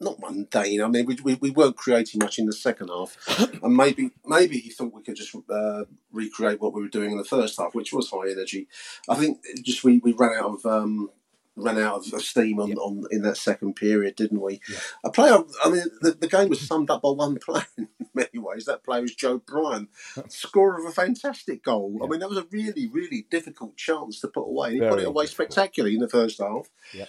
not 0.00 0.20
mundane. 0.20 0.82
I 0.82 0.88
mean, 0.88 1.06
we, 1.06 1.16
we, 1.22 1.34
we 1.34 1.50
weren't 1.50 1.76
creating 1.76 2.20
much 2.20 2.38
in 2.38 2.46
the 2.46 2.52
second 2.52 2.88
half, 2.88 3.16
and 3.62 3.76
maybe 3.76 4.10
maybe 4.24 4.58
he 4.58 4.70
thought 4.70 4.92
we 4.92 5.02
could 5.02 5.16
just 5.16 5.34
uh, 5.50 5.84
recreate 6.10 6.60
what 6.60 6.74
we 6.74 6.82
were 6.82 6.88
doing 6.88 7.12
in 7.12 7.18
the 7.18 7.24
first 7.24 7.58
half, 7.58 7.74
which 7.74 7.92
was 7.92 8.10
high 8.10 8.30
energy. 8.30 8.68
I 9.08 9.14
think 9.14 9.38
just 9.62 9.84
we, 9.84 9.98
we 9.98 10.12
ran 10.12 10.36
out 10.38 10.54
of 10.54 10.66
um, 10.66 11.10
ran 11.56 11.78
out 11.78 12.12
of 12.12 12.22
steam 12.22 12.58
on, 12.58 12.72
on 12.74 13.04
in 13.10 13.22
that 13.22 13.36
second 13.36 13.74
period, 13.74 14.16
didn't 14.16 14.40
we? 14.40 14.60
A 15.04 15.10
player. 15.10 15.38
I 15.64 15.70
mean, 15.70 15.84
the, 16.00 16.12
the 16.12 16.28
game 16.28 16.48
was 16.48 16.66
summed 16.66 16.90
up 16.90 17.02
by 17.02 17.10
one 17.10 17.38
player 17.44 17.66
in 17.76 17.88
many 18.14 18.38
ways. 18.38 18.64
That 18.64 18.84
player 18.84 19.02
was 19.02 19.14
Joe 19.14 19.38
Bryan, 19.38 19.88
scorer 20.28 20.80
of 20.80 20.86
a 20.86 20.92
fantastic 20.92 21.62
goal. 21.62 22.00
I 22.02 22.06
mean, 22.06 22.20
that 22.20 22.28
was 22.28 22.38
a 22.38 22.46
really 22.50 22.88
really 22.88 23.26
difficult 23.30 23.76
chance 23.76 24.20
to 24.20 24.28
put 24.28 24.48
away. 24.48 24.70
And 24.70 24.82
he 24.82 24.88
put 24.88 25.00
it 25.00 25.06
away 25.06 25.26
spectacularly 25.26 25.94
in 25.94 26.00
the 26.00 26.08
first 26.08 26.40
half. 26.40 26.68
Yep. 26.94 27.08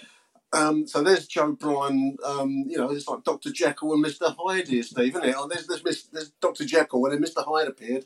Um, 0.53 0.87
so 0.87 1.01
there's 1.01 1.27
Joe 1.27 1.53
Bryan. 1.53 2.17
Um, 2.23 2.65
you 2.67 2.77
know, 2.77 2.91
it's 2.91 3.07
like 3.07 3.23
Doctor 3.23 3.51
Jekyll 3.51 3.93
and 3.93 4.01
Mister 4.01 4.27
Hyde 4.37 4.67
here, 4.67 4.83
Steve, 4.83 5.15
isn't 5.15 5.25
it? 5.25 5.35
Oh, 5.37 5.47
there's 5.47 5.67
there's, 5.67 6.03
there's 6.11 6.29
Doctor 6.41 6.65
Jekyll, 6.65 7.03
and 7.05 7.13
then 7.13 7.21
Mister 7.21 7.41
Hyde 7.41 7.67
appeared 7.67 8.05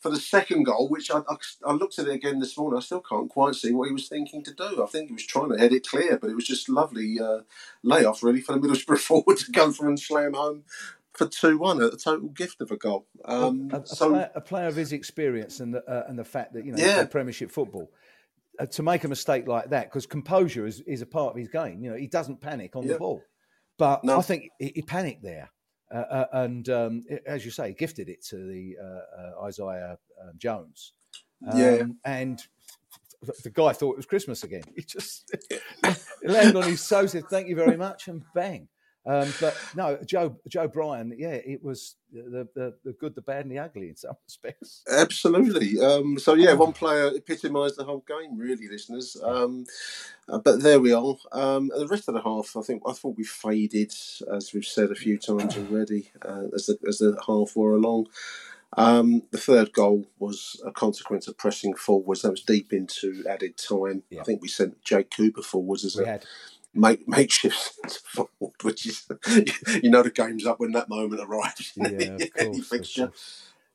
for 0.00 0.10
the 0.10 0.20
second 0.20 0.64
goal, 0.64 0.88
which 0.88 1.10
I, 1.10 1.18
I, 1.28 1.36
I 1.66 1.72
looked 1.72 1.98
at 1.98 2.06
it 2.06 2.14
again 2.14 2.38
this 2.38 2.56
morning. 2.56 2.78
I 2.78 2.82
still 2.82 3.00
can't 3.00 3.28
quite 3.28 3.54
see 3.54 3.72
what 3.72 3.88
he 3.88 3.92
was 3.92 4.08
thinking 4.08 4.44
to 4.44 4.54
do. 4.54 4.82
I 4.82 4.86
think 4.86 5.08
he 5.08 5.14
was 5.14 5.26
trying 5.26 5.50
to 5.50 5.58
head 5.58 5.72
it 5.72 5.88
clear, 5.88 6.18
but 6.18 6.30
it 6.30 6.36
was 6.36 6.46
just 6.46 6.68
lovely 6.68 7.18
uh, 7.20 7.40
layoff 7.82 8.22
really 8.22 8.40
for 8.40 8.52
the 8.52 8.58
Middlesbrough 8.66 8.98
forward 8.98 9.38
to 9.38 9.52
go 9.52 9.70
through 9.72 9.88
and 9.88 10.00
slam 10.00 10.34
home 10.34 10.64
for 11.12 11.26
two 11.26 11.58
one. 11.58 11.82
A 11.82 11.90
total 11.90 12.28
gift 12.28 12.60
of 12.60 12.70
a 12.70 12.76
goal. 12.76 13.06
Um, 13.24 13.70
a, 13.72 13.80
a 13.80 13.86
so 13.86 14.10
player, 14.10 14.30
a 14.34 14.40
player 14.40 14.68
of 14.68 14.76
his 14.76 14.92
experience 14.92 15.60
and 15.60 15.74
the, 15.74 15.84
uh, 15.88 16.04
and 16.08 16.18
the 16.18 16.24
fact 16.24 16.52
that 16.54 16.64
you 16.64 16.72
know 16.72 16.78
Yeah. 16.78 17.04
Premiership 17.04 17.50
football. 17.50 17.90
Uh, 18.58 18.66
to 18.66 18.82
make 18.82 19.04
a 19.04 19.08
mistake 19.08 19.46
like 19.46 19.70
that, 19.70 19.84
because 19.84 20.06
composure 20.06 20.66
is, 20.66 20.80
is 20.80 21.00
a 21.00 21.06
part 21.06 21.30
of 21.30 21.36
his 21.36 21.48
game. 21.48 21.82
You 21.82 21.90
know, 21.90 21.96
he 21.96 22.08
doesn't 22.08 22.40
panic 22.40 22.74
on 22.74 22.82
Yeah. 22.82 22.94
the 22.94 22.98
ball, 22.98 23.22
but 23.76 24.02
No. 24.04 24.18
I 24.18 24.22
think 24.22 24.50
he, 24.58 24.72
he 24.74 24.82
panicked 24.82 25.22
there, 25.22 25.50
uh, 25.92 25.94
uh, 25.98 26.26
and 26.32 26.68
um, 26.68 27.04
as 27.26 27.44
you 27.44 27.50
say, 27.50 27.72
gifted 27.72 28.08
it 28.08 28.24
to 28.26 28.36
the 28.36 28.76
uh, 28.82 29.20
uh, 29.20 29.44
Isaiah 29.44 29.98
uh, 30.20 30.32
Jones. 30.36 30.92
Yeah. 31.54 31.78
Um, 31.82 31.98
and 32.04 32.42
the, 33.42 33.50
guy 33.50 33.72
thought 33.72 33.92
it 33.92 33.96
was 33.96 34.06
Christmas 34.06 34.42
again. 34.42 34.62
He 34.76 34.82
just 34.82 35.32
landed 36.24 36.56
on 36.56 36.64
his 36.64 36.86
toe, 36.86 37.06
said 37.06 37.28
thank 37.28 37.48
you 37.48 37.56
very 37.56 37.76
much, 37.76 38.08
and 38.08 38.22
bang. 38.34 38.68
Um, 39.08 39.32
but 39.40 39.56
no, 39.74 39.98
Joe 40.04 40.36
Joe 40.46 40.68
Bryan, 40.68 41.14
yeah, 41.16 41.30
it 41.30 41.64
was 41.64 41.96
the, 42.12 42.46
the 42.54 42.74
the 42.84 42.92
good, 42.92 43.14
the 43.14 43.22
bad, 43.22 43.46
and 43.46 43.50
the 43.50 43.58
ugly 43.58 43.88
in 43.88 43.96
some 43.96 44.16
respects. 44.26 44.84
Absolutely. 44.90 45.80
Um, 45.80 46.18
so 46.18 46.34
yeah, 46.34 46.52
one 46.52 46.74
player 46.74 47.10
epitomised 47.16 47.78
the 47.78 47.84
whole 47.84 48.04
game, 48.06 48.36
really, 48.36 48.68
listeners. 48.68 49.16
Um, 49.22 49.64
uh, 50.28 50.38
but 50.38 50.62
there 50.62 50.78
we 50.78 50.92
are. 50.92 51.16
Um, 51.32 51.70
the 51.74 51.88
rest 51.88 52.08
of 52.08 52.14
the 52.14 52.20
half, 52.20 52.54
I 52.54 52.60
think, 52.60 52.82
I 52.86 52.92
thought 52.92 53.16
we 53.16 53.24
faded, 53.24 53.94
as 54.30 54.52
we've 54.52 54.64
said 54.66 54.90
a 54.90 54.94
few 54.94 55.16
times 55.16 55.56
already, 55.56 56.10
uh, 56.20 56.48
as 56.54 56.66
the 56.66 56.78
as 56.86 56.98
the 56.98 57.18
half 57.26 57.56
wore 57.56 57.72
along. 57.72 58.08
Um, 58.76 59.22
the 59.30 59.38
third 59.38 59.72
goal 59.72 60.04
was 60.18 60.60
a 60.66 60.70
consequence 60.70 61.26
of 61.26 61.38
pressing 61.38 61.74
forwards. 61.74 62.20
That 62.20 62.32
was 62.32 62.42
deep 62.42 62.74
into 62.74 63.24
added 63.26 63.56
time. 63.56 64.02
Yeah. 64.10 64.20
I 64.20 64.24
think 64.24 64.42
we 64.42 64.48
sent 64.48 64.82
Jake 64.84 65.10
Cooper 65.16 65.40
forwards 65.40 65.86
as 65.86 65.96
We 65.96 66.04
a 66.04 66.06
had. 66.06 66.26
Make, 66.74 67.06
makeshift 67.08 68.00
forward, 68.06 68.52
which 68.62 68.86
is 68.86 69.06
you 69.82 69.90
know 69.90 70.02
the 70.02 70.10
game's 70.10 70.46
up 70.46 70.60
when 70.60 70.72
that 70.72 70.88
moment 70.88 71.22
arrives. 71.22 71.72
Yeah, 71.76 71.86
of 71.86 72.22
Any 72.38 72.60
fixture. 72.60 73.12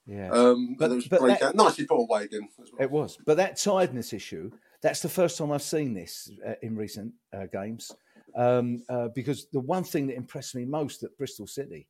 Yeah. 0.05 0.31
Um, 0.31 0.75
But- 0.77 0.91
was 0.91 1.07
but 1.07 1.21
breakout. 1.21 1.39
that- 1.39 1.55
Nicely 1.55 1.85
put 1.85 1.95
away 1.95 2.23
again. 2.25 2.49
As 2.61 2.71
well. 2.71 2.81
It 2.81 2.91
was, 2.91 3.17
but 3.25 3.37
that 3.37 3.57
tiredness 3.57 4.13
issue. 4.13 4.51
That's 4.81 5.01
the 5.01 5.07
first 5.09 5.37
time 5.37 5.51
I've 5.51 5.61
seen 5.61 5.93
this 5.93 6.29
uh, 6.45 6.55
in 6.61 6.75
recent 6.75 7.13
uh, 7.33 7.45
games. 7.45 7.89
Um, 8.35 8.83
uh, 8.89 9.07
because 9.15 9.45
the 9.53 9.59
one 9.61 9.83
thing 9.85 10.07
that 10.07 10.17
impressed 10.17 10.55
me 10.55 10.65
most 10.65 11.03
at 11.03 11.15
Bristol 11.17 11.47
City, 11.47 11.87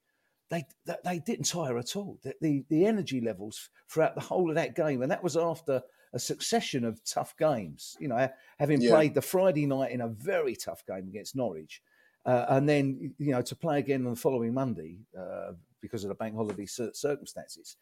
they 0.52 0.64
they, 0.86 0.96
they 1.04 1.20
didn't 1.20 1.46
tire 1.46 1.78
at 1.80 1.96
all. 1.96 2.20
The, 2.22 2.36
the 2.42 2.64
the 2.70 2.86
energy 2.86 3.20
levels 3.22 3.70
throughout 3.90 4.14
the 4.14 4.22
whole 4.22 4.50
of 4.50 4.56
that 4.56 4.76
game, 4.76 5.02
and 5.02 5.12
that 5.12 5.24
was 5.24 5.36
after 5.38 5.82
a 6.14 6.20
succession 6.20 6.86
of 6.86 7.04
tough 7.04 7.36
games. 7.38 7.98
You 8.00 8.08
know, 8.08 8.30
having 8.60 8.82
Yeah. 8.82 8.90
played 8.90 9.14
the 9.14 9.22
Friday 9.22 9.66
night 9.66 9.92
in 9.92 10.02
a 10.02 10.08
very 10.08 10.56
tough 10.56 10.86
game 10.86 11.08
against 11.08 11.36
Norwich, 11.36 11.82
uh, 12.26 12.46
and 12.50 12.68
then 12.70 13.14
you 13.18 13.32
know 13.32 13.42
to 13.42 13.56
play 13.56 13.80
again 13.80 14.06
on 14.06 14.14
the 14.14 14.20
following 14.20 14.54
Monday 14.54 15.00
uh, 15.18 15.54
because 15.82 16.04
of 16.04 16.10
the 16.10 16.16
bank 16.16 16.36
holiday 16.36 16.66
cir- 16.66 16.94
circumstances. 16.94 17.78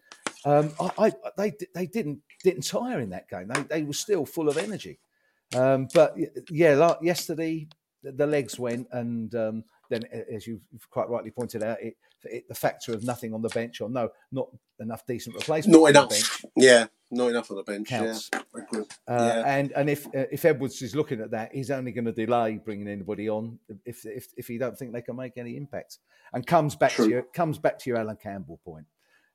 Um, 0.46 0.74
I, 0.80 0.92
I, 0.98 1.14
they 1.38 1.54
they 1.76 1.86
didn't 1.86 2.20
didn't 2.44 2.66
tire 2.66 3.00
in 3.00 3.10
that 3.12 3.30
game. 3.30 3.48
They 3.48 3.62
they 3.64 3.84
were 3.84 3.94
still 3.94 4.26
full 4.26 4.50
of 4.50 4.58
energy. 4.58 5.00
Um, 5.56 5.88
but 5.94 6.16
yeah, 6.50 6.76
like 6.76 6.98
yesterday 7.02 7.68
the, 8.04 8.14
the 8.14 8.26
legs 8.26 8.58
went, 8.58 8.88
and 8.92 9.36
um, 9.36 9.64
then 9.92 10.04
as 10.34 10.48
you've 10.48 10.62
quite 10.90 11.08
rightly 11.10 11.30
pointed 11.30 11.62
out, 11.62 11.78
it, 11.82 11.96
it 12.24 12.48
the 12.48 12.56
factor 12.56 12.94
of 12.94 13.04
nothing 13.04 13.34
on 13.34 13.42
the 13.44 13.50
bench 13.50 13.80
or 13.82 13.90
no, 13.90 14.10
not 14.32 14.48
enough 14.80 15.06
decent 15.06 15.36
replacement. 15.36 15.74
Not 15.74 15.88
on 15.88 15.94
the 15.94 16.00
enough. 16.00 16.10
bench 16.10 16.46
Yeah, 16.56 16.86
not 17.12 17.28
enough 17.28 17.52
on 17.52 17.58
the 17.58 17.64
bench. 17.64 17.88
counts. 17.88 18.30
Yeah, 18.34 18.40
Uh, 18.74 18.84
yeah. 19.08 19.44
And 19.46 19.72
and 19.74 19.90
if 19.90 20.08
uh, 20.08 20.26
if 20.32 20.46
Edwards 20.46 20.82
is 20.82 20.96
looking 20.96 21.22
at 21.22 21.30
that, 21.32 21.54
he's 21.54 21.70
only 21.70 21.92
going 21.92 22.06
to 22.06 22.12
delay 22.12 22.58
bringing 22.64 22.88
anybody 22.88 23.30
on 23.30 23.60
if 23.86 24.06
if 24.06 24.28
if 24.38 24.48
he 24.48 24.58
don't 24.58 24.78
think 24.78 24.94
they 24.94 25.02
can 25.04 25.16
make 25.16 25.38
any 25.38 25.58
impact. 25.58 26.00
And 26.34 26.48
comes 26.48 26.76
back 26.76 26.94
True. 26.94 27.06
to 27.06 27.12
your 27.12 27.22
comes 27.34 27.60
back 27.60 27.78
to 27.80 27.90
your 27.90 28.00
Allan 28.00 28.18
Campbell 28.18 28.60
point. 28.66 28.88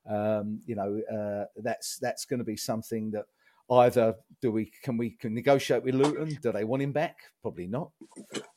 Um, 0.09 0.61
you 0.65 0.75
know 0.75 0.99
uh, 1.13 1.45
that's 1.61 1.97
that's 1.99 2.25
going 2.25 2.39
to 2.39 2.45
be 2.45 2.57
something 2.57 3.11
that 3.11 3.25
either 3.69 4.15
do 4.41 4.51
we 4.51 4.71
can 4.81 4.95
we 4.97 5.11
can 5.11 5.33
negotiate 5.35 5.83
with 5.83 5.93
Luton? 5.95 6.37
Do 6.41 6.51
they 6.53 6.63
want 6.63 6.81
him 6.81 6.93
back? 6.93 7.17
Probably 7.41 7.67
not. 7.67 7.91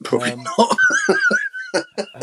Probably 0.05 0.33
um, 0.33 0.45
not. 0.45 0.77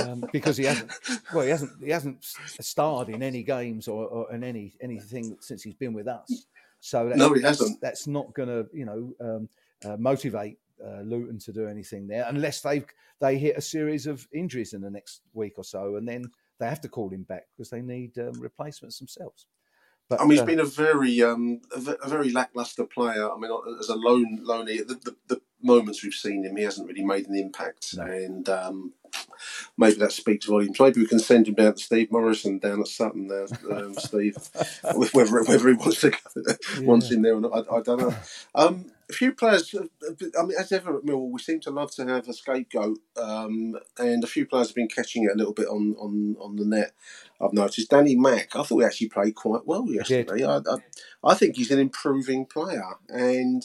um, 0.08 0.24
because 0.32 0.58
he 0.58 0.66
hasn't 0.66 0.92
well 1.34 1.44
he 1.44 1.50
hasn't 1.50 1.72
he 1.84 1.90
hasn't 1.90 2.24
starred 2.24 3.10
in 3.10 3.22
any 3.24 3.44
games 3.44 3.88
or, 3.88 4.08
or 4.08 4.34
in 4.34 4.44
any 4.44 4.74
anything 4.82 5.38
since 5.40 5.64
he's 5.64 5.76
been 5.76 5.94
with 5.94 6.08
us. 6.08 6.46
So 6.80 7.08
that's, 7.08 7.18
No, 7.18 7.34
he 7.34 7.42
that's, 7.42 7.60
hasn't. 7.60 7.82
that's 7.82 8.08
not 8.08 8.34
going 8.34 8.50
to 8.50 8.68
you 8.74 8.86
know 8.86 9.14
um, 9.20 9.50
uh, 9.86 9.98
motivate 9.98 10.58
uh, 10.84 11.02
Luton 11.02 11.40
to 11.40 11.52
do 11.52 11.68
anything 11.68 12.08
there 12.08 12.26
unless 12.28 12.62
they 12.62 12.84
they 13.20 13.38
hit 13.38 13.58
a 13.58 13.62
series 13.62 14.08
of 14.08 14.28
injuries 14.32 14.74
in 14.74 14.82
the 14.82 14.90
next 14.90 15.22
week 15.34 15.54
or 15.58 15.64
so, 15.64 15.96
and 15.96 16.08
then 16.08 16.30
they 16.60 16.68
have 16.68 16.82
to 16.82 16.90
call 16.90 17.10
him 17.10 17.24
back 17.24 17.48
because 17.56 17.70
they 17.70 17.82
need 17.82 18.18
um, 18.20 18.34
replacements 18.40 19.00
themselves. 19.00 19.48
But 20.10 20.22
I 20.22 20.24
mean, 20.24 20.32
he's 20.32 20.40
uh, 20.42 20.46
been 20.46 20.60
a 20.62 20.66
very, 20.66 21.22
um, 21.22 21.62
a, 21.76 21.92
a 22.04 22.08
very 22.08 22.32
lackluster 22.32 22.86
player. 22.86 23.30
I 23.30 23.38
mean, 23.38 23.52
as 23.80 23.90
a 23.90 23.96
lone, 23.96 24.40
lonely, 24.42 24.78
the, 24.78 24.96
the, 24.96 25.16
the 25.28 25.42
moments 25.62 26.04
we've 26.04 26.14
seen 26.14 26.44
him, 26.46 26.56
he 26.58 26.64
hasn't 26.64 26.88
really 26.88 27.04
made 27.04 27.28
an 27.28 27.36
impact, 27.36 27.96
No. 27.98 28.04
and 28.04 28.48
um, 28.50 28.94
maybe 29.78 29.96
that 29.96 30.12
speaks 30.12 30.46
volumes. 30.46 30.80
Maybe 30.80 31.02
we 31.02 31.08
can 31.08 31.20
send 31.20 31.48
him 31.48 31.56
down 31.56 31.74
to 31.74 31.80
Steve 31.84 32.12
Morison 32.12 32.60
down 32.60 32.82
at 32.82 32.88
Sutton, 32.88 33.28
there, 33.28 33.48
um, 33.72 33.94
Steve, 33.98 34.38
whether 35.14 35.44
whether 35.44 35.68
he 35.70 35.74
wants 35.76 36.02
to 36.02 36.12
go, 36.12 36.18
wants 36.82 37.12
him 37.12 37.22
there 37.24 37.36
or 37.36 37.42
not. 37.42 37.68
I, 37.72 37.78
I 37.78 37.82
don't 37.82 38.00
know. 38.02 38.16
Um, 38.56 38.92
a 39.10 39.14
few 39.14 39.32
players, 39.32 39.74
I 39.74 40.44
mean, 40.44 40.58
as 40.60 40.72
ever 40.74 40.98
at 40.98 41.06
Millwall, 41.06 41.32
we 41.32 41.40
seem 41.40 41.62
to 41.62 41.72
love 41.72 41.92
to 41.92 42.06
have 42.06 42.28
a 42.28 42.34
scapegoat, 42.34 43.00
um, 43.16 43.78
and 43.98 44.22
a 44.22 44.28
few 44.28 44.46
players 44.46 44.68
have 44.68 44.76
been 44.76 44.90
catching 44.90 45.24
it 45.24 45.32
a 45.34 45.38
little 45.38 45.54
bit 45.54 45.68
on, 45.68 45.96
on, 45.98 46.36
on 46.42 46.58
the 46.58 46.66
net. 46.66 46.92
I've 47.40 47.54
noticed 47.54 47.90
Danny 47.90 48.18
Mack. 48.18 48.54
I 48.56 48.64
thought 48.64 48.80
he 48.80 48.86
actually 48.86 49.08
played 49.10 49.36
quite 49.36 49.66
well 49.66 49.86
yesterday. 49.88 50.44
I, 50.44 50.58
I, 50.58 50.78
I 51.24 51.36
think 51.36 51.56
he's 51.56 51.72
an 51.72 51.80
improving 51.80 52.46
player, 52.46 52.84
and 53.08 53.64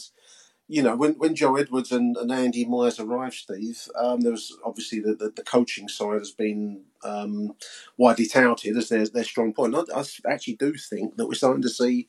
you 0.68 0.82
know, 0.82 0.96
when, 0.96 1.12
when 1.14 1.34
Joe 1.34 1.56
Edwards 1.56 1.92
and, 1.92 2.16
and 2.16 2.32
Andy 2.32 2.64
Myers 2.64 2.98
arrived, 2.98 3.34
Steve, 3.34 3.88
um, 3.98 4.20
there 4.20 4.32
was 4.32 4.56
obviously 4.64 5.00
the, 5.00 5.14
the, 5.14 5.30
the 5.30 5.42
coaching 5.42 5.88
side 5.88 6.18
has 6.18 6.30
been 6.30 6.84
um, 7.04 7.54
widely 7.96 8.26
touted 8.26 8.76
as 8.76 8.88
their, 8.88 9.06
their 9.06 9.24
strong 9.24 9.52
point. 9.52 9.74
I, 9.74 10.00
I 10.00 10.32
actually 10.32 10.54
do 10.54 10.74
think 10.74 11.16
that 11.16 11.26
we're 11.26 11.34
starting 11.34 11.62
to 11.62 11.68
see 11.68 12.08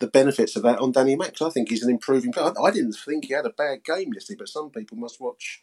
the 0.00 0.06
benefits 0.08 0.56
of 0.56 0.62
that 0.62 0.78
on 0.78 0.92
Danny 0.92 1.14
Max. 1.14 1.42
I 1.42 1.50
think 1.50 1.68
he's 1.68 1.82
an 1.82 1.90
improving 1.90 2.32
player. 2.32 2.52
I, 2.58 2.62
I 2.62 2.70
didn't 2.70 2.94
think 2.94 3.26
he 3.26 3.34
had 3.34 3.46
a 3.46 3.50
bad 3.50 3.84
game 3.84 4.12
yesterday, 4.12 4.38
but 4.38 4.48
some 4.48 4.70
people 4.70 4.96
must 4.96 5.20
watch 5.20 5.62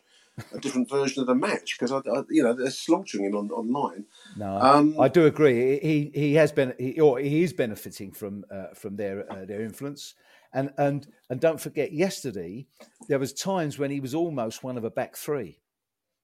a 0.53 0.59
different 0.59 0.89
version 0.89 1.21
of 1.21 1.27
the 1.27 1.35
match 1.35 1.77
because 1.77 1.91
I, 1.91 1.97
I, 1.97 2.21
you 2.29 2.43
know 2.43 2.53
they're 2.53 2.69
slaughtering 2.69 3.25
him 3.25 3.35
on, 3.35 3.49
online. 3.49 4.05
No, 4.37 4.57
Um, 4.59 4.95
I 4.99 5.07
do 5.07 5.25
agree. 5.25 5.79
He 5.79 6.11
he 6.13 6.33
has 6.35 6.51
been 6.51 6.73
he, 6.77 6.99
or 6.99 7.19
he 7.19 7.43
is 7.43 7.53
benefiting 7.53 8.11
from 8.11 8.45
uh, 8.51 8.67
from 8.75 8.95
their 8.95 9.31
uh, 9.31 9.45
their 9.45 9.61
influence. 9.61 10.13
And 10.53 10.71
and 10.77 11.07
and 11.29 11.39
don't 11.39 11.59
forget, 11.61 11.91
yesterday 11.93 12.67
there 13.07 13.19
was 13.19 13.33
times 13.33 13.77
when 13.77 13.91
he 13.91 13.99
was 13.99 14.13
almost 14.15 14.63
one 14.63 14.77
of 14.77 14.83
a 14.83 14.91
back 14.91 15.15
three. 15.15 15.59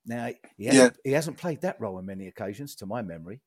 Now 0.05 0.31
he 0.57 0.65
hasn't, 0.65 0.97
he 1.03 1.11
hasn't 1.11 1.37
played 1.37 1.61
that 1.61 1.79
role 1.79 1.97
on 1.97 2.05
many 2.05 2.27
occasions, 2.27 2.75
to 2.75 2.85
my 2.85 3.01
memory. 3.01 3.41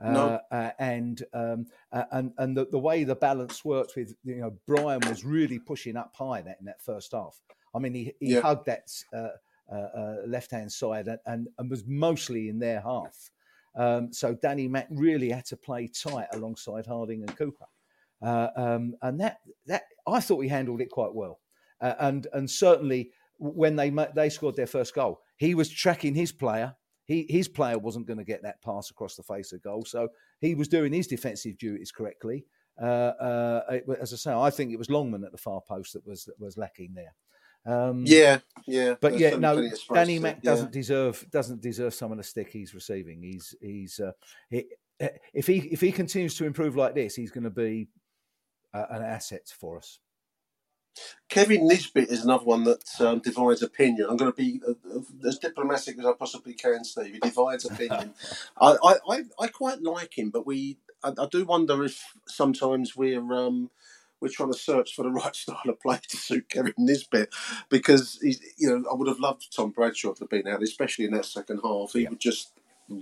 No. 0.00 0.40
Uh, 0.50 0.54
uh, 0.54 0.70
and 0.78 1.22
um, 1.34 1.66
uh, 1.92 2.04
and 2.12 2.32
and 2.38 2.56
the, 2.56 2.66
the 2.66 2.78
way 2.78 3.04
the 3.04 3.14
balance 3.14 3.64
worked 3.64 3.94
with 3.96 4.14
you 4.24 4.36
know 4.36 4.56
Bryan 4.66 5.00
was 5.08 5.24
really 5.24 5.58
pushing 5.58 5.96
up 5.96 6.14
high 6.16 6.40
that 6.42 6.56
in 6.60 6.66
that 6.66 6.82
first 6.82 7.12
half. 7.12 7.40
I 7.74 7.78
mean 7.78 7.94
he, 7.94 8.12
he 8.20 8.34
Yeah. 8.34 8.40
hugged 8.40 8.66
that 8.66 8.88
uh, 9.12 9.28
uh, 9.70 9.74
uh, 9.74 10.16
left 10.26 10.50
hand 10.50 10.72
side 10.72 11.08
and, 11.08 11.18
and 11.26 11.48
and 11.58 11.70
was 11.70 11.84
mostly 11.86 12.48
in 12.48 12.58
their 12.58 12.80
half. 12.80 13.30
Um, 13.76 14.12
so 14.12 14.34
Danny 14.34 14.68
Mack 14.68 14.88
really 14.90 15.30
had 15.30 15.46
to 15.46 15.56
play 15.56 15.88
tight 15.88 16.28
alongside 16.32 16.86
Harding 16.86 17.22
and 17.22 17.36
Cooper, 17.36 17.66
uh, 18.22 18.48
um, 18.56 18.94
and 19.02 19.20
that 19.20 19.38
that 19.66 19.82
I 20.06 20.20
thought 20.20 20.40
he 20.40 20.48
handled 20.48 20.80
it 20.80 20.90
quite 20.90 21.14
well. 21.14 21.40
Uh, 21.80 21.94
and 21.98 22.26
and 22.32 22.50
certainly 22.50 23.10
when 23.38 23.76
they 23.76 23.90
they 24.14 24.28
scored 24.28 24.56
their 24.56 24.66
first 24.66 24.94
goal, 24.94 25.20
he 25.36 25.54
was 25.54 25.68
tracking 25.68 26.14
his 26.14 26.32
player. 26.32 26.76
He 27.04 27.26
his 27.28 27.48
player 27.48 27.78
wasn't 27.78 28.06
going 28.06 28.18
to 28.18 28.24
get 28.24 28.42
that 28.42 28.62
pass 28.62 28.90
across 28.90 29.16
the 29.16 29.24
face 29.24 29.52
of 29.52 29.62
goal, 29.62 29.84
so 29.84 30.08
he 30.40 30.54
was 30.54 30.68
doing 30.68 30.92
his 30.92 31.08
defensive 31.08 31.58
duties 31.58 31.90
correctly. 31.90 32.46
Uh, 32.80 32.84
uh, 32.84 33.62
it 33.70 33.84
as 34.00 34.12
I 34.12 34.16
say, 34.16 34.32
I 34.32 34.50
think 34.50 34.72
it 34.72 34.78
was 34.78 34.90
Longman 34.90 35.24
at 35.24 35.32
the 35.32 35.38
far 35.38 35.60
post 35.60 35.94
that 35.94 36.06
was 36.06 36.24
that 36.24 36.38
was 36.38 36.56
lacking 36.56 36.94
there. 36.94 37.14
Um, 37.64 38.04
Yeah, 38.06 38.38
yeah. 38.66 38.94
but 39.00 39.18
yeah, 39.18 39.36
no, 39.36 39.54
plenty 39.54 39.68
of 39.68 39.78
space 39.78 39.94
Danny 39.94 40.18
Mack 40.18 40.40
yeah. 40.42 40.50
doesn't 40.50 40.72
deserve 40.72 41.24
doesn't 41.30 41.60
deserve 41.60 41.94
some 41.94 42.12
of 42.12 42.18
the 42.18 42.24
stick 42.24 42.50
he's 42.50 42.74
receiving. 42.74 43.22
He's 43.22 43.54
he's 43.60 44.00
uh, 44.00 44.12
he, 44.48 44.66
if 45.34 45.46
he 45.46 45.58
if 45.58 45.80
he 45.80 45.92
continues 45.92 46.36
to 46.36 46.44
improve 46.44 46.76
like 46.76 46.94
this, 46.94 47.14
he's 47.14 47.30
going 47.30 47.44
to 47.44 47.50
be 47.50 47.88
uh, 48.74 48.86
an 48.90 49.02
asset 49.02 49.52
for 49.58 49.78
us. 49.78 49.98
Kevin 51.28 51.66
Nisbet 51.66 52.10
is 52.10 52.24
another 52.24 52.44
one 52.44 52.64
that 52.64 52.84
um, 53.00 53.20
divides 53.20 53.62
opinion. 53.62 54.06
I'm 54.08 54.16
going 54.18 54.30
to 54.30 54.36
be 54.36 54.60
uh, 54.66 54.72
uh, 54.94 55.28
as 55.28 55.38
diplomatic 55.38 55.98
as 55.98 56.04
I 56.04 56.12
possibly 56.12 56.52
can, 56.54 56.84
Steve. 56.84 57.14
He 57.14 57.20
divides 57.20 57.64
opinion. 57.64 58.14
I, 58.60 58.76
I, 58.84 58.94
I, 59.08 59.22
I 59.40 59.46
quite 59.48 59.82
like 59.82 60.16
him, 60.18 60.30
but 60.30 60.46
we 60.46 60.78
I, 61.02 61.12
I 61.18 61.26
do 61.30 61.44
wonder 61.44 61.84
if 61.84 62.14
sometimes 62.28 62.94
we're 62.96 63.32
um, 63.32 63.70
we're 64.20 64.28
trying 64.28 64.52
to 64.52 64.58
search 64.58 64.94
for 64.94 65.02
the 65.04 65.10
right 65.10 65.34
style 65.44 65.62
of 65.66 65.80
play 65.80 66.00
to 66.08 66.16
suit 66.16 66.50
Kevin 66.50 66.74
Nisbet 66.76 67.30
because 67.70 68.18
he's 68.20 68.40
you 68.58 68.68
know 68.68 68.84
I 68.90 68.94
would 68.94 69.08
have 69.08 69.20
loved 69.20 69.54
Tom 69.54 69.70
Bradshaw 69.70 70.12
to 70.14 70.24
have 70.24 70.30
been 70.30 70.48
out, 70.48 70.62
especially 70.62 71.06
in 71.06 71.12
that 71.12 71.24
second 71.24 71.60
half. 71.64 71.94
He 71.94 72.06
would 72.06 72.20
just 72.20 72.52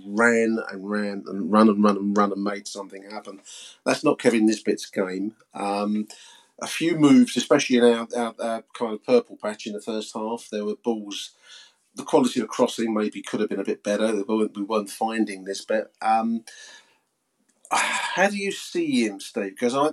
ran 0.05 0.59
and 0.71 0.89
ran 0.89 1.23
and 1.27 1.51
run 1.51 1.69
and 1.69 1.83
run 1.83 1.97
and 1.97 2.17
run 2.17 2.31
and 2.31 2.43
made 2.43 2.67
something 2.67 3.03
happen. 3.09 3.41
That's 3.85 4.03
not 4.03 4.19
Kevin 4.19 4.45
Nisbet's 4.45 4.85
game. 4.85 5.35
Um, 5.53 6.07
a 6.61 6.67
few 6.67 6.97
moves, 6.97 7.35
especially 7.35 7.77
in 7.77 7.83
our, 7.83 8.07
our, 8.15 8.35
our 8.39 8.63
kind 8.77 8.93
of 8.93 9.03
purple 9.03 9.37
patch 9.41 9.65
in 9.65 9.73
the 9.73 9.81
first 9.81 10.13
half. 10.13 10.47
There 10.51 10.65
were 10.65 10.75
balls. 10.75 11.31
The 11.95 12.03
quality 12.03 12.39
of 12.39 12.47
crossing 12.47 12.93
maybe 12.93 13.21
could 13.21 13.39
have 13.39 13.49
been 13.49 13.59
a 13.59 13.65
bit 13.65 13.83
better. 13.83 14.15
We 14.15 14.23
weren't, 14.23 14.55
we 14.55 14.63
weren't 14.63 14.89
finding 14.89 15.43
this 15.43 15.65
bit. 15.65 15.91
Um, 16.01 16.43
how 17.71 18.29
do 18.29 18.37
you 18.37 18.51
see 18.51 19.05
him, 19.05 19.19
Steve? 19.19 19.51
Because 19.59 19.75
I, 19.75 19.89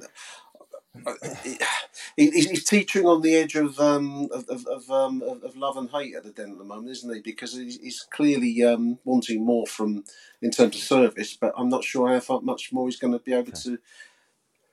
he, 2.17 2.31
he's 2.31 2.51
he's 2.51 2.65
teetering 2.65 3.07
on 3.07 3.23
the 3.23 3.37
edge 3.37 3.55
of 3.55 3.79
um, 3.79 4.29
of 4.33 4.49
of, 4.49 4.67
of, 4.67 4.91
um, 4.91 5.23
of 5.23 5.57
love 5.57 5.77
and 5.77 5.91
hate 5.91 6.15
at 6.15 6.25
the 6.25 6.31
den 6.31 6.53
at 6.53 6.59
the 6.59 6.65
moment, 6.65 6.91
isn't 6.91 7.15
he? 7.15 7.21
Because 7.21 7.55
he's, 7.55 7.79
he's 7.81 8.07
clearly 8.11 8.63
um, 8.65 8.99
wanting 9.05 9.45
more 9.45 9.67
from 9.67 10.05
in 10.43 10.51
terms 10.51 10.77
of 10.77 10.83
service, 10.83 11.37
but 11.37 11.53
I'm 11.57 11.69
not 11.69 11.85
sure 11.85 12.09
how 12.09 12.41
much 12.41 12.73
more 12.73 12.87
he's 12.87 12.99
going 12.99 13.13
to 13.13 13.19
be 13.19 13.33
able 13.33 13.53
to 13.53 13.79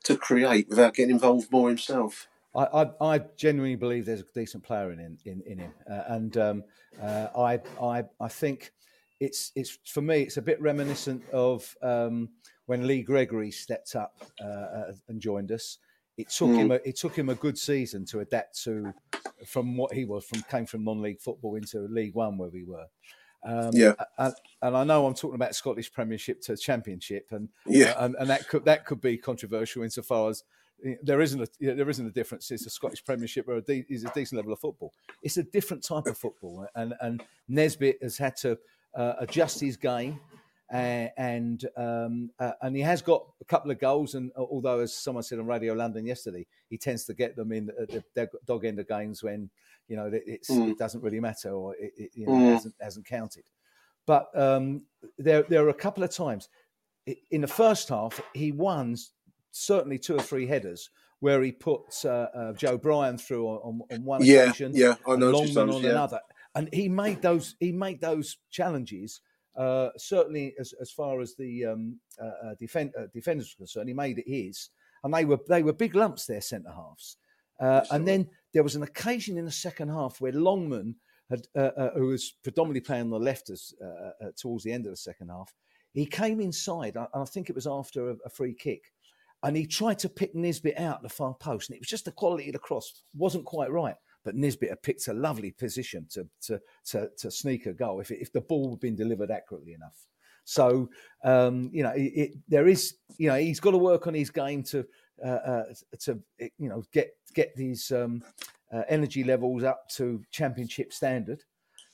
to 0.04 0.18
create 0.18 0.70
without 0.70 0.94
getting 0.94 1.12
involved 1.12 1.52
more 1.52 1.70
himself. 1.70 2.28
I, 2.56 2.64
I, 2.84 3.14
I 3.16 3.20
genuinely 3.36 3.76
believe 3.76 4.06
there's 4.06 4.22
a 4.22 4.26
decent 4.34 4.64
player 4.64 4.92
in 4.92 5.18
in, 5.26 5.42
in 5.46 5.58
him, 5.60 5.74
uh, 5.90 6.04
and 6.08 6.38
um, 6.38 6.64
uh, 7.02 7.28
I, 7.38 7.60
I 7.82 8.04
I 8.20 8.28
think 8.28 8.72
it's 9.20 9.52
it's 9.56 9.78
for 9.86 10.02
me 10.02 10.22
it's 10.22 10.38
a 10.38 10.42
bit 10.42 10.62
reminiscent 10.62 11.24
of 11.32 11.76
um, 11.82 12.30
when 12.66 12.88
Lee 12.88 13.02
Gregory 13.02 13.52
stepped 13.52 13.96
up 13.96 14.24
uh, 14.44 14.94
and 15.08 15.20
joined 15.20 15.52
us. 15.52 15.78
It 16.18 16.30
took 16.30 16.49
Mm. 16.49 16.57
him 16.57 16.72
a, 16.72 16.76
it 16.76 16.95
took 16.95 17.16
him 17.18 17.30
a 17.30 17.36
good 17.36 17.57
season 17.57 18.05
to 18.05 18.20
adapt 18.22 18.63
to 18.63 18.93
from 19.45 19.76
what 19.78 19.93
he 19.93 20.05
was 20.05 20.26
from 20.26 20.41
came 20.43 20.66
from 20.66 20.84
non-league 20.84 21.20
football 21.20 21.55
into 21.55 21.80
League 21.89 22.13
One 22.16 22.38
where 22.38 22.49
we 22.49 22.63
were. 22.63 22.86
Um, 23.43 23.72
Yeah. 23.74 23.93
and, 24.18 24.34
and 24.61 24.78
I 24.78 24.84
know 24.86 25.05
I'm 25.05 25.13
talking 25.13 25.36
about 25.36 25.53
Scottish 25.55 25.91
Premiership 25.91 26.41
to 26.43 26.55
Championship, 26.57 27.28
and 27.32 27.49
Yeah. 27.66 27.93
and, 28.03 28.16
and 28.18 28.30
that 28.30 28.47
could 28.47 28.66
that 28.66 28.86
could 28.86 29.01
be 29.01 29.18
controversial 29.18 29.84
insofar 29.84 30.30
as 30.30 30.43
eh, 30.86 30.95
there 31.03 31.22
isn't 31.22 31.41
a 31.41 31.47
you 31.59 31.68
know, 31.70 31.76
there 31.76 31.89
isn't 31.89 32.07
a 32.07 32.11
difference. 32.11 32.49
It's 32.49 32.66
a 32.66 32.70
Scottish 32.70 33.03
Premiership 33.03 33.47
a 33.49 33.61
de- 33.61 33.86
is 33.89 34.03
a 34.05 34.09
decent 34.13 34.38
level 34.38 34.53
of 34.53 34.59
football. 34.59 34.93
It's 35.22 35.38
a 35.38 35.43
different 35.43 35.84
type 35.84 36.05
of 36.07 36.18
football, 36.18 36.66
and 36.76 36.93
and 37.01 37.24
Nisbet 37.49 37.97
has 38.01 38.18
had 38.18 38.36
to 38.38 38.57
uh, 38.95 39.16
adjust 39.20 39.59
his 39.59 39.76
game. 39.76 40.20
Uh, 40.74 41.07
and 41.18 41.63
um, 41.78 42.32
uh, 42.39 42.51
and 42.61 42.76
he 42.76 42.82
has 42.82 43.01
got 43.01 43.24
a 43.39 43.45
couple 43.45 43.70
of 43.70 43.80
goals, 43.80 44.16
and 44.16 44.32
although, 44.36 44.80
as 44.80 44.95
someone 44.95 45.24
said 45.24 45.38
on 45.38 45.45
Radio 45.45 45.74
London 45.74 46.05
yesterday, 46.07 46.45
he 46.70 46.78
tends 46.78 47.05
to 47.05 47.13
get 47.13 47.36
them 47.36 47.51
in 47.51 47.68
the 47.68 48.03
the 48.16 48.30
dog 48.45 48.66
end 48.66 48.80
of 48.80 48.88
games 48.88 49.22
when 49.22 49.49
you 49.88 49.95
know 49.95 50.09
Mm. 50.09 50.72
it 50.72 50.78
doesn't 50.80 51.03
really 51.03 51.20
matter 51.20 51.51
or 51.51 51.76
it, 51.76 51.93
it 51.97 52.11
you 52.16 52.26
know, 52.26 52.32
Mm. 52.32 52.53
hasn't, 52.53 52.76
hasn't 52.82 53.05
counted. 53.05 53.43
But 54.07 54.28
um, 54.36 54.84
there 55.20 55.43
there 55.43 55.63
are 55.66 55.70
a 55.70 55.74
couple 55.74 56.03
of 56.03 56.09
times 56.09 56.49
in 57.30 57.41
the 57.41 57.47
first 57.47 57.89
half 57.89 58.20
he 58.34 58.51
won 58.51 58.97
certainly 59.51 59.99
two 59.99 60.16
or 60.16 60.22
three 60.22 60.47
headers 60.47 60.89
where 61.20 61.41
he 61.43 61.51
put 61.51 61.82
uh, 62.05 62.28
uh, 62.36 62.53
Joe 62.53 62.78
Bryan 62.78 63.18
through 63.18 63.47
on, 63.47 63.57
on, 63.63 63.82
on 63.91 64.03
one 64.03 64.24
Yeah, 64.24 64.43
occasion, 64.45 64.72
yeah, 64.76 64.95
I 65.07 65.11
and 65.13 65.20
noticed 65.22 65.55
Longman 65.55 65.76
on 65.76 65.84
yeah. 65.84 65.89
another, 65.91 66.20
and 66.55 66.70
he 66.74 66.89
made 66.89 67.22
those 67.22 67.55
he 67.59 67.72
made 67.72 68.01
those 68.01 68.38
challenges. 68.49 69.22
Uh, 69.58 69.89
certainly, 69.97 70.53
as, 70.60 70.74
as 70.82 70.91
far 70.91 71.22
as 71.22 71.36
the 71.36 71.66
um, 71.66 71.99
uh, 72.22 72.47
uh, 72.47 72.56
defend, 72.60 72.93
uh, 72.99 73.08
defenders 73.14 73.53
were 73.53 73.64
concerned, 73.64 73.88
he 73.88 73.93
made 73.93 74.20
it 74.20 74.28
his, 74.28 74.70
and 75.03 75.14
they 75.14 75.24
were 75.24 75.39
they 75.47 75.64
were 75.64 75.74
big 75.74 75.95
lumps 75.95 76.26
their 76.26 76.41
centre 76.41 76.72
halves. 76.72 77.18
Uh, 77.60 77.86
and 77.91 78.06
then 78.06 78.28
there 78.53 78.64
was 78.64 78.76
an 78.76 78.84
occasion 78.84 79.38
in 79.38 79.45
the 79.45 79.51
second 79.51 79.88
half 79.88 80.20
where 80.20 80.34
Longman 80.34 80.95
had, 81.30 81.47
who 81.95 82.08
was 82.08 82.34
predominantly 82.43 82.82
playing 82.82 83.03
on 83.03 83.10
the 83.12 83.20
left 83.20 83.49
as, 83.49 83.74
towards 84.38 84.66
the 84.66 84.74
end 84.74 84.86
of 84.86 84.91
the 84.91 84.97
second 84.97 85.30
half, 85.30 85.53
he 85.93 86.06
came 86.06 86.41
inside. 86.41 86.97
I, 86.97 87.08
I 87.14 87.24
think 87.24 87.49
it 87.49 87.56
was 87.56 87.66
after 87.66 88.10
a, 88.10 88.16
a 88.26 88.30
free 88.30 88.53
kick, 88.53 88.91
and 89.43 89.56
he 89.56 89.66
tried 89.66 89.99
to 89.99 90.10
pick 90.10 90.36
Nisbet 90.36 90.78
out 90.78 91.01
the 91.01 91.08
far 91.08 91.34
post, 91.34 91.70
and 91.70 91.78
it 91.78 91.80
was 91.80 91.88
just 91.88 92.06
the 92.06 92.12
quality 92.12 92.47
of 92.47 92.53
the 92.53 92.60
cross 92.60 93.03
wasn't 93.16 93.45
quite 93.45 93.72
right. 93.72 93.95
But 94.26 94.36
Nisbet 94.36 94.84
picked 94.84 95.08
a 95.08 95.14
lovely 95.14 95.52
position 95.52 96.08
to 96.10 96.28
to 96.48 96.60
to, 96.88 97.10
to 97.18 97.32
sneak 97.32 97.68
a 97.68 97.74
goal 97.74 98.02
if 98.02 98.12
it, 98.12 98.20
if 98.20 98.34
the 98.34 98.42
ball 98.42 98.72
had 98.72 98.82
been 98.82 98.96
delivered 98.96 99.32
accurately 99.32 99.74
enough. 99.74 100.08
So 100.44 100.90
um, 101.24 101.70
you 101.72 101.84
know, 101.84 101.92
it, 101.92 102.12
it, 102.16 102.32
there 102.50 102.68
is 102.68 102.96
you 103.18 103.30
know 103.30 103.36
he's 103.36 103.62
got 103.62 103.72
to 103.72 103.78
work 103.78 104.08
on 104.08 104.14
his 104.14 104.30
game 104.32 104.64
to 104.64 104.86
uh, 105.24 105.28
uh, 105.28 105.64
to 106.02 106.20
you 106.58 106.70
know 106.70 106.84
get 106.92 107.16
get 107.34 107.56
these 107.56 107.92
um, 107.92 108.24
uh, 108.74 108.84
energy 108.90 109.24
levels 109.24 109.64
up 109.64 109.88
to 109.90 110.22
championship 110.32 110.92
standard. 110.92 111.44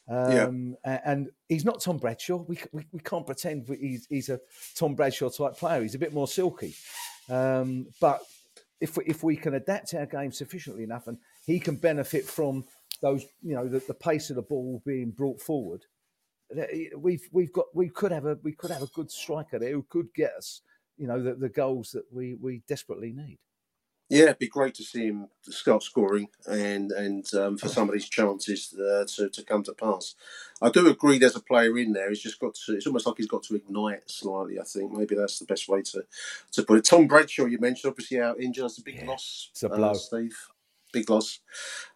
Yeah. 0.09 0.45
Um, 0.45 0.75
a- 0.83 1.07
and 1.07 1.29
he's 1.47 1.63
not 1.63 1.79
Tom 1.79 1.97
Bradshaw. 1.97 2.37
We, 2.47 2.59
we, 2.73 2.85
we 2.91 2.99
can't 2.99 3.25
pretend 3.25 3.69
he's, 3.69 4.07
he's 4.09 4.27
a 4.29 4.41
Tom 4.75 4.95
Bradshaw 4.95 5.29
type 5.29 5.55
player. 5.55 5.81
He's 5.81 5.95
a 5.95 5.99
bit 5.99 6.13
more 6.13 6.27
silky. 6.27 6.75
Um, 7.29 7.87
but 8.01 8.21
if 8.81 8.97
we, 8.97 9.05
if 9.05 9.23
we 9.23 9.37
can 9.37 9.53
adapt 9.53 9.93
our 9.93 10.05
game 10.07 10.33
sufficiently 10.33 10.83
enough, 10.83 11.07
and 11.07 11.17
he 11.45 11.59
can 11.59 11.75
benefit 11.75 12.25
from 12.25 12.65
those, 13.01 13.25
you 13.41 13.55
know, 13.55 13.67
the, 13.67 13.79
the 13.79 13.93
pace 13.93 14.29
of 14.29 14.35
the 14.35 14.41
ball 14.41 14.81
being 14.85 15.11
brought 15.11 15.41
forward, 15.41 15.85
we've 16.97 17.27
we've 17.31 17.53
got 17.53 17.65
we 17.73 17.89
could 17.89 18.11
have 18.11 18.25
a 18.25 18.37
we 18.43 18.53
could 18.53 18.71
have 18.71 18.83
a 18.83 18.87
good 18.87 19.11
striker 19.11 19.59
there 19.59 19.71
who 19.71 19.85
could 19.89 20.13
get 20.13 20.33
us, 20.37 20.61
you 20.97 21.07
know, 21.07 21.21
the, 21.21 21.33
the 21.33 21.49
goals 21.49 21.91
that 21.91 22.03
we 22.11 22.35
we 22.35 22.61
desperately 22.67 23.11
need. 23.11 23.39
Yeah, 24.09 24.23
it'd 24.23 24.39
be 24.39 24.49
great 24.49 24.73
to 24.75 24.83
see 24.83 25.05
him 25.05 25.29
start 25.43 25.83
scoring 25.83 26.27
and 26.45 26.91
and 26.91 27.33
um, 27.33 27.57
for 27.57 27.69
some 27.69 27.87
of 27.87 27.93
these 27.93 28.09
chances 28.09 28.73
uh, 28.77 29.05
to 29.15 29.29
to 29.29 29.43
come 29.43 29.63
to 29.63 29.73
pass. 29.73 30.15
I 30.61 30.69
do 30.69 30.87
agree. 30.89 31.17
There's 31.17 31.37
a 31.37 31.41
player 31.41 31.77
in 31.77 31.93
there. 31.93 32.09
He's 32.09 32.21
just 32.21 32.39
got 32.39 32.55
to. 32.65 32.73
It's 32.75 32.87
almost 32.87 33.07
like 33.07 33.15
he's 33.17 33.27
got 33.27 33.43
to 33.43 33.55
ignite 33.55 34.11
slightly. 34.11 34.59
I 34.59 34.63
think 34.63 34.91
maybe 34.91 35.15
that's 35.15 35.39
the 35.39 35.45
best 35.45 35.69
way 35.69 35.81
to 35.83 36.03
to 36.51 36.63
put 36.63 36.79
it. 36.79 36.85
Tom 36.85 37.07
Bradshaw, 37.07 37.45
you 37.45 37.57
mentioned, 37.59 37.89
obviously 37.89 38.19
out 38.19 38.41
injured. 38.41 38.65
That's 38.65 38.79
a 38.79 38.83
big 38.83 39.01
loss. 39.07 39.47
It's 39.51 39.63
a 39.63 39.69
blow. 39.69 39.91
uh, 39.91 39.93
Steve. 39.93 40.37
Big 40.93 41.09
loss. 41.09 41.39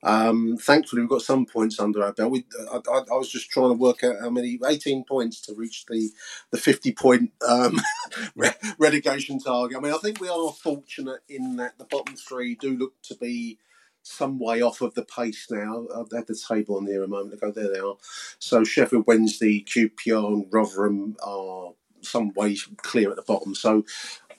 Um, 0.03 0.57
thankfully, 0.57 1.01
we've 1.01 1.09
got 1.09 1.21
some 1.21 1.45
points 1.45 1.79
under 1.79 2.03
our 2.03 2.13
belt. 2.13 2.31
We, 2.31 2.45
I, 2.71 2.77
I, 2.77 2.97
I 3.11 3.15
was 3.17 3.29
just 3.29 3.49
trying 3.49 3.69
to 3.69 3.73
work 3.75 4.03
out 4.03 4.15
how 4.21 4.29
many, 4.29 4.59
18 4.65 5.03
points 5.05 5.41
to 5.41 5.53
reach 5.55 5.85
the 5.87 6.11
the 6.51 6.57
50 6.57 6.91
point 6.93 7.31
um, 7.47 7.81
re- 8.35 8.53
relegation 8.77 9.39
target. 9.39 9.77
I 9.77 9.81
mean, 9.81 9.93
I 9.93 9.97
think 9.97 10.21
we 10.21 10.29
are 10.29 10.51
fortunate 10.51 11.21
in 11.27 11.57
that 11.57 11.77
the 11.77 11.85
bottom 11.85 12.15
three 12.15 12.55
do 12.55 12.77
look 12.77 12.93
to 13.03 13.15
be 13.15 13.59
some 14.03 14.39
way 14.39 14.61
off 14.61 14.81
of 14.81 14.93
the 14.93 15.03
pace 15.03 15.47
now. 15.51 15.87
I 15.95 16.17
had 16.17 16.27
the 16.27 16.35
table 16.49 16.77
on 16.77 16.85
there 16.85 17.03
a 17.03 17.07
moment 17.07 17.33
ago. 17.33 17.51
There 17.51 17.71
they 17.71 17.79
are. 17.79 17.95
So 18.39 18.63
Sheffield 18.63 19.05
Wednesday, 19.07 19.63
QPR, 19.63 20.27
and 20.27 20.45
Rotherham 20.51 21.17
are 21.23 21.73
some 22.01 22.31
way 22.35 22.57
clear 22.77 23.09
at 23.09 23.17
the 23.17 23.23
bottom. 23.23 23.55
So 23.55 23.83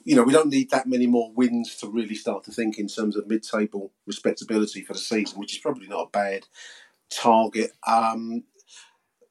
you 0.06 0.14
know, 0.14 0.22
we 0.22 0.32
don't 0.32 0.48
need 0.48 0.70
that 0.70 0.86
many 0.86 1.06
more 1.08 1.32
wins 1.34 1.74
to 1.78 1.88
really 1.88 2.14
start 2.14 2.44
to 2.44 2.52
think 2.52 2.78
in 2.78 2.86
terms 2.86 3.16
of 3.16 3.26
mid-table 3.26 3.92
respectability 4.06 4.80
for 4.82 4.92
the 4.92 4.98
season, 5.00 5.38
which 5.40 5.52
is 5.52 5.58
probably 5.58 5.88
not 5.88 6.06
a 6.06 6.10
bad 6.10 6.46
target. 7.10 7.72
Um, 7.86 8.44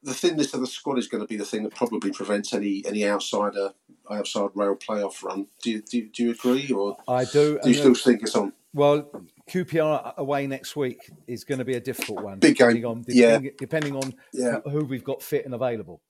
the 0.02 0.12
thinness 0.12 0.52
of 0.52 0.60
the 0.60 0.66
squad 0.66 0.98
is 0.98 1.08
going 1.08 1.22
to 1.22 1.26
be 1.26 1.36
the 1.38 1.46
thing 1.46 1.62
that 1.64 1.74
probably 1.74 2.10
prevents 2.12 2.52
any 2.52 2.84
any 2.86 3.06
outsider 3.06 3.72
outside 4.10 4.50
rail 4.54 4.76
playoff 4.76 5.22
run. 5.24 5.46
Do 5.62 5.70
you, 5.70 5.82
do, 5.82 6.08
do 6.10 6.24
you 6.24 6.30
agree, 6.32 6.70
or 6.70 6.98
I 7.08 7.24
do. 7.24 7.58
do 7.62 7.70
you 7.70 7.74
still 7.74 7.94
think 7.94 8.22
it's 8.22 8.36
on? 8.36 8.52
Well, 8.74 9.10
QPR 9.50 10.16
away 10.18 10.46
next 10.46 10.76
week 10.76 11.10
is 11.26 11.44
going 11.44 11.58
to 11.60 11.64
be 11.64 11.74
a 11.74 11.80
difficult 11.80 12.22
one. 12.22 12.38
Big 12.38 12.56
game. 12.58 12.68
Depending 12.68 12.84
on, 12.84 13.04
Yeah. 13.08 13.26
depending, 13.38 13.52
depending 13.58 13.96
on 13.96 14.14
Yeah. 14.34 14.60
who 14.70 14.84
we've 14.84 15.02
got 15.04 15.22
fit 15.22 15.46
and 15.46 15.54
available. 15.54 16.02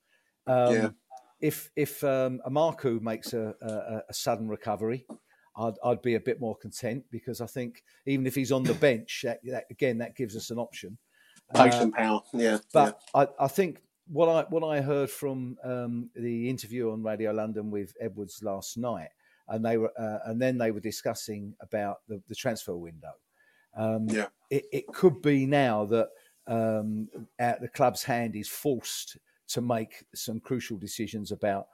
Um, 0.48 0.74
Yeah. 0.74 0.88
If 1.40 1.70
if 1.76 2.02
um, 2.04 2.40
Emakhu 2.46 3.00
makes 3.00 3.32
a, 3.32 3.54
a, 3.60 4.02
a 4.08 4.14
sudden 4.14 4.48
recovery, 4.48 5.06
I'd, 5.56 5.74
I'd 5.84 6.02
be 6.02 6.14
a 6.14 6.20
bit 6.20 6.40
more 6.40 6.56
content 6.56 7.04
because 7.10 7.40
I 7.40 7.46
think 7.46 7.82
even 8.06 8.26
if 8.26 8.34
he's 8.34 8.52
on 8.52 8.62
the 8.62 8.74
bench, 8.88 9.22
that, 9.24 9.40
that, 9.44 9.64
again 9.70 9.98
that 9.98 10.16
gives 10.16 10.36
us 10.36 10.50
an 10.50 10.58
option. 10.58 10.98
Pace 11.54 11.74
Uh, 11.74 11.82
and 11.82 11.94
power, 11.94 12.22
yeah. 12.32 12.58
but 12.72 13.00
I, 13.14 13.28
I 13.38 13.48
think 13.48 13.82
what 14.08 14.28
I 14.28 14.42
what 14.50 14.64
I 14.64 14.80
heard 14.80 15.10
from 15.10 15.56
um, 15.62 16.10
the 16.16 16.48
interview 16.48 16.90
on 16.90 17.02
Radio 17.02 17.32
London 17.32 17.70
with 17.70 17.94
Edwards 18.00 18.42
last 18.42 18.76
night, 18.78 19.10
and 19.48 19.64
they 19.64 19.76
were 19.76 19.92
uh, 19.98 20.18
and 20.30 20.40
then 20.42 20.58
they 20.58 20.70
were 20.72 20.80
discussing 20.80 21.54
about 21.60 21.98
the, 22.08 22.20
the 22.28 22.34
transfer 22.34 22.76
window. 22.76 23.12
Um, 23.76 24.08
Yeah. 24.08 24.26
it, 24.50 24.64
it 24.72 24.86
could 24.88 25.20
be 25.22 25.46
now 25.46 25.84
that 25.86 26.08
um, 26.46 27.08
at 27.38 27.60
the 27.60 27.68
club's 27.68 28.02
hand 28.02 28.34
is 28.34 28.48
forced 28.48 29.18
to 29.48 29.60
make 29.60 30.04
some 30.14 30.40
crucial 30.40 30.76
decisions 30.76 31.32
about 31.32 31.68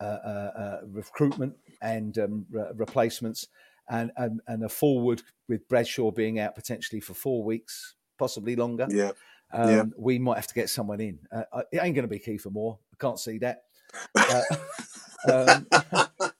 uh, 0.00 0.04
uh, 0.04 0.52
uh, 0.56 0.80
recruitment 0.86 1.54
and 1.82 2.18
um, 2.18 2.46
re- 2.50 2.70
replacements, 2.74 3.48
and, 3.88 4.10
and 4.16 4.40
and 4.46 4.64
a 4.64 4.68
forward 4.68 5.22
with 5.48 5.66
Bradshaw 5.68 6.10
being 6.10 6.38
out 6.38 6.54
potentially 6.54 7.00
for 7.00 7.14
four 7.14 7.42
weeks, 7.44 7.94
possibly 8.18 8.56
longer. 8.56 8.86
yeah. 8.90 9.12
Um, 9.52 9.70
Yeah. 9.70 9.84
We 9.96 10.18
might 10.18 10.36
have 10.36 10.48
to 10.48 10.54
get 10.54 10.68
someone 10.70 11.00
in. 11.00 11.18
Uh, 11.30 11.62
it 11.72 11.78
ain't 11.80 11.94
going 11.94 12.08
to 12.08 12.08
be 12.08 12.18
Kiefer 12.18 12.50
Moore. 12.50 12.78
I 12.92 12.96
can't 13.00 13.18
see 13.18 13.38
that. 13.38 13.62
Uh, 14.14 14.42
um, 15.32 15.66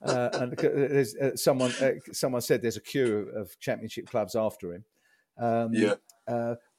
uh, 0.02 0.28
and 0.34 0.52
there's 0.56 1.14
uh, 1.16 1.36
someone. 1.36 1.72
Uh, 1.80 1.92
someone 2.12 2.42
said 2.42 2.62
there's 2.62 2.76
a 2.76 2.80
queue 2.80 3.30
of 3.36 3.58
championship 3.60 4.06
clubs 4.08 4.34
after 4.34 4.74
him. 4.74 4.84
Um, 5.38 5.72
Yeah. 5.72 5.94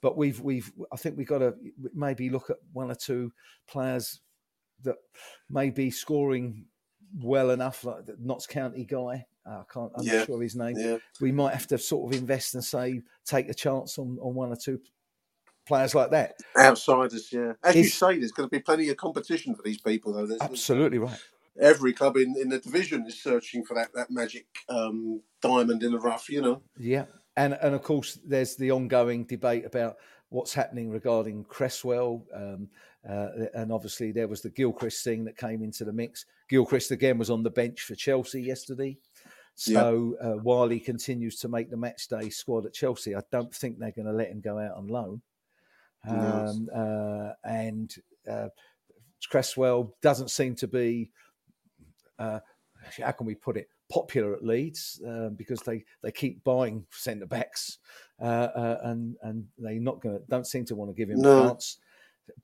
But 0.08 0.16
we've 0.16 0.40
we've. 0.40 0.72
I 0.90 0.96
think 0.96 1.18
we've 1.18 1.28
got 1.28 1.40
to 1.40 1.54
maybe 1.94 2.30
look 2.30 2.50
at 2.50 2.56
one 2.72 2.90
or 2.90 2.96
two 2.96 3.34
players 3.70 4.22
that 4.84 4.96
may 5.50 5.70
be 5.70 5.92
scoring 5.92 6.68
well 7.22 7.50
enough, 7.52 7.84
like 7.84 8.06
the 8.06 8.16
Notts 8.18 8.48
County 8.48 8.86
guy. 8.86 9.26
Uh, 9.46 9.50
I 9.60 9.64
can't. 9.70 9.92
I'm 9.98 10.06
Yeah. 10.06 10.20
not 10.20 10.28
sure 10.28 10.36
of 10.36 10.42
his 10.42 10.56
name. 10.56 10.78
Yeah. 10.78 11.00
We 11.20 11.34
might 11.34 11.52
have 11.52 11.68
to 11.68 11.78
sort 11.78 12.10
of 12.14 12.18
invest 12.18 12.56
and 12.56 12.64
say 12.64 13.02
take 13.26 13.50
a 13.50 13.54
chance 13.54 14.00
on, 14.00 14.18
on 14.22 14.34
one 14.34 14.50
or 14.50 14.56
two 14.56 14.80
players 15.68 15.94
like 15.94 16.12
that. 16.12 16.36
Outsiders, 16.58 17.28
yeah. 17.34 17.52
As 17.62 17.76
you 17.76 17.84
say, 17.84 18.18
there's 18.18 18.32
going 18.32 18.48
to 18.48 18.56
be 18.56 18.62
plenty 18.62 18.88
of 18.88 18.96
competition 18.96 19.56
for 19.56 19.62
these 19.62 19.82
people, 19.82 20.14
though. 20.14 20.26
There's, 20.26 20.40
Absolutely 20.40 21.00
right. 21.00 21.20
every 21.60 21.92
club 21.92 22.16
in, 22.16 22.34
in 22.40 22.48
the 22.48 22.60
division 22.60 23.04
is 23.08 23.22
searching 23.22 23.66
for 23.66 23.74
that, 23.74 23.90
that 23.94 24.10
magic 24.10 24.46
um, 24.70 25.22
diamond 25.42 25.84
in 25.84 25.92
the 25.92 26.00
rough, 26.00 26.30
you 26.30 26.42
know. 26.42 26.62
Yeah, 26.78 27.08
and 27.38 27.58
and 27.62 27.74
of 27.74 27.84
course 27.84 28.20
there's 28.26 28.56
the 28.56 28.72
ongoing 28.72 29.24
debate 29.24 29.66
about 29.66 29.98
what's 30.30 30.54
happening 30.54 30.90
regarding 30.90 31.46
Cresswell, 31.46 32.26
um, 32.34 32.68
uh, 33.10 33.30
and 33.54 33.72
obviously 33.72 34.12
there 34.12 34.28
was 34.28 34.42
the 34.42 34.50
Gilchrist 34.50 35.04
thing 35.04 35.24
that 35.24 35.38
came 35.38 35.64
into 35.64 35.86
the 35.86 35.94
mix. 35.94 36.26
Gilchrist 36.50 36.92
again 36.92 37.18
was 37.18 37.30
on 37.30 37.44
the 37.44 37.50
bench 37.50 37.84
for 37.84 37.96
Chelsea 37.96 38.42
yesterday. 38.42 38.98
So 39.60 40.16
uh, 40.22 40.40
while 40.44 40.70
he 40.70 40.80
continues 40.80 41.40
to 41.40 41.48
make 41.48 41.72
the 41.72 41.78
match 41.78 42.08
day 42.10 42.30
squad 42.30 42.68
at 42.68 42.74
Chelsea, 42.74 43.16
I 43.16 43.22
don't 43.32 43.54
think 43.54 43.80
they're 43.80 43.92
going 43.92 44.06
to 44.06 44.12
let 44.12 44.30
him 44.30 44.40
go 44.40 44.60
out 44.60 44.78
on 44.78 44.88
loan. 44.88 45.22
Yes. 46.06 46.16
Um, 46.16 46.70
uh, 46.76 47.32
and 47.44 47.96
uh, 48.30 48.50
Cresswell 49.32 49.96
doesn't 50.04 50.30
seem 50.30 50.56
to 50.58 50.68
be 50.68 51.10
uh, 52.20 52.40
how 53.02 53.12
can 53.12 53.26
we 53.26 53.34
put 53.34 53.58
it 53.58 53.70
popular 53.90 54.34
at 54.34 54.44
Leeds 54.44 55.02
um, 55.06 55.36
because 55.36 55.62
they, 55.62 55.84
they 56.04 56.12
keep 56.12 56.44
buying 56.44 56.86
centre 56.92 57.26
backs 57.26 57.78
uh, 58.22 58.26
uh, 58.26 58.80
and 58.84 59.16
and 59.22 59.46
they 59.58 59.80
not 59.80 60.02
going 60.02 60.20
don't 60.30 60.48
seem 60.48 60.66
to 60.66 60.76
want 60.76 60.90
to 60.92 60.96
give 60.96 61.10
him 61.10 61.22
No. 61.22 61.46
a 61.46 61.48
chance. 61.50 61.78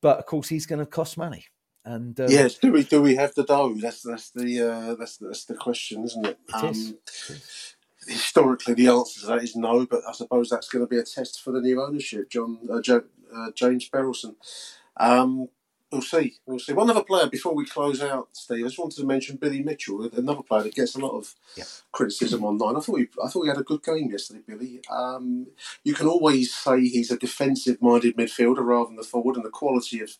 But 0.01 0.17
of 0.19 0.25
course, 0.25 0.47
he's 0.47 0.65
going 0.65 0.79
to 0.79 0.85
cost 0.85 1.17
money. 1.17 1.45
And 1.85 2.17
um, 2.19 2.27
yes, 2.29 2.55
do 2.55 2.71
we 2.71 2.83
do 2.83 3.01
we 3.01 3.15
have 3.15 3.33
the 3.35 3.43
dough? 3.43 3.75
That's 3.75 4.01
that's 4.01 4.29
the 4.31 4.61
uh, 4.61 4.95
that's 4.95 5.17
that's 5.17 5.43
the 5.45 5.55
question, 5.55 6.03
isn't 6.05 6.25
it? 6.25 6.39
It 6.55 6.63
is. 6.71 6.93
historically, 8.07 8.73
the 8.73 8.87
answer 8.87 9.21
to 9.21 9.25
that 9.27 9.43
is 9.43 9.55
no, 9.55 9.85
but 9.85 10.01
I 10.07 10.13
suppose 10.13 10.49
that's 10.49 10.69
going 10.69 10.85
to 10.85 10.89
be 10.89 10.97
a 10.97 11.03
test 11.03 11.41
for 11.41 11.51
the 11.51 11.59
new 11.61 11.81
ownership, 11.81 12.29
John 12.29 12.59
uh, 12.71 12.81
jo- 12.81 13.03
uh, 13.35 13.51
James 13.53 13.89
Berylson. 13.89 14.35
Um, 14.97 15.49
we'll 15.93 16.01
see. 16.01 16.35
We'll 16.45 16.59
see. 16.59 16.73
One 16.73 16.89
other 16.89 17.03
player 17.03 17.27
before 17.27 17.53
we 17.53 17.65
close 17.65 18.01
out, 18.01 18.29
Steve. 18.33 18.65
I 18.65 18.67
just 18.67 18.79
wanted 18.79 18.97
to 18.97 19.05
mention 19.05 19.37
Billy 19.37 19.61
Mitchell, 19.61 20.09
another 20.17 20.41
player 20.41 20.63
that 20.63 20.75
gets 20.75 20.95
a 20.95 20.99
lot 20.99 21.15
of 21.15 21.35
criticism 21.91 22.43
online. 22.43 22.75
I 22.75 22.79
thought 22.79 22.99
he, 22.99 23.07
I 23.23 23.29
thought 23.29 23.43
he 23.43 23.49
had 23.49 23.59
a 23.59 23.63
good 23.63 23.83
game 23.83 24.09
yesterday, 24.09 24.41
Billy. 24.45 24.81
Um, 24.91 25.47
you 25.83 25.93
can 25.93 26.07
always 26.07 26.53
say 26.53 26.81
he's 26.81 27.11
a 27.11 27.17
defensive-minded 27.17 28.17
midfielder 28.17 28.65
rather 28.65 28.87
than 28.87 28.95
the 28.95 29.03
forward, 29.03 29.35
and 29.35 29.45
the 29.45 29.49
quality 29.49 30.01
of 30.01 30.17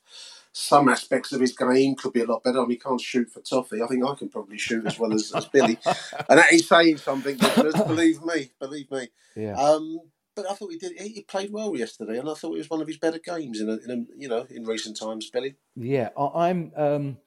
some 0.52 0.88
aspects 0.88 1.32
of 1.32 1.42
his 1.42 1.56
game 1.56 1.96
could 1.96 2.14
be 2.14 2.22
a 2.22 2.28
lot 2.28 2.44
better. 2.44 2.60
I 2.60 2.62
mean, 2.62 2.72
he 2.72 2.78
can't 2.78 3.02
shoot 3.02 3.32
for 3.32 3.42
toffee. 3.42 3.82
I 3.82 3.88
think 3.88 4.06
I 4.06 4.14
can 4.14 4.30
probably 4.30 4.60
shoot 4.60 4.86
as 4.86 5.00
well 5.00 5.12
as, 5.12 5.32
as 5.36 5.46
Billy, 5.46 5.80
and 6.30 6.40
that 6.40 6.54
is 6.54 6.68
saying 6.68 6.98
something. 6.98 7.38
Believe 7.38 8.24
me, 8.24 8.52
believe 8.60 8.92
me. 8.92 9.08
Yeah. 9.36 9.56
Um, 9.56 10.00
but 10.36 10.50
I 10.50 10.54
thought 10.54 10.72
he 10.72 10.78
did. 10.78 10.94
He 11.00 11.24
played 11.24 11.52
well 11.52 11.76
yesterday, 11.76 12.18
and 12.20 12.30
I 12.30 12.34
thought 12.34 12.56
it 12.56 12.60
was 12.60 12.70
one 12.70 12.82
of 12.82 12.88
his 12.88 12.98
better 12.98 13.20
games 13.20 13.60
in, 13.62 13.70
a, 13.70 13.74
in 13.74 13.92
a, 13.92 14.06
you 14.22 14.28
know 14.28 14.46
in 14.50 14.64
recent 14.66 14.98
times. 15.00 15.30
Billy. 15.30 15.56
Yeah, 15.76 16.10
I, 16.18 16.50
I'm. 16.50 16.72
Um, 16.76 17.18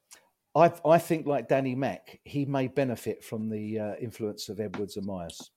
I 0.54 0.72
I 0.84 0.98
think 0.98 1.26
like 1.26 1.48
Danny 1.48 1.74
Mack, 1.74 2.20
he 2.24 2.44
may 2.46 2.68
benefit 2.68 3.22
from 3.24 3.48
the 3.50 3.78
uh, 3.78 3.94
influence 4.00 4.48
of 4.48 4.58
Edwards 4.60 4.96
and 4.96 5.06
Myers. 5.06 5.50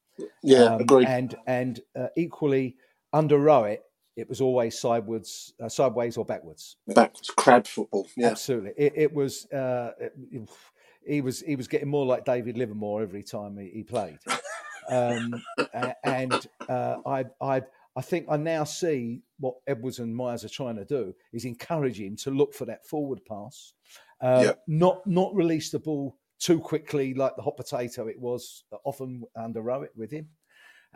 Yeah, 0.43 0.63
Um, 0.75 0.81
agreed. 0.81 1.07
And 1.07 1.35
and 1.47 1.79
uh, 1.95 2.07
equally 2.17 2.75
under 3.13 3.37
Rowett, 3.37 3.83
it 4.17 4.27
was 4.27 4.41
always 4.41 4.77
sideways, 4.77 5.53
uh, 5.63 5.69
sideways 5.69 6.17
or 6.17 6.25
backwards. 6.25 6.75
Backwards 6.87 7.29
crab 7.29 7.65
football. 7.67 8.07
Yeah, 8.17 8.27
Absolutely, 8.31 8.71
it, 8.77 8.93
it 8.95 9.13
was. 9.13 9.45
Uh, 9.51 9.91
it- 9.99 10.49
he 11.07 11.21
was 11.21 11.39
he 11.39 11.55
was 11.55 11.67
getting 11.69 11.87
more 11.87 12.05
like 12.05 12.25
David 12.25 12.57
Livermore 12.57 13.01
every 13.01 13.23
time 13.23 13.57
he, 13.57 13.69
he 13.69 13.83
played, 13.83 14.19
um, 14.89 15.41
and 16.03 16.47
uh, 16.67 16.97
I 17.05 17.25
I 17.41 17.61
I 17.95 18.01
think 18.01 18.27
I 18.29 18.37
now 18.37 18.63
see 18.63 19.21
what 19.39 19.55
Edwards 19.67 19.99
and 19.99 20.15
Myers 20.15 20.43
are 20.43 20.49
trying 20.49 20.75
to 20.77 20.85
do 20.85 21.13
is 21.33 21.45
encourage 21.45 21.99
him 21.99 22.15
to 22.17 22.31
look 22.31 22.53
for 22.53 22.65
that 22.65 22.85
forward 22.85 23.21
pass, 23.25 23.73
uh, 24.21 24.41
Yeah. 24.45 24.51
not 24.67 25.05
not 25.07 25.33
release 25.35 25.71
the 25.71 25.79
ball 25.79 26.17
too 26.39 26.59
quickly 26.59 27.13
like 27.13 27.35
the 27.35 27.41
hot 27.41 27.57
potato 27.57 28.07
it 28.07 28.17
was 28.19 28.63
often 28.85 29.23
under 29.35 29.61
Rowett 29.61 29.91
with 29.95 30.11
him, 30.11 30.29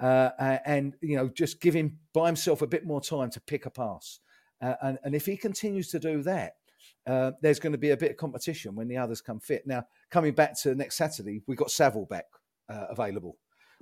uh, 0.02 0.30
and 0.66 0.96
you 1.02 1.16
know 1.18 1.30
just 1.30 1.60
give 1.62 1.74
him 1.74 2.00
by 2.14 2.28
himself 2.28 2.62
a 2.62 2.68
bit 2.68 2.86
more 2.86 3.02
time 3.02 3.30
to 3.32 3.42
pick 3.42 3.66
a 3.66 3.70
pass, 3.70 4.20
uh, 4.62 4.76
and 4.82 5.00
and 5.04 5.16
if 5.16 5.26
he 5.26 5.38
continues 5.38 5.90
to 5.90 6.00
do 6.00 6.24
that. 6.24 6.54
Uh, 7.06 7.32
there's 7.42 7.60
going 7.60 7.72
to 7.72 7.78
be 7.78 7.92
a 7.92 7.98
bit 7.98 8.12
of 8.12 8.18
competition 8.18 8.76
when 8.76 8.88
the 8.88 8.98
others 8.98 9.22
come 9.22 9.40
fit. 9.40 9.66
Now, 9.66 9.86
coming 10.10 10.34
back 10.34 10.58
to 10.62 10.74
next 10.76 10.96
Saturday, 10.96 11.42
we've 11.48 11.58
got 11.58 11.70
Saville 11.72 12.06
back 12.06 12.26
uh, 12.70 12.88
available, 12.90 13.38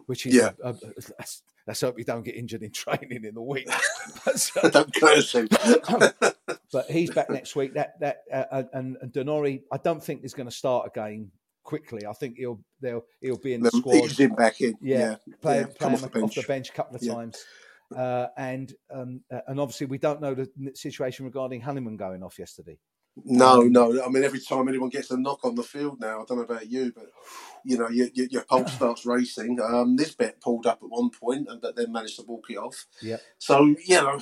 which 0.07 0.25
is 0.25 0.35
Yeah. 0.35 0.51
let's, 0.63 1.41
let's 1.67 1.81
hope 1.81 1.97
he 1.97 2.03
don't 2.03 2.23
get 2.23 2.35
injured 2.35 2.63
in 2.63 2.71
training 2.83 3.23
in 3.25 3.33
the 3.35 3.41
week. 3.41 3.67
but, 4.25 4.51
uh, 4.63 4.69
don't 4.69 4.93
curse 4.95 5.33
him. 5.33 5.47
but 6.71 6.89
he's 6.89 7.11
back 7.11 7.29
next 7.29 7.55
week. 7.55 7.73
That 7.73 7.99
that 7.99 8.23
uh, 8.33 8.63
and, 8.73 8.97
and 9.01 9.11
De 9.11 9.23
Norre, 9.23 9.59
I 9.71 9.77
don't 9.77 10.03
think 10.03 10.23
is 10.23 10.33
going 10.33 10.49
to 10.49 10.55
start 10.55 10.87
again 10.87 11.31
quickly. 11.63 12.05
I 12.05 12.13
think 12.13 12.37
he'll 12.37 12.59
they'll 12.81 13.03
he'll 13.21 13.37
be 13.37 13.53
in 13.53 13.61
the 13.61 13.71
squad. 13.71 13.95
ease 13.95 14.19
him 14.19 14.33
back 14.35 14.61
in. 14.61 14.75
Yeah, 14.81 14.97
Yeah, 14.99 15.15
play, 15.41 15.59
yeah, 15.59 15.65
play 15.77 15.89
him 15.89 15.93
off 15.95 16.01
the 16.01 16.21
off 16.21 16.33
the 16.33 16.41
bench. 16.41 16.47
bench 16.47 16.69
a 16.69 16.73
couple 16.73 16.95
of 16.95 17.03
Yeah. 17.03 17.13
times. 17.13 17.43
Uh, 17.95 18.27
and 18.37 18.73
um, 18.93 19.21
uh, 19.31 19.41
and 19.47 19.59
obviously 19.59 19.85
we 19.85 19.97
don't 19.97 20.21
know 20.21 20.33
the 20.33 20.49
situation 20.75 21.25
regarding 21.25 21.59
Honeyman 21.59 21.97
going 21.97 22.23
off 22.23 22.39
yesterday. 22.39 22.77
No, 23.25 23.61
no. 23.61 24.03
I 24.03 24.09
mean, 24.09 24.23
every 24.23 24.39
time 24.39 24.67
anyone 24.67 24.89
gets 24.89 25.11
a 25.11 25.17
knock 25.17 25.43
on 25.43 25.55
the 25.55 25.63
field 25.63 25.99
now, 25.99 26.21
I 26.21 26.25
don't 26.25 26.37
know 26.37 26.43
about 26.43 26.69
you, 26.69 26.93
but 26.95 27.11
you 27.63 27.77
know, 27.77 27.89
your, 27.89 28.07
your, 28.13 28.27
your 28.27 28.43
pulse 28.43 28.73
starts 28.75 29.05
racing. 29.05 29.59
Um, 29.61 29.95
Nisbet 29.95 30.41
pulled 30.41 30.65
up 30.65 30.79
at 30.81 30.89
one 30.89 31.09
point, 31.09 31.47
and 31.49 31.61
but 31.61 31.75
then 31.75 31.91
managed 31.91 32.17
to 32.17 32.25
walk 32.25 32.45
it 32.49 32.57
off. 32.57 32.87
Yeah. 33.01 33.17
So 33.37 33.75
you 33.85 33.95
know, 33.95 34.19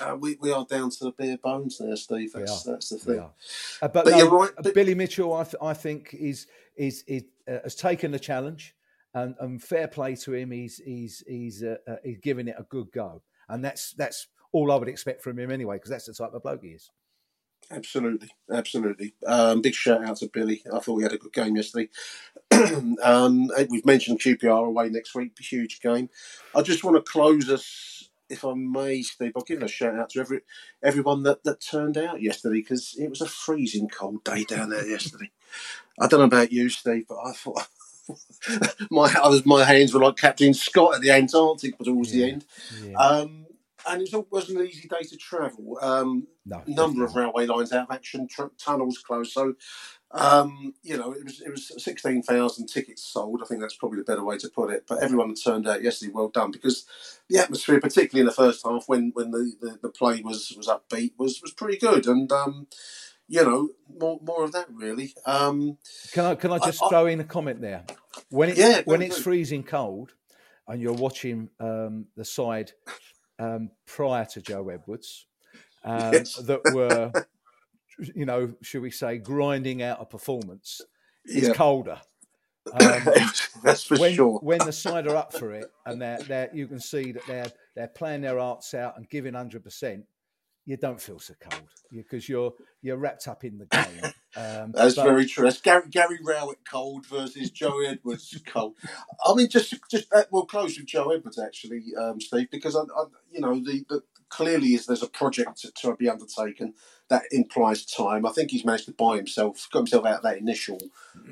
uh, 0.00 0.16
we 0.18 0.36
we 0.40 0.52
are 0.52 0.66
down 0.68 0.90
to 0.90 1.04
the 1.04 1.12
bare 1.12 1.38
bones 1.38 1.78
there, 1.78 1.96
Steve. 1.96 2.32
We 2.34 2.40
That's 2.40 2.66
are. 2.66 2.72
that's 2.72 2.88
the 2.88 2.98
thing. 2.98 3.20
Uh, 3.20 3.28
but 3.80 3.92
But 3.92 4.06
no, 4.08 4.16
you're 4.16 4.30
right, 4.30 4.50
uh, 4.50 4.62
but- 4.62 4.74
Billy 4.74 4.94
Mitchell, 4.94 5.34
I, 5.34 5.44
th- 5.44 5.56
I 5.62 5.74
think, 5.74 6.14
is 6.14 6.46
is, 6.76 7.04
is 7.06 7.24
uh, 7.48 7.58
has 7.62 7.74
taken 7.74 8.10
the 8.10 8.18
challenge, 8.18 8.74
and, 9.14 9.34
and 9.40 9.62
fair 9.62 9.88
play 9.88 10.16
to 10.16 10.34
him. 10.34 10.50
He's 10.50 10.80
he's 10.84 11.22
he's 11.26 11.62
uh, 11.62 11.76
uh, 11.86 11.96
he's 12.04 12.18
giving 12.18 12.48
it 12.48 12.56
a 12.58 12.64
good 12.64 12.90
go, 12.92 13.22
and 13.48 13.64
that's 13.64 13.92
that's 13.92 14.26
all 14.52 14.72
I 14.72 14.76
would 14.76 14.88
expect 14.88 15.22
from 15.22 15.38
him 15.38 15.50
anyway, 15.50 15.76
because 15.76 15.90
that's 15.90 16.06
the 16.06 16.14
type 16.14 16.34
of 16.34 16.42
bloke 16.42 16.62
he 16.62 16.70
is. 16.70 16.90
Absolutely, 17.72 18.28
absolutely. 18.52 19.14
Um, 19.26 19.62
big 19.62 19.74
shout 19.74 20.04
out 20.04 20.18
to 20.18 20.28
Billy. 20.28 20.62
I 20.72 20.78
thought 20.78 20.94
we 20.94 21.04
had 21.04 21.14
a 21.14 21.18
good 21.18 21.32
game 21.32 21.56
yesterday. 21.56 21.88
um, 23.02 23.50
we've 23.70 23.86
mentioned 23.86 24.20
QPR 24.20 24.66
away 24.66 24.90
next 24.90 25.14
week, 25.14 25.32
huge 25.40 25.80
game. 25.80 26.10
I 26.54 26.60
just 26.60 26.84
want 26.84 26.96
to 26.96 27.10
close 27.10 27.48
us, 27.48 28.10
if 28.28 28.44
I 28.44 28.52
may, 28.54 29.00
Steve. 29.00 29.32
I'll 29.34 29.42
give 29.42 29.62
a 29.62 29.68
shout 29.68 29.98
out 29.98 30.10
to 30.10 30.20
every 30.20 30.40
everyone 30.82 31.22
that, 31.22 31.44
that 31.44 31.62
turned 31.62 31.96
out 31.96 32.20
yesterday 32.20 32.60
because 32.60 32.94
it 32.98 33.08
was 33.08 33.22
a 33.22 33.26
freezing 33.26 33.88
cold 33.88 34.22
day 34.22 34.44
down 34.44 34.68
there 34.68 34.86
yesterday. 34.86 35.30
I 35.98 36.08
don't 36.08 36.20
know 36.20 36.26
about 36.26 36.52
you, 36.52 36.68
Steve, 36.68 37.06
but 37.08 37.18
I 37.24 37.32
thought. 37.32 37.68
my 38.90 39.14
I 39.22 39.28
was, 39.28 39.46
my 39.46 39.64
hands 39.64 39.94
were 39.94 40.02
like 40.02 40.16
Captain 40.16 40.52
Scott 40.52 40.96
at 40.96 41.00
the 41.00 41.12
Antarctic 41.12 41.78
towards 41.78 42.10
the 42.10 42.28
end, 42.28 42.44
um, 42.96 43.41
and 43.88 44.02
it 44.02 44.12
was, 44.12 44.24
wasn't 44.30 44.60
an 44.60 44.66
easy 44.66 44.88
day 44.88 45.02
to 45.02 45.16
travel. 45.16 45.78
Um, 45.80 46.26
No, 46.44 46.62
number 46.66 47.04
of 47.04 47.14
railway 47.14 47.46
lines 47.46 47.72
out 47.72 47.88
of 47.88 47.94
action, 47.94 48.28
tr- 48.28 48.54
tunnels 48.58 48.98
closed. 48.98 49.32
So, 49.32 49.54
um, 50.10 50.74
you 50.82 50.96
know, 50.96 51.12
it 51.12 51.24
was 51.24 51.40
it 51.40 51.50
was 51.50 51.72
sixteen 51.82 52.22
thousand 52.22 52.66
tickets 52.66 53.02
sold. 53.02 53.40
I 53.42 53.46
think 53.46 53.60
that's 53.60 53.76
probably 53.76 53.98
the 53.98 54.04
better 54.04 54.24
way 54.24 54.36
to 54.38 54.48
put 54.48 54.70
it. 54.70 54.84
But 54.86 55.02
everyone 55.02 55.28
that 55.28 55.42
turned 55.42 55.66
out 55.66 55.82
yesterday, 55.82 56.12
well 56.12 56.28
done, 56.28 56.50
because 56.50 56.84
the 57.28 57.38
atmosphere, 57.38 57.80
particularly 57.80 58.20
in 58.20 58.26
the 58.26 58.32
first 58.32 58.64
half, 58.66 58.84
when 58.88 59.10
when 59.14 59.30
the, 59.30 59.52
the, 59.60 59.78
the 59.82 59.88
play 59.88 60.20
was 60.22 60.52
was 60.56 60.66
upbeat, 60.68 61.12
was 61.18 61.40
was 61.40 61.52
pretty 61.52 61.78
good. 61.78 62.06
And 62.06 62.30
um, 62.30 62.66
you 63.28 63.42
know, 63.42 63.70
more 63.98 64.18
more 64.22 64.44
of 64.44 64.52
that 64.52 64.66
really. 64.70 65.14
Um, 65.24 65.78
Can 66.12 66.26
I 66.26 66.34
can 66.34 66.52
I 66.52 66.58
just 66.58 66.82
I- 66.82 66.88
throw 66.88 67.06
in 67.06 67.20
a 67.20 67.24
comment 67.24 67.60
there? 67.60 67.84
When 68.28 68.50
it's 68.50 68.58
Yeah, 68.58 68.82
when 68.84 69.00
it's 69.00 69.18
freezing 69.18 69.62
cold, 69.62 70.12
and 70.68 70.82
you're 70.82 70.92
watching 70.92 71.48
um, 71.58 72.06
the 72.16 72.24
side 72.24 72.72
um, 73.42 73.70
prior 73.86 74.24
to 74.26 74.40
Joe 74.40 74.68
Edwards 74.68 75.26
um, 75.84 76.12
Yes. 76.12 76.34
that 76.46 76.60
were, 76.74 77.12
you 78.14 78.24
know, 78.26 78.54
should 78.62 78.82
we 78.82 78.90
say, 78.90 79.18
grinding 79.18 79.82
out 79.82 79.98
a 80.00 80.04
performance, 80.06 80.80
is 81.26 81.48
Yeah. 81.48 81.54
colder. 81.54 82.00
Um, 82.72 83.02
that's 83.64 83.82
for 83.82 83.98
when, 83.98 84.14
sure. 84.14 84.38
When 84.38 84.58
the 84.58 84.70
side 84.72 85.08
are 85.08 85.16
up 85.16 85.32
for 85.32 85.52
it, 85.52 85.66
and 85.84 86.00
they're, 86.00 86.20
they're 86.20 86.50
you 86.54 86.68
can 86.68 86.78
see 86.78 87.10
that 87.10 87.26
they're 87.26 87.50
they're 87.74 87.88
playing 87.88 88.20
their 88.20 88.38
arts 88.38 88.72
out 88.72 88.96
and 88.96 89.08
giving 89.10 89.34
hundred 89.34 89.64
percent. 89.64 90.04
You 90.64 90.76
don't 90.76 91.00
feel 91.00 91.18
so 91.18 91.34
cold 91.40 91.68
because 91.90 92.28
you're 92.28 92.52
you're 92.80 92.98
wrapped 92.98 93.26
up 93.26 93.42
in 93.42 93.58
the 93.58 93.66
game. 93.66 94.12
Um, 94.36 94.72
That's 94.72 94.94
but- 94.94 95.04
very 95.04 95.26
true. 95.26 95.44
That's 95.44 95.60
Gary, 95.60 95.84
Gary 95.90 96.18
Rowett 96.22 96.58
cold 96.68 97.06
versus 97.06 97.50
Joe 97.50 97.80
Edwards 97.80 98.40
cold. 98.46 98.76
I 99.24 99.34
mean, 99.34 99.48
just 99.48 99.74
just 99.90 100.12
uh, 100.12 100.24
we'll 100.30 100.46
close 100.46 100.76
with 100.78 100.86
Joe 100.86 101.10
Edwards 101.10 101.38
actually, 101.38 101.84
um, 101.98 102.20
Steve, 102.20 102.48
because 102.50 102.76
I, 102.76 102.80
I, 102.80 103.04
you 103.30 103.40
know 103.40 103.54
the, 103.54 103.84
the 103.88 104.02
clearly 104.28 104.68
is 104.68 104.86
there's 104.86 105.02
a 105.02 105.08
project 105.08 105.60
to, 105.60 105.70
to 105.72 105.94
be 105.94 106.08
undertaken 106.08 106.72
that 107.08 107.24
implies 107.30 107.84
time. 107.84 108.24
I 108.24 108.30
think 108.30 108.50
he's 108.50 108.64
managed 108.64 108.86
to 108.86 108.92
buy 108.92 109.16
himself, 109.16 109.68
got 109.70 109.80
himself 109.80 110.06
out 110.06 110.16
of 110.16 110.22
that 110.22 110.38
initial 110.38 110.78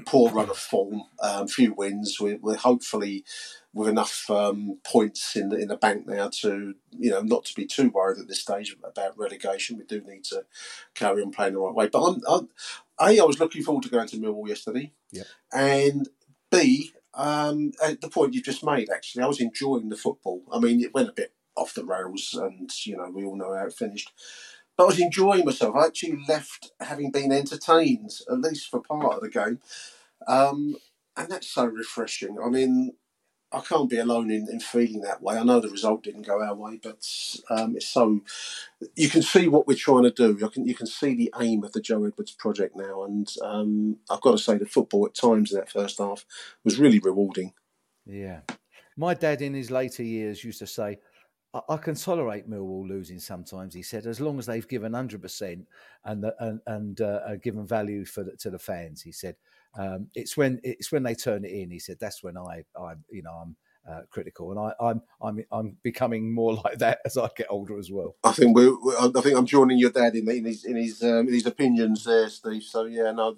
poor 0.04 0.30
run 0.30 0.50
of 0.50 0.58
form, 0.58 1.04
um, 1.22 1.48
few 1.48 1.72
wins. 1.72 2.20
We're, 2.20 2.36
we're 2.36 2.56
hopefully 2.56 3.24
with 3.72 3.88
enough 3.88 4.28
um, 4.28 4.78
points 4.84 5.36
in 5.36 5.48
the, 5.48 5.56
in 5.56 5.68
the 5.68 5.76
bank 5.76 6.06
now 6.06 6.28
to 6.28 6.74
you 6.98 7.10
know 7.10 7.22
not 7.22 7.44
to 7.46 7.54
be 7.54 7.64
too 7.66 7.88
worried 7.88 8.18
at 8.18 8.28
this 8.28 8.40
stage 8.40 8.76
about 8.84 9.16
relegation. 9.16 9.78
We 9.78 9.84
do 9.84 10.02
need 10.02 10.24
to 10.24 10.44
carry 10.94 11.22
on 11.22 11.30
playing 11.30 11.54
the 11.54 11.60
right 11.60 11.74
way. 11.74 11.88
But 11.88 12.02
I'm, 12.04 12.20
I'm 12.28 12.48
a 13.00 13.18
I 13.20 13.24
was 13.24 13.40
looking 13.40 13.62
forward 13.62 13.84
to 13.84 13.90
going 13.90 14.08
to 14.08 14.16
Millwall 14.18 14.48
yesterday, 14.48 14.92
Yep. 15.12 15.26
and 15.52 16.08
B 16.50 16.92
um, 17.14 17.72
at 17.82 18.00
the 18.00 18.08
point 18.08 18.34
you 18.34 18.42
just 18.42 18.64
made 18.64 18.88
actually 18.90 19.22
I 19.22 19.26
was 19.26 19.40
enjoying 19.40 19.88
the 19.88 19.96
football. 19.96 20.42
I 20.52 20.58
mean 20.60 20.80
it 20.82 20.94
went 20.94 21.08
a 21.08 21.12
bit 21.12 21.32
off 21.56 21.74
the 21.74 21.84
rails, 21.84 22.38
and 22.40 22.70
you 22.84 22.96
know 22.96 23.10
we 23.10 23.24
all 23.24 23.36
know 23.36 23.54
how 23.54 23.66
it 23.66 23.72
finished. 23.74 24.10
But 24.76 24.84
I 24.84 24.86
was 24.86 25.00
enjoying 25.00 25.44
myself. 25.44 25.74
I 25.76 25.86
actually 25.86 26.18
left 26.28 26.72
having 26.80 27.10
been 27.10 27.32
entertained, 27.32 28.12
at 28.30 28.40
least 28.40 28.68
for 28.70 28.80
part 28.80 29.16
of 29.16 29.20
the 29.20 29.28
game. 29.28 29.58
Um, 30.26 30.76
and 31.16 31.28
that's 31.28 31.48
so 31.48 31.66
refreshing. 31.66 32.38
I 32.42 32.48
mean, 32.48 32.92
I 33.52 33.60
can't 33.60 33.90
be 33.90 33.98
alone 33.98 34.30
in, 34.30 34.48
in 34.48 34.60
feeling 34.60 35.00
that 35.00 35.22
way. 35.22 35.36
I 35.36 35.42
know 35.42 35.58
the 35.58 35.68
result 35.68 36.04
didn't 36.04 36.26
go 36.26 36.42
our 36.42 36.54
way, 36.54 36.78
but 36.80 37.04
um, 37.50 37.74
it's 37.74 37.88
so 37.88 38.20
you 38.94 39.08
can 39.08 39.22
see 39.22 39.48
what 39.48 39.66
we're 39.66 39.76
trying 39.76 40.04
to 40.04 40.10
do. 40.10 40.36
You 40.40 40.48
can 40.48 40.66
you 40.66 40.74
can 40.74 40.86
see 40.86 41.14
the 41.14 41.34
aim 41.40 41.64
of 41.64 41.72
the 41.72 41.80
Joe 41.80 42.04
Edwards 42.04 42.32
project 42.32 42.76
now, 42.76 43.04
and 43.04 43.28
um, 43.42 43.96
I've 44.08 44.20
got 44.20 44.32
to 44.32 44.38
say 44.38 44.56
the 44.56 44.66
football 44.66 45.06
at 45.06 45.14
times 45.14 45.52
in 45.52 45.58
that 45.58 45.70
first 45.70 45.98
half 45.98 46.24
was 46.64 46.78
really 46.78 47.00
rewarding. 47.00 47.52
Yeah, 48.06 48.40
my 48.96 49.14
dad 49.14 49.42
in 49.42 49.54
his 49.54 49.70
later 49.70 50.04
years 50.04 50.44
used 50.44 50.60
to 50.60 50.66
say, 50.66 50.98
I, 51.52 51.60
I 51.70 51.76
can 51.76 51.96
tolerate 51.96 52.48
Millwall 52.48 52.88
losing 52.88 53.18
sometimes. 53.18 53.74
He 53.74 53.82
said, 53.82 54.06
as 54.06 54.20
long 54.20 54.38
as 54.38 54.46
they've 54.46 54.68
given 54.68 54.94
hundred 54.94 55.22
percent 55.22 55.66
and 56.04 56.24
and 56.38 56.60
and 56.66 57.00
uh, 57.00 57.34
given 57.36 57.66
value 57.66 58.04
for 58.04 58.22
the, 58.22 58.36
to 58.36 58.50
the 58.50 58.60
fans. 58.60 59.02
He 59.02 59.10
said, 59.10 59.34
um, 59.78 60.08
it's 60.14 60.36
when 60.36 60.60
it's 60.62 60.90
when 60.90 61.02
they 61.02 61.14
turn 61.14 61.44
it 61.44 61.52
in. 61.52 61.70
He 61.70 61.78
said 61.78 61.98
that's 62.00 62.22
when 62.22 62.36
I 62.36 62.64
I 62.76 62.94
you 63.10 63.22
know 63.22 63.32
I'm 63.32 63.56
uh, 63.88 64.02
critical, 64.10 64.50
and 64.50 64.60
I, 64.60 64.72
I'm 64.80 65.02
I'm 65.22 65.44
I'm 65.50 65.76
becoming 65.82 66.34
more 66.34 66.54
like 66.64 66.78
that 66.78 66.98
as 67.04 67.16
I 67.16 67.28
get 67.36 67.46
older 67.50 67.78
as 67.78 67.90
well. 67.90 68.16
I 68.24 68.32
think 68.32 68.56
we 68.56 68.68
I 68.98 69.08
think 69.20 69.36
I'm 69.36 69.46
joining 69.46 69.78
your 69.78 69.90
dad 69.90 70.14
in, 70.14 70.28
in 70.30 70.44
his 70.44 70.64
in 70.64 70.76
his 70.76 71.02
um, 71.02 71.28
in 71.28 71.34
his 71.34 71.46
opinions 71.46 72.04
there, 72.04 72.28
Steve. 72.28 72.62
So 72.62 72.84
yeah, 72.84 73.12
no, 73.12 73.36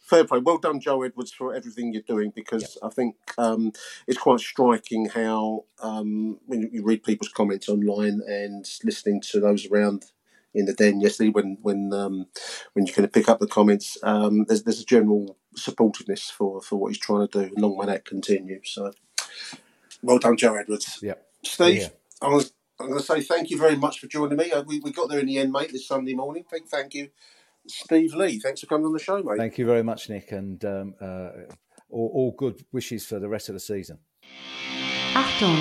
fair 0.00 0.24
play. 0.24 0.40
Well 0.40 0.58
done, 0.58 0.80
Joe 0.80 1.02
Edwards, 1.02 1.32
for 1.32 1.54
everything 1.54 1.92
you're 1.92 2.02
doing 2.02 2.32
because. 2.34 2.78
I 2.82 2.88
think 2.88 3.16
um, 3.38 3.72
it's 4.06 4.18
quite 4.18 4.40
striking 4.40 5.06
how 5.06 5.64
um, 5.82 6.38
when 6.46 6.68
you 6.72 6.82
read 6.82 7.02
people's 7.02 7.28
comments 7.28 7.68
online 7.68 8.20
and 8.26 8.66
listening 8.84 9.20
to 9.22 9.40
those 9.40 9.66
around 9.70 10.06
in 10.54 10.66
the 10.66 10.72
den 10.72 11.00
yesterday 11.00 11.30
when 11.30 11.58
when 11.62 11.92
um, 11.92 12.26
when 12.72 12.86
you 12.86 12.92
kind 12.92 13.04
of 13.04 13.12
pick 13.12 13.28
up 13.28 13.40
the 13.40 13.46
comments. 13.46 13.98
Um, 14.02 14.44
there's 14.48 14.62
there's 14.62 14.80
a 14.80 14.84
general 14.84 15.36
supportiveness 15.56 16.30
for, 16.30 16.60
for 16.60 16.76
what 16.76 16.88
he's 16.88 16.98
trying 16.98 17.26
to 17.28 17.48
do. 17.48 17.54
Long 17.56 17.76
may 17.78 17.86
that 17.86 18.04
continue. 18.04 18.60
So, 18.64 18.92
well 20.02 20.18
done, 20.18 20.36
Joe 20.36 20.54
Edwards. 20.54 20.98
Yeah, 21.02 21.14
Steve. 21.44 21.80
Yeah. 21.80 21.88
I'm 22.22 22.32
gonna, 22.32 22.44
I'm 22.78 22.86
going 22.88 22.98
to 22.98 23.04
say 23.04 23.20
thank 23.20 23.50
you 23.50 23.58
very 23.58 23.76
much 23.76 23.98
for 23.98 24.06
joining 24.06 24.38
me. 24.38 24.52
Uh, 24.52 24.62
we, 24.62 24.80
we 24.80 24.92
got 24.92 25.08
there 25.08 25.20
in 25.20 25.26
the 25.26 25.38
end, 25.38 25.52
mate, 25.52 25.72
this 25.72 25.86
Sunday 25.86 26.14
morning. 26.14 26.44
Big 26.50 26.66
thank 26.66 26.94
you, 26.94 27.10
Steve 27.66 28.14
Lee. 28.14 28.38
Thanks 28.38 28.60
for 28.60 28.66
coming 28.66 28.86
on 28.86 28.92
the 28.92 28.98
show, 28.98 29.22
mate. 29.22 29.38
Thank 29.38 29.58
you 29.58 29.66
very 29.66 29.82
much, 29.82 30.08
Nick, 30.08 30.32
and 30.32 30.64
um, 30.64 30.94
uh, 31.00 31.30
all, 31.90 32.10
all 32.14 32.34
good 32.36 32.64
wishes 32.72 33.06
for 33.06 33.18
the 33.18 33.28
rest 33.28 33.48
of 33.48 33.54
the 33.54 33.60
season. 33.60 33.98
Achtung, 35.14 35.60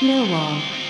Millwall. 0.00 0.89